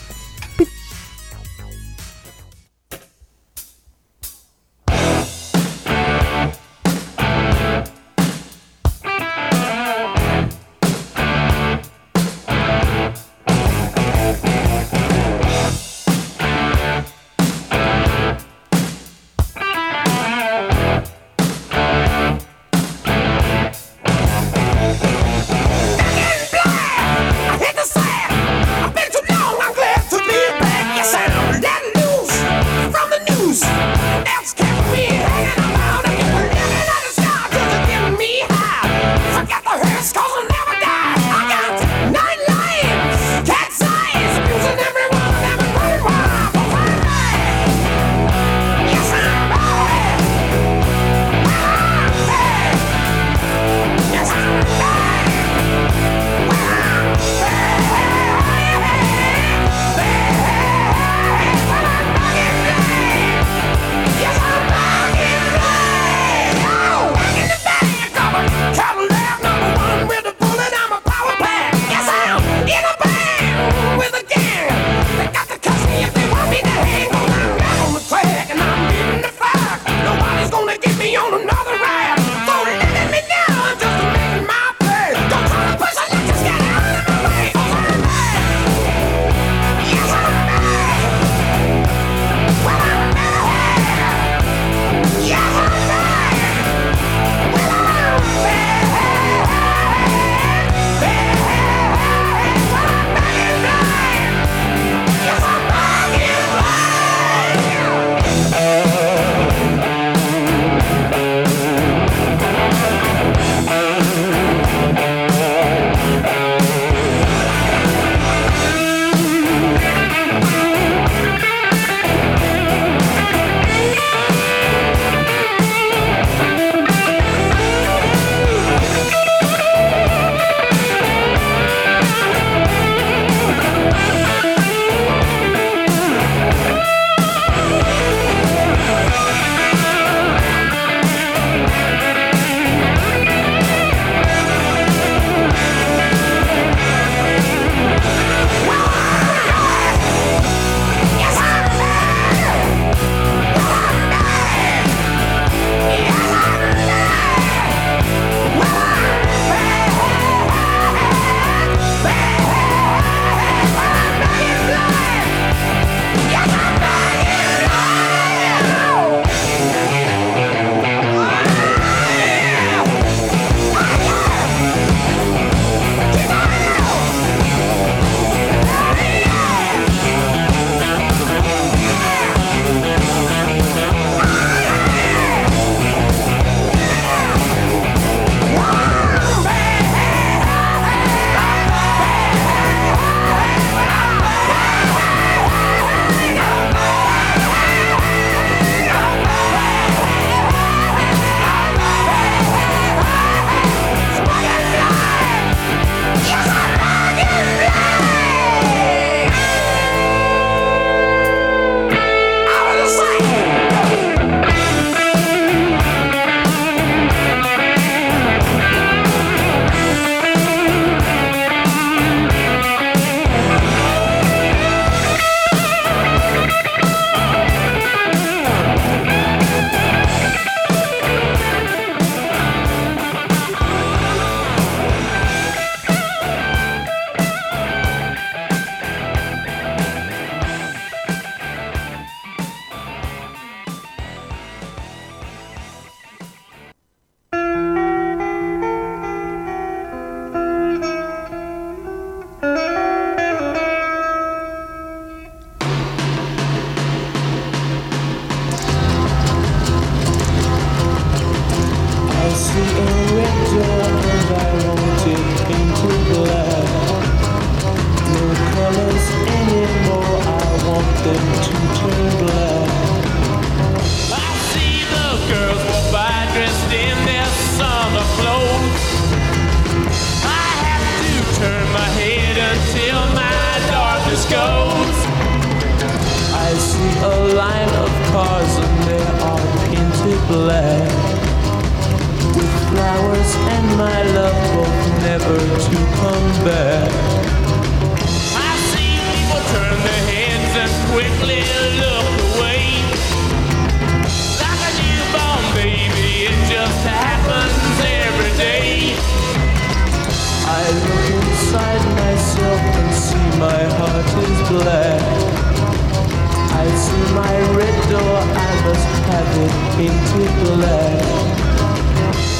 painted 319.80 320.32
black. 320.44 321.00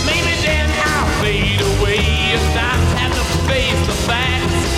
Maybe 0.05 0.33
then 0.45 0.69
I'll 0.93 1.09
fade 1.23 1.63
away 1.73 2.05
if 2.37 2.45
I 2.53 2.75
have 3.01 3.15
to 3.17 3.25
face 3.49 3.81
the 3.89 3.97
facts. 4.09 4.69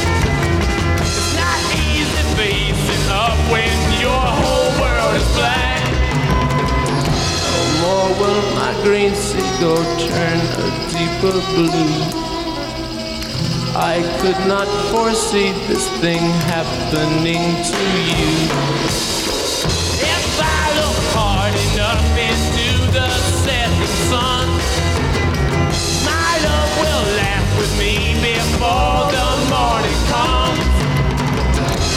It's 1.02 1.34
not 1.42 1.58
easy 1.90 2.22
facing 2.38 3.06
up 3.10 3.34
when 3.50 3.78
your 3.98 4.24
whole 4.40 4.70
world 4.78 5.14
is 5.18 5.28
black. 5.34 5.82
No 7.50 7.62
more 7.82 8.08
will 8.20 8.42
my 8.54 8.72
green 8.84 9.14
seagull 9.16 9.82
turn 10.06 10.38
a 10.62 10.68
deeper 10.94 11.36
blue. 11.58 11.98
I 13.74 13.96
could 14.20 14.40
not 14.46 14.68
foresee 14.92 15.50
this 15.66 15.88
thing 15.98 16.22
happening 16.54 17.42
to 17.70 17.82
you. 18.10 18.30
If 20.14 20.26
I 20.38 20.62
look 20.78 20.98
hard 21.16 21.54
enough 21.72 22.11
me 27.78 28.14
before 28.20 29.08
the 29.12 29.28
morning 29.52 30.00
comes. 30.12 30.64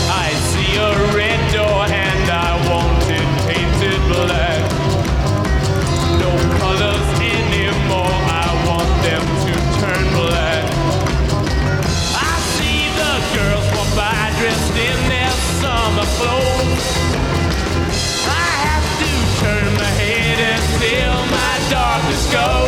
I 0.08 0.30
see 0.52 0.76
a 0.78 0.92
red 1.16 1.42
door 1.52 1.84
and 1.88 2.26
I 2.30 2.52
want 2.70 3.04
it 3.10 3.30
painted 3.48 4.02
black. 4.12 4.62
No 6.22 6.32
colors 6.60 7.08
anymore, 7.20 8.16
I 8.44 8.48
want 8.68 8.92
them 9.04 9.24
to 9.46 9.54
turn 9.82 10.06
black. 10.20 10.64
I 12.14 12.34
see 12.56 12.82
the 13.02 13.14
girls 13.36 13.68
walk 13.76 13.92
by 13.96 14.26
dressed 14.40 14.78
in 14.90 15.00
their 15.10 15.34
summer 15.62 16.08
clothes. 16.18 16.86
I 18.28 18.52
have 18.68 18.88
to 19.02 19.12
turn 19.42 19.68
my 19.74 19.92
head 20.02 20.38
until 20.56 21.14
my 21.36 21.54
darkness 21.70 22.26
goes. 22.32 22.64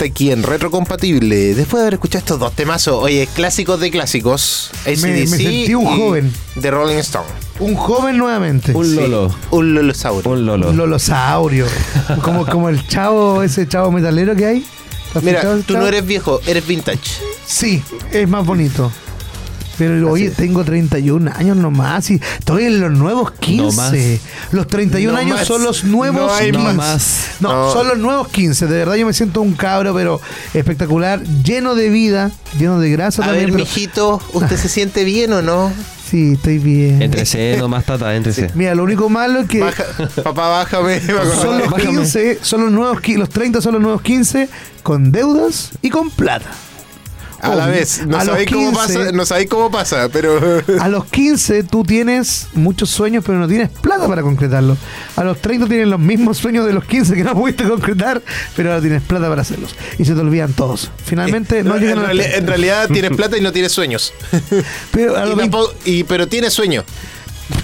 Vuelta 0.00 0.04
aquí 0.04 0.30
en 0.30 0.42
Retrocompatible. 0.42 1.54
Después 1.54 1.80
de 1.80 1.80
haber 1.82 1.94
escuchado 1.94 2.20
estos 2.20 2.38
dos 2.38 2.54
temazos, 2.54 3.02
oye, 3.02 3.28
clásicos 3.34 3.80
de 3.80 3.90
clásicos. 3.90 4.70
me 4.84 4.92
AC/DC 4.92 5.26
sentí 5.26 5.74
un 5.74 5.82
y 5.82 5.98
joven. 5.98 6.32
De 6.54 6.70
Rolling 6.70 6.98
Stone. 6.98 7.26
Un 7.58 7.74
joven 7.74 8.16
nuevamente. 8.16 8.72
Un 8.72 8.96
lolo. 8.96 9.34
Un 9.50 9.74
lolosaurio. 9.74 10.30
Un 10.30 10.46
lolo. 10.46 10.70
Un 10.70 10.76
lolosaurio. 10.76 11.66
como, 12.22 12.46
como 12.46 12.68
el 12.68 12.86
chavo, 12.86 13.42
ese 13.42 13.68
chavo 13.68 13.90
metalero 13.92 14.34
que 14.34 14.46
hay. 14.46 14.66
¿Has 15.14 15.22
Mira, 15.22 15.42
tú 15.66 15.74
no 15.74 15.86
eres 15.86 16.06
viejo, 16.06 16.40
eres 16.46 16.66
vintage. 16.66 17.20
Sí, 17.44 17.82
es 18.12 18.28
más 18.28 18.46
bonito. 18.46 18.92
Pero 19.80 20.10
oye, 20.12 20.28
tengo 20.30 20.62
31 20.62 21.32
años 21.34 21.56
nomás 21.56 22.10
y 22.10 22.20
estoy 22.38 22.64
en 22.64 22.80
los 22.80 22.92
nuevos 22.92 23.30
15. 23.32 23.62
No 23.64 23.72
más. 23.72 23.94
Los 24.52 24.66
31 24.66 25.12
No 25.14 25.18
años 25.18 25.38
más. 25.38 25.46
son 25.46 25.64
los 25.64 25.84
nuevos 25.84 26.20
No 26.20 26.34
hay 26.34 26.50
15. 26.52 26.72
más. 26.74 27.16
No, 27.40 27.48
No. 27.50 27.72
son 27.72 27.88
los 27.88 27.96
nuevos 27.98 28.28
15. 28.28 28.66
De 28.66 28.76
verdad 28.76 28.96
yo 28.96 29.06
me 29.06 29.14
siento 29.14 29.40
un 29.40 29.54
cabro, 29.54 29.94
pero 29.94 30.20
espectacular, 30.52 31.22
lleno 31.42 31.74
de 31.74 31.88
vida, 31.88 32.30
lleno 32.58 32.78
de 32.78 32.90
grasa 32.90 33.22
A 33.22 33.26
también. 33.28 33.46
ver, 33.46 33.52
pero- 33.54 33.64
mijito, 33.64 34.20
¿usted 34.34 34.56
se 34.58 34.68
siente 34.68 35.04
bien 35.04 35.32
o 35.32 35.40
no? 35.40 35.72
Sí, 36.10 36.32
estoy 36.34 36.58
bien. 36.58 37.00
Entrese 37.00 37.56
nomás, 37.56 37.84
tata, 37.86 38.14
entrese. 38.14 38.50
Mira, 38.54 38.74
lo 38.74 38.82
único 38.82 39.08
malo 39.08 39.40
es 39.40 39.48
que 39.48 39.60
Baja- 39.60 39.84
papá, 40.22 40.48
bájame. 40.48 41.00
son 41.40 41.58
los 41.58 41.70
Bájame. 41.70 41.90
15, 41.98 42.38
son 42.42 42.62
los 42.64 42.70
nuevos 42.72 42.98
los 43.16 43.28
30 43.30 43.60
son 43.62 43.74
los 43.74 43.80
nuevos 43.82 44.02
15 44.02 44.48
con 44.82 45.10
deudas 45.12 45.70
y 45.80 45.88
con 45.88 46.10
plata. 46.10 46.50
A 47.42 47.54
la 47.54 47.66
vez. 47.66 48.06
No 48.06 48.16
A 48.18 48.24
sabéis 48.24 48.50
cómo 48.50 48.70
15, 48.70 48.94
pasa, 48.98 49.12
no 49.12 49.24
sabéis 49.26 49.48
cómo 49.48 49.70
pasa, 49.70 50.08
pero. 50.12 50.38
A 50.80 50.88
los 50.88 51.04
15 51.06 51.62
tú 51.64 51.82
tienes 51.84 52.48
muchos 52.54 52.90
sueños, 52.90 53.24
pero 53.26 53.38
no 53.38 53.48
tienes 53.48 53.70
plata 53.70 54.06
para 54.06 54.22
concretarlos. 54.22 54.78
A 55.16 55.24
los 55.24 55.40
30 55.40 55.66
tienes 55.66 55.88
los 55.88 55.98
mismos 56.00 56.38
sueños 56.38 56.66
de 56.66 56.72
los 56.72 56.84
15 56.84 57.14
que 57.14 57.24
no 57.24 57.34
pudiste 57.34 57.64
concretar, 57.64 58.22
pero 58.56 58.70
ahora 58.70 58.80
tienes 58.82 59.02
plata 59.02 59.28
para 59.28 59.42
hacerlos. 59.42 59.74
Y 59.98 60.04
se 60.04 60.14
te 60.14 60.20
olvidan 60.20 60.52
todos. 60.52 60.90
Finalmente 61.04 61.62
no, 61.62 61.76
en, 61.76 61.80
llegan 61.82 61.98
a 62.00 62.02
los 62.02 62.10
reali- 62.12 62.18
30. 62.22 62.38
en 62.38 62.46
realidad 62.46 62.88
tienes 62.92 63.10
plata 63.16 63.36
y 63.38 63.40
no 63.40 63.52
tienes 63.52 63.72
sueños. 63.72 64.12
Pero 64.92 65.16
a 65.16 65.24
Y 65.24 65.28
los 65.28 65.36
20 65.36 65.56
tampoco- 65.56 65.74
y- 65.84 66.04
pero 66.04 66.28
tienes 66.28 66.52
sueño. 66.52 66.84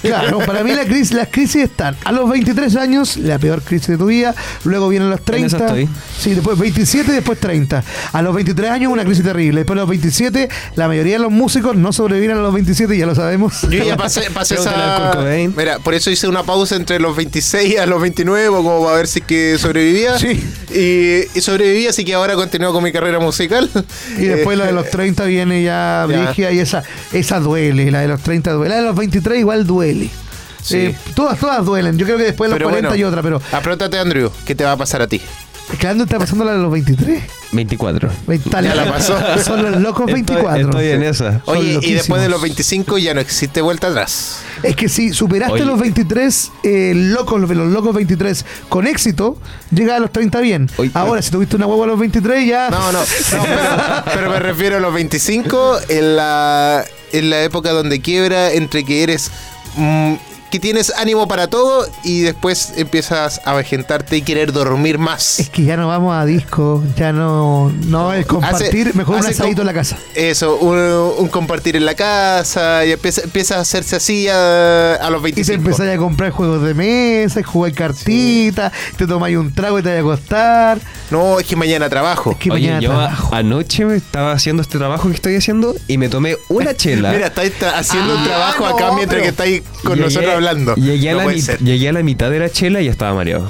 Claro, 0.01 0.39
para 0.39 0.63
mí 0.63 0.73
la 0.73 0.85
crisis, 0.85 1.11
las 1.13 1.27
crisis 1.29 1.63
están 1.63 1.95
a 2.03 2.11
los 2.11 2.29
23 2.29 2.75
años, 2.75 3.17
la 3.17 3.39
peor 3.39 3.61
crisis 3.61 3.87
de 3.87 3.97
tu 3.97 4.05
vida, 4.07 4.33
luego 4.63 4.89
vienen 4.89 5.09
los 5.09 5.19
En 5.27 5.45
esa 5.45 5.57
30, 5.57 5.65
estoy. 5.65 5.89
sí, 6.19 6.33
después 6.33 6.57
27 6.57 7.11
y 7.11 7.15
después 7.15 7.39
30. 7.39 7.83
A 8.13 8.21
los 8.21 8.33
23 8.35 8.69
años 8.71 8.91
una 8.91 9.03
crisis 9.03 9.23
terrible, 9.23 9.59
después 9.61 9.77
a 9.77 9.81
los 9.81 9.89
27 9.89 10.49
la 10.75 10.87
mayoría 10.87 11.13
de 11.13 11.19
los 11.19 11.31
músicos 11.31 11.75
no 11.75 11.91
sobreviven 11.93 12.37
a 12.37 12.41
los 12.41 12.53
27 12.53 12.97
ya 12.97 13.05
lo 13.05 13.15
sabemos. 13.15 13.61
Yo 13.63 13.83
ya 13.83 13.97
pasé, 13.97 14.29
pasé 14.33 14.55
esa. 14.55 15.11
Mira, 15.55 15.79
por 15.79 15.93
eso 15.93 16.09
hice 16.09 16.27
una 16.27 16.43
pausa 16.43 16.75
entre 16.75 16.99
los 16.99 17.15
26 17.15 17.79
a 17.79 17.85
los 17.85 18.01
29, 18.01 18.47
como 18.47 18.83
para 18.83 18.97
ver 18.97 19.07
si 19.07 19.19
es 19.19 19.25
que 19.25 19.57
sobrevivía. 19.57 20.17
Sí. 20.17 20.43
Y, 20.73 21.37
y 21.37 21.41
sobreviví, 21.41 21.87
así 21.87 22.03
que 22.05 22.13
ahora 22.13 22.35
continúo 22.35 22.71
con 22.73 22.83
mi 22.83 22.91
carrera 22.91 23.19
musical. 23.19 23.69
Y 24.17 24.25
después 24.25 24.55
Eh, 24.55 24.59
la 24.59 24.65
de 24.67 24.71
los 24.73 24.89
30 24.89 25.25
viene 25.25 25.63
ya 25.63 26.05
Ya. 26.09 26.17
brígida 26.25 26.51
y 26.51 26.59
esa, 26.59 26.83
esa 27.13 27.39
duele, 27.39 27.89
la 27.91 28.01
de 28.01 28.07
los 28.07 28.21
30 28.21 28.51
duele, 28.51 28.69
la 28.75 28.81
de 28.81 28.87
los 28.87 28.95
23 28.95 29.39
igual 29.39 29.65
duele. 29.65 29.76
Sí. 30.61 30.77
Eh, 30.77 30.95
todas, 31.15 31.39
todas 31.39 31.65
duelen. 31.65 31.97
Yo 31.97 32.05
creo 32.05 32.17
que 32.17 32.25
después 32.25 32.49
de 32.49 32.51
los 32.51 32.57
Pero 32.57 32.69
40 32.69 32.89
bueno, 32.89 33.01
y 33.01 33.03
otra, 33.05 33.21
pero 33.21 33.41
Aprótate, 33.51 33.97
Andrew, 33.99 34.31
¿qué 34.45 34.53
te 34.55 34.63
va 34.63 34.73
a 34.73 34.77
pasar 34.77 35.01
a 35.01 35.07
ti? 35.07 35.21
es 35.71 35.79
que 35.79 35.87
Ando 35.87 36.05
está 36.05 36.17
pasando 36.17 36.45
la 36.45 36.53
de 36.53 36.59
los 36.59 36.71
23. 36.71 37.23
24. 37.51 38.09
Veintale. 38.25 38.69
Ya 38.69 38.75
la 38.75 38.91
pasó. 38.91 39.17
Son 39.43 39.61
los 39.63 39.81
locos 39.81 40.05
24. 40.05 40.55
Estoy, 40.55 40.65
estoy 40.65 40.87
en 40.89 41.03
esa. 41.03 41.41
Oye, 41.45 41.79
y 41.81 41.93
después 41.93 42.21
de 42.21 42.29
los 42.29 42.41
25 42.41 42.97
ya 42.97 43.13
no 43.13 43.19
existe 43.19 43.61
vuelta 43.61 43.87
atrás. 43.87 44.39
Es 44.63 44.75
que 44.75 44.87
si 44.87 45.13
superaste 45.13 45.55
Oye. 45.55 45.65
los 45.65 45.79
23 45.79 46.51
eh, 46.63 46.93
locos, 46.95 47.39
los, 47.39 47.49
los 47.49 47.71
locos 47.71 47.93
23 47.95 48.45
con 48.69 48.87
éxito, 48.87 49.37
llega 49.71 49.97
a 49.97 49.99
los 49.99 50.11
30 50.11 50.39
bien. 50.39 50.69
Oye, 50.77 50.91
Ahora, 50.93 51.21
si 51.21 51.31
tuviste 51.31 51.55
una 51.57 51.67
huevo 51.67 51.83
a 51.83 51.87
los 51.87 51.99
23, 51.99 52.47
ya. 52.47 52.69
No, 52.69 52.91
no, 52.91 52.99
no, 52.99 53.05
pero, 53.29 53.43
pero 54.13 54.29
me 54.29 54.39
refiero 54.39 54.77
a 54.77 54.79
los 54.79 54.93
25 54.93 55.79
en 55.89 56.15
la, 56.15 56.85
en 57.11 57.29
la 57.29 57.43
época 57.43 57.71
donde 57.71 57.99
quiebra 58.01 58.51
entre 58.51 58.85
que 58.85 59.03
eres 59.03 59.31
mm, 59.77 60.36
que 60.51 60.59
tienes 60.59 60.93
ánimo 60.95 61.27
para 61.27 61.47
todo 61.47 61.85
y 62.03 62.21
después 62.21 62.73
empiezas 62.77 63.41
a 63.45 63.53
vejentarte 63.53 64.15
y 64.17 64.21
querer 64.21 64.53
dormir 64.53 64.97
más. 64.97 65.39
Es 65.39 65.49
que 65.49 65.63
ya 65.63 65.75
no 65.77 65.87
vamos 65.87 66.15
a 66.15 66.23
disco, 66.25 66.83
ya 66.95 67.11
no, 67.11 67.69
no 67.85 68.13
es 68.13 68.25
compartir, 68.25 68.87
Hace- 68.89 68.97
mejor 68.97 69.15
un 69.15 69.21
hace 69.21 69.31
asadito 69.31 69.55
com- 69.57 69.61
en 69.61 69.67
la 69.67 69.73
casa. 69.73 69.97
Eso, 70.15 70.55
un, 70.57 70.77
un 70.77 71.27
compartir 71.27 71.75
en 71.75 71.85
la 71.85 71.95
casa 71.95 72.85
y 72.85 72.91
empieza, 72.93 73.21
empieza 73.21 73.57
a 73.57 73.59
hacerse 73.61 73.97
así 73.97 74.27
a, 74.29 74.95
a 74.95 75.09
los 75.09 75.19
Y 75.21 75.31
te 75.33 75.35
25. 75.43 75.53
empezás 75.69 75.93
a 75.93 75.97
comprar 75.97 76.31
juegos 76.31 76.61
de 76.63 76.73
mesa, 76.73 77.43
jugar 77.43 77.73
cartitas, 77.73 78.71
te 78.97 79.05
tomáis 79.05 79.37
un 79.37 79.53
trago 79.53 79.79
y 79.79 79.83
te 79.83 79.89
vas 79.89 79.97
a 79.97 79.99
acostar. 79.99 80.79
No, 81.11 81.39
es 81.39 81.45
que 81.47 81.55
mañana 81.55 81.89
trabajo. 81.89 82.31
Es 82.31 82.37
que 82.37 82.51
Oye, 82.51 82.67
mañana 82.67 82.81
yo 82.81 82.89
trabajo. 82.89 83.35
anoche 83.35 83.85
me 83.85 83.95
estaba 83.95 84.31
haciendo 84.33 84.61
este 84.61 84.77
trabajo 84.77 85.07
que 85.09 85.15
estoy 85.15 85.35
haciendo 85.35 85.75
y 85.87 85.97
me 85.97 86.09
tomé 86.09 86.37
una 86.49 86.73
chela. 86.77 87.11
Mira, 87.11 87.27
estáis 87.27 87.53
haciendo 87.75 88.13
un 88.15 88.21
Ah, 88.21 88.25
trabajo 88.25 88.63
no, 88.69 88.75
acá 88.75 88.85
mientras 88.95 89.09
pero- 89.09 89.23
que 89.23 89.29
estáis 89.29 89.61
con 89.83 89.99
nosotros 89.99 90.36
hablando. 90.37 90.75
Llegué 90.75 91.09
a, 91.09 91.13
No 91.13 91.17
la 91.19 91.23
puede 91.25 91.37
mit- 91.37 91.41
ser. 91.41 91.59
llegué 91.59 91.89
a 91.89 91.93
la 91.93 92.03
mitad 92.03 92.29
de 92.31 92.39
la 92.39 92.49
chela 92.49 92.81
y 92.81 92.85
ya 92.85 92.91
estaba 92.91 93.13
mareado. 93.13 93.49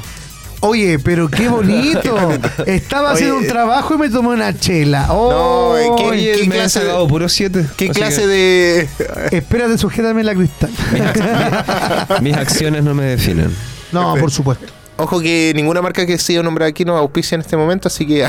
Oye, 0.59 0.97
pero 0.97 1.29
qué 1.29 1.47
bonito. 1.49 2.17
Estaba 2.65 3.09
Oye, 3.09 3.13
haciendo 3.15 3.37
un 3.37 3.43
eh, 3.45 3.47
trabajo 3.47 3.93
y 3.93 3.97
me 3.99 4.09
tomé 4.09 4.29
una 4.29 4.57
chela. 4.57 5.05
Oh, 5.11 5.75
No, 5.77 5.95
¿qué- 5.97 6.03
Oye, 6.03 6.31
qué 6.33 6.47
me 6.49 6.55
he 6.55 6.57
clase 6.59 6.83
de- 6.83 7.05
puro 7.07 7.29
7. 7.29 7.65
¿Qué 7.77 7.89
clase 7.89 8.25
de...? 8.25 8.87
Espérate, 9.31 9.77
sujétame 9.77 10.23
la 10.23 10.33
cristal. 10.33 10.71
Mis 12.21 12.35
acciones 12.35 12.83
no 12.83 12.93
me 12.95 13.05
definen. 13.05 13.55
No, 13.91 14.15
por 14.15 14.31
supuesto. 14.31 14.65
Ojo 14.97 15.21
que 15.21 15.53
ninguna 15.55 15.81
marca 15.83 16.07
que 16.07 16.17
sido 16.17 16.41
nombrada 16.41 16.69
aquí 16.69 16.83
nos 16.83 16.99
auspicia 16.99 17.35
en 17.35 17.41
este 17.41 17.55
momento, 17.55 17.87
así 17.87 18.07
que 18.07 18.27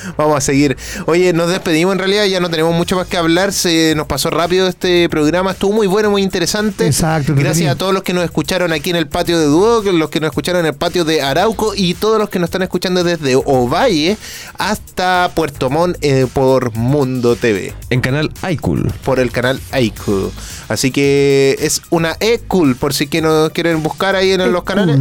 vamos 0.16 0.36
a 0.36 0.40
seguir. 0.40 0.76
Oye, 1.06 1.32
nos 1.32 1.48
despedimos 1.48 1.92
en 1.92 1.98
realidad, 1.98 2.24
ya 2.24 2.40
no 2.40 2.50
tenemos 2.50 2.74
mucho 2.74 2.96
más 2.96 3.06
que 3.06 3.16
hablar, 3.16 3.52
se 3.52 3.94
nos 3.94 4.06
pasó 4.06 4.30
rápido 4.30 4.68
este 4.68 5.08
programa, 5.08 5.52
estuvo 5.52 5.72
muy 5.72 5.86
bueno, 5.86 6.10
muy 6.10 6.22
interesante. 6.22 6.86
Exacto, 6.86 7.34
Gracias 7.36 7.70
a 7.70 7.76
todos 7.76 7.92
los 7.92 8.02
que 8.02 8.12
nos 8.12 8.24
escucharon 8.24 8.72
aquí 8.72 8.90
en 8.90 8.96
el 8.96 9.08
patio 9.08 9.38
de 9.38 9.46
Duoc, 9.46 9.86
los 9.86 10.10
que 10.10 10.20
nos 10.20 10.28
escucharon 10.28 10.60
en 10.60 10.66
el 10.66 10.74
patio 10.74 11.04
de 11.04 11.22
Arauco 11.22 11.72
y 11.76 11.94
todos 11.94 12.18
los 12.18 12.28
que 12.28 12.38
nos 12.38 12.48
están 12.48 12.62
escuchando 12.62 13.04
desde 13.04 13.36
Ovalle 13.36 14.16
hasta 14.58 15.30
Puerto 15.34 15.70
Montt 15.70 15.96
eh, 16.00 16.26
por 16.32 16.74
Mundo 16.74 17.36
TV. 17.36 17.74
En 17.90 18.00
canal 18.00 18.30
iCool. 18.50 18.92
por 19.04 19.20
el 19.20 19.30
canal 19.30 19.60
iCool. 19.78 20.32
Así 20.68 20.90
que 20.90 21.56
es 21.60 21.82
una 21.90 22.16
E-Cool, 22.20 22.76
por 22.76 22.94
si 22.94 23.06
que 23.06 23.20
nos 23.20 23.50
quieren 23.50 23.82
buscar 23.82 24.16
ahí 24.16 24.32
en 24.32 24.52
los 24.52 24.64
canales. 24.64 24.98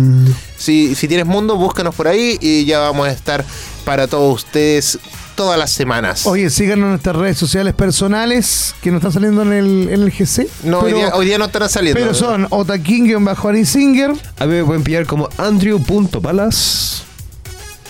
Si, 0.57 0.95
si 0.95 1.07
tienes 1.07 1.25
mundo, 1.25 1.55
búscanos 1.55 1.95
por 1.95 2.07
ahí 2.07 2.37
y 2.41 2.65
ya 2.65 2.79
vamos 2.79 3.07
a 3.07 3.11
estar 3.11 3.43
para 3.81 4.07
todos 4.07 4.43
ustedes 4.43 4.99
todas 5.35 5.57
las 5.57 5.71
semanas. 5.71 6.27
Oye, 6.27 6.49
síganos 6.49 6.83
en 6.83 6.89
nuestras 6.91 7.15
redes 7.15 7.37
sociales 7.37 7.73
personales 7.73 8.75
que 8.81 8.91
nos 8.91 8.99
están 8.99 9.13
saliendo 9.13 9.41
en 9.41 9.53
el, 9.53 9.89
en 9.89 10.01
el 10.01 10.11
GC. 10.11 10.47
no, 10.65 10.79
hoy, 10.79 10.85
pero, 10.85 10.97
día, 10.97 11.15
hoy 11.15 11.25
día 11.25 11.37
no 11.37 11.45
estarán 11.45 11.69
saliendo. 11.69 11.99
pero 11.99 12.13
son 12.13 12.47
Otaking-Singer. 12.49 14.13
A 14.39 14.45
mí 14.45 14.53
me 14.53 14.63
pueden 14.63 14.83
pillar 14.83 15.05
como 15.05 15.29
Andrew.palas. 15.37 17.03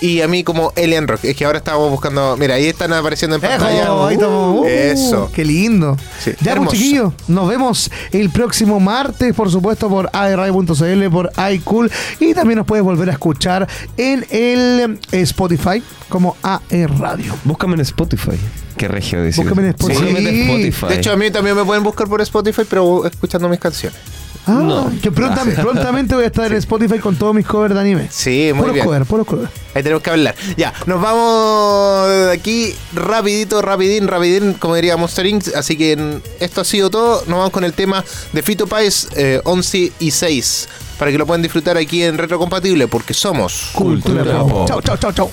Y 0.02 0.22
a 0.22 0.28
mí 0.28 0.44
como 0.44 0.74
Alien 0.76 1.08
Rock. 1.08 1.26
Es 1.26 1.36
que 1.36 1.46
ahora 1.46 1.60
estábamos 1.60 1.92
buscando... 1.92 2.36
Mira, 2.38 2.56
ahí 2.56 2.66
están 2.66 2.92
apareciendo 2.92 3.36
en 3.36 3.42
pantalla. 3.42 3.84
Ejo, 3.84 4.06
ahí 4.08 4.16
estamos. 4.16 4.62
Uh, 4.62 4.66
Eso. 4.66 5.32
Qué 5.34 5.46
lindo. 5.46 5.96
Sí, 6.20 6.32
ya, 6.32 6.36
pues, 6.38 6.48
hermoso. 6.48 6.72
chiquillos, 6.76 7.14
nos 7.28 7.48
vemos 7.48 7.92
el 8.12 8.32
próximo 8.32 8.80
martes, 8.80 9.34
por 9.36 9.52
supuesto, 9.52 9.88
por 9.90 10.10
airradio.cl, 10.12 11.10
por 11.12 11.32
iCool. 11.54 11.92
Y 12.20 12.34
también 12.34 12.58
nos 12.58 12.66
puedes 12.66 12.84
volver 12.84 13.10
a 13.10 13.14
escuchar 13.14 13.68
en 13.96 14.26
el 14.32 15.00
eh, 15.12 15.22
Spotify 15.22 15.84
como 16.10 16.36
AR 16.42 16.62
Radio. 17.00 17.36
Búscame 17.44 17.76
en 17.76 17.82
Spotify. 17.82 18.40
Qué 18.78 18.88
regio 18.88 19.22
decir. 19.22 19.44
Búscame 19.44 19.68
en 19.68 19.76
eso. 19.76 19.88
Spotify. 19.88 20.04
Búscame 20.14 20.30
en 20.30 20.36
Sí. 20.36 20.42
Spotify. 20.72 20.88
De 20.88 20.96
hecho, 21.00 21.12
a 21.12 21.16
mí 21.16 21.30
también 21.30 21.56
me 21.56 21.64
pueden 21.64 21.84
buscar 21.84 22.08
por 22.08 22.20
Spotify, 22.22 22.64
pero 22.68 23.06
escuchando 23.06 23.48
mis 23.50 23.60
canciones. 23.60 24.00
Ah, 24.48 24.52
No. 24.54 24.92
que 25.02 25.12
pronta- 25.12 25.44
prontamente 25.62 26.16
voy 26.16 26.24
a 26.24 26.28
estar 26.28 26.52
en 26.52 26.58
Spotify 26.58 26.98
con 27.00 27.16
todos 27.16 27.34
mis 27.36 27.46
covers 27.46 27.76
de 27.76 27.80
anime. 27.82 28.08
Sí, 28.12 28.50
muy 28.54 28.62
Puros 28.62 28.74
bien. 28.74 28.86
covers, 28.86 29.08
puros 29.08 29.28
covers. 29.28 29.50
Ahí 29.76 29.84
tenemos 29.84 30.02
que 30.04 30.10
hablar. 30.10 30.36
Ya, 30.58 30.74
nos 30.88 31.00
vamos 31.02 32.10
de 32.10 32.32
aquí 32.32 32.76
rapidito, 32.94 33.62
rapidín, 33.62 34.08
rapidín, 34.08 34.54
como 34.54 34.76
diría 34.76 34.98
Monster 34.98 35.26
Inc. 35.28 35.48
Así 35.56 35.78
que 35.78 36.20
esto 36.40 36.62
ha 36.62 36.66
sido 36.66 36.90
todo. 36.90 37.20
Nos 37.28 37.38
vamos 37.38 37.52
con 37.52 37.64
el 37.64 37.74
tema 37.74 38.04
de 38.34 38.42
Fito 38.42 38.66
Páez 38.68 39.08
eh, 39.16 39.42
11 39.44 39.92
y 40.00 40.12
6. 40.12 40.70
Para 40.98 41.12
que 41.12 41.18
lo 41.18 41.26
puedan 41.26 41.42
disfrutar 41.42 41.78
aquí 41.78 42.04
en 42.04 42.18
Retrocompatible, 42.18 42.88
porque 42.88 43.14
somos... 43.14 43.70
Cultura, 43.74 44.24
Cultura 44.24 44.40
pop. 44.44 44.68
Chau, 44.68 44.82
chau, 44.82 44.98
chau, 44.98 45.12
chau. 45.14 45.32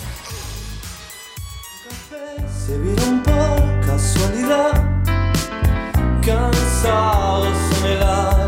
Se 2.66 2.78
vieron 2.78 3.22
por 3.22 3.86
casualidad, 3.86 4.84
cansados 6.24 7.48
en 7.80 7.86
el 7.92 8.02
alma 8.02 8.47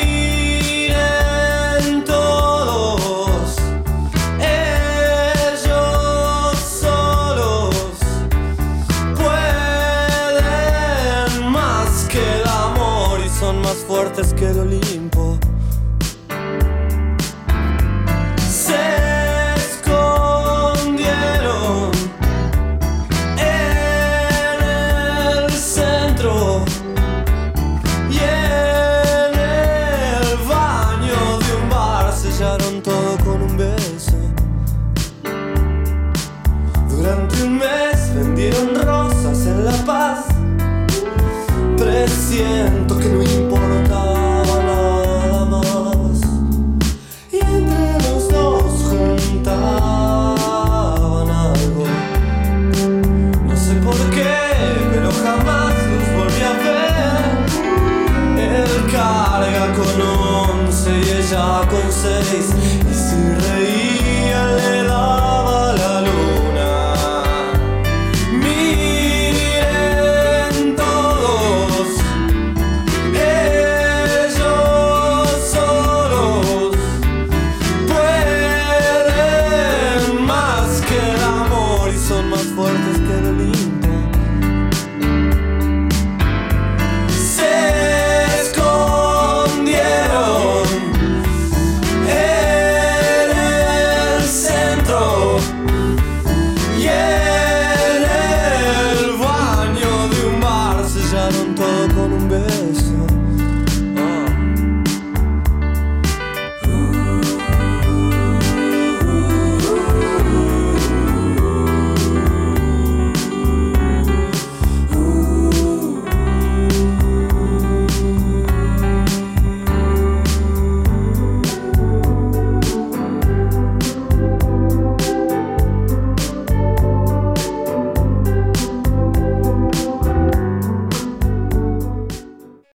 Durante 37.11 37.43
un 37.43 37.57
mes 37.57 38.15
vendieron 38.15 38.73
rosas 38.73 39.45
en 39.45 39.65
La 39.65 39.73
Paz. 39.85 40.27
Presiento 41.77 42.97
que 42.97 43.09
no 43.09 43.21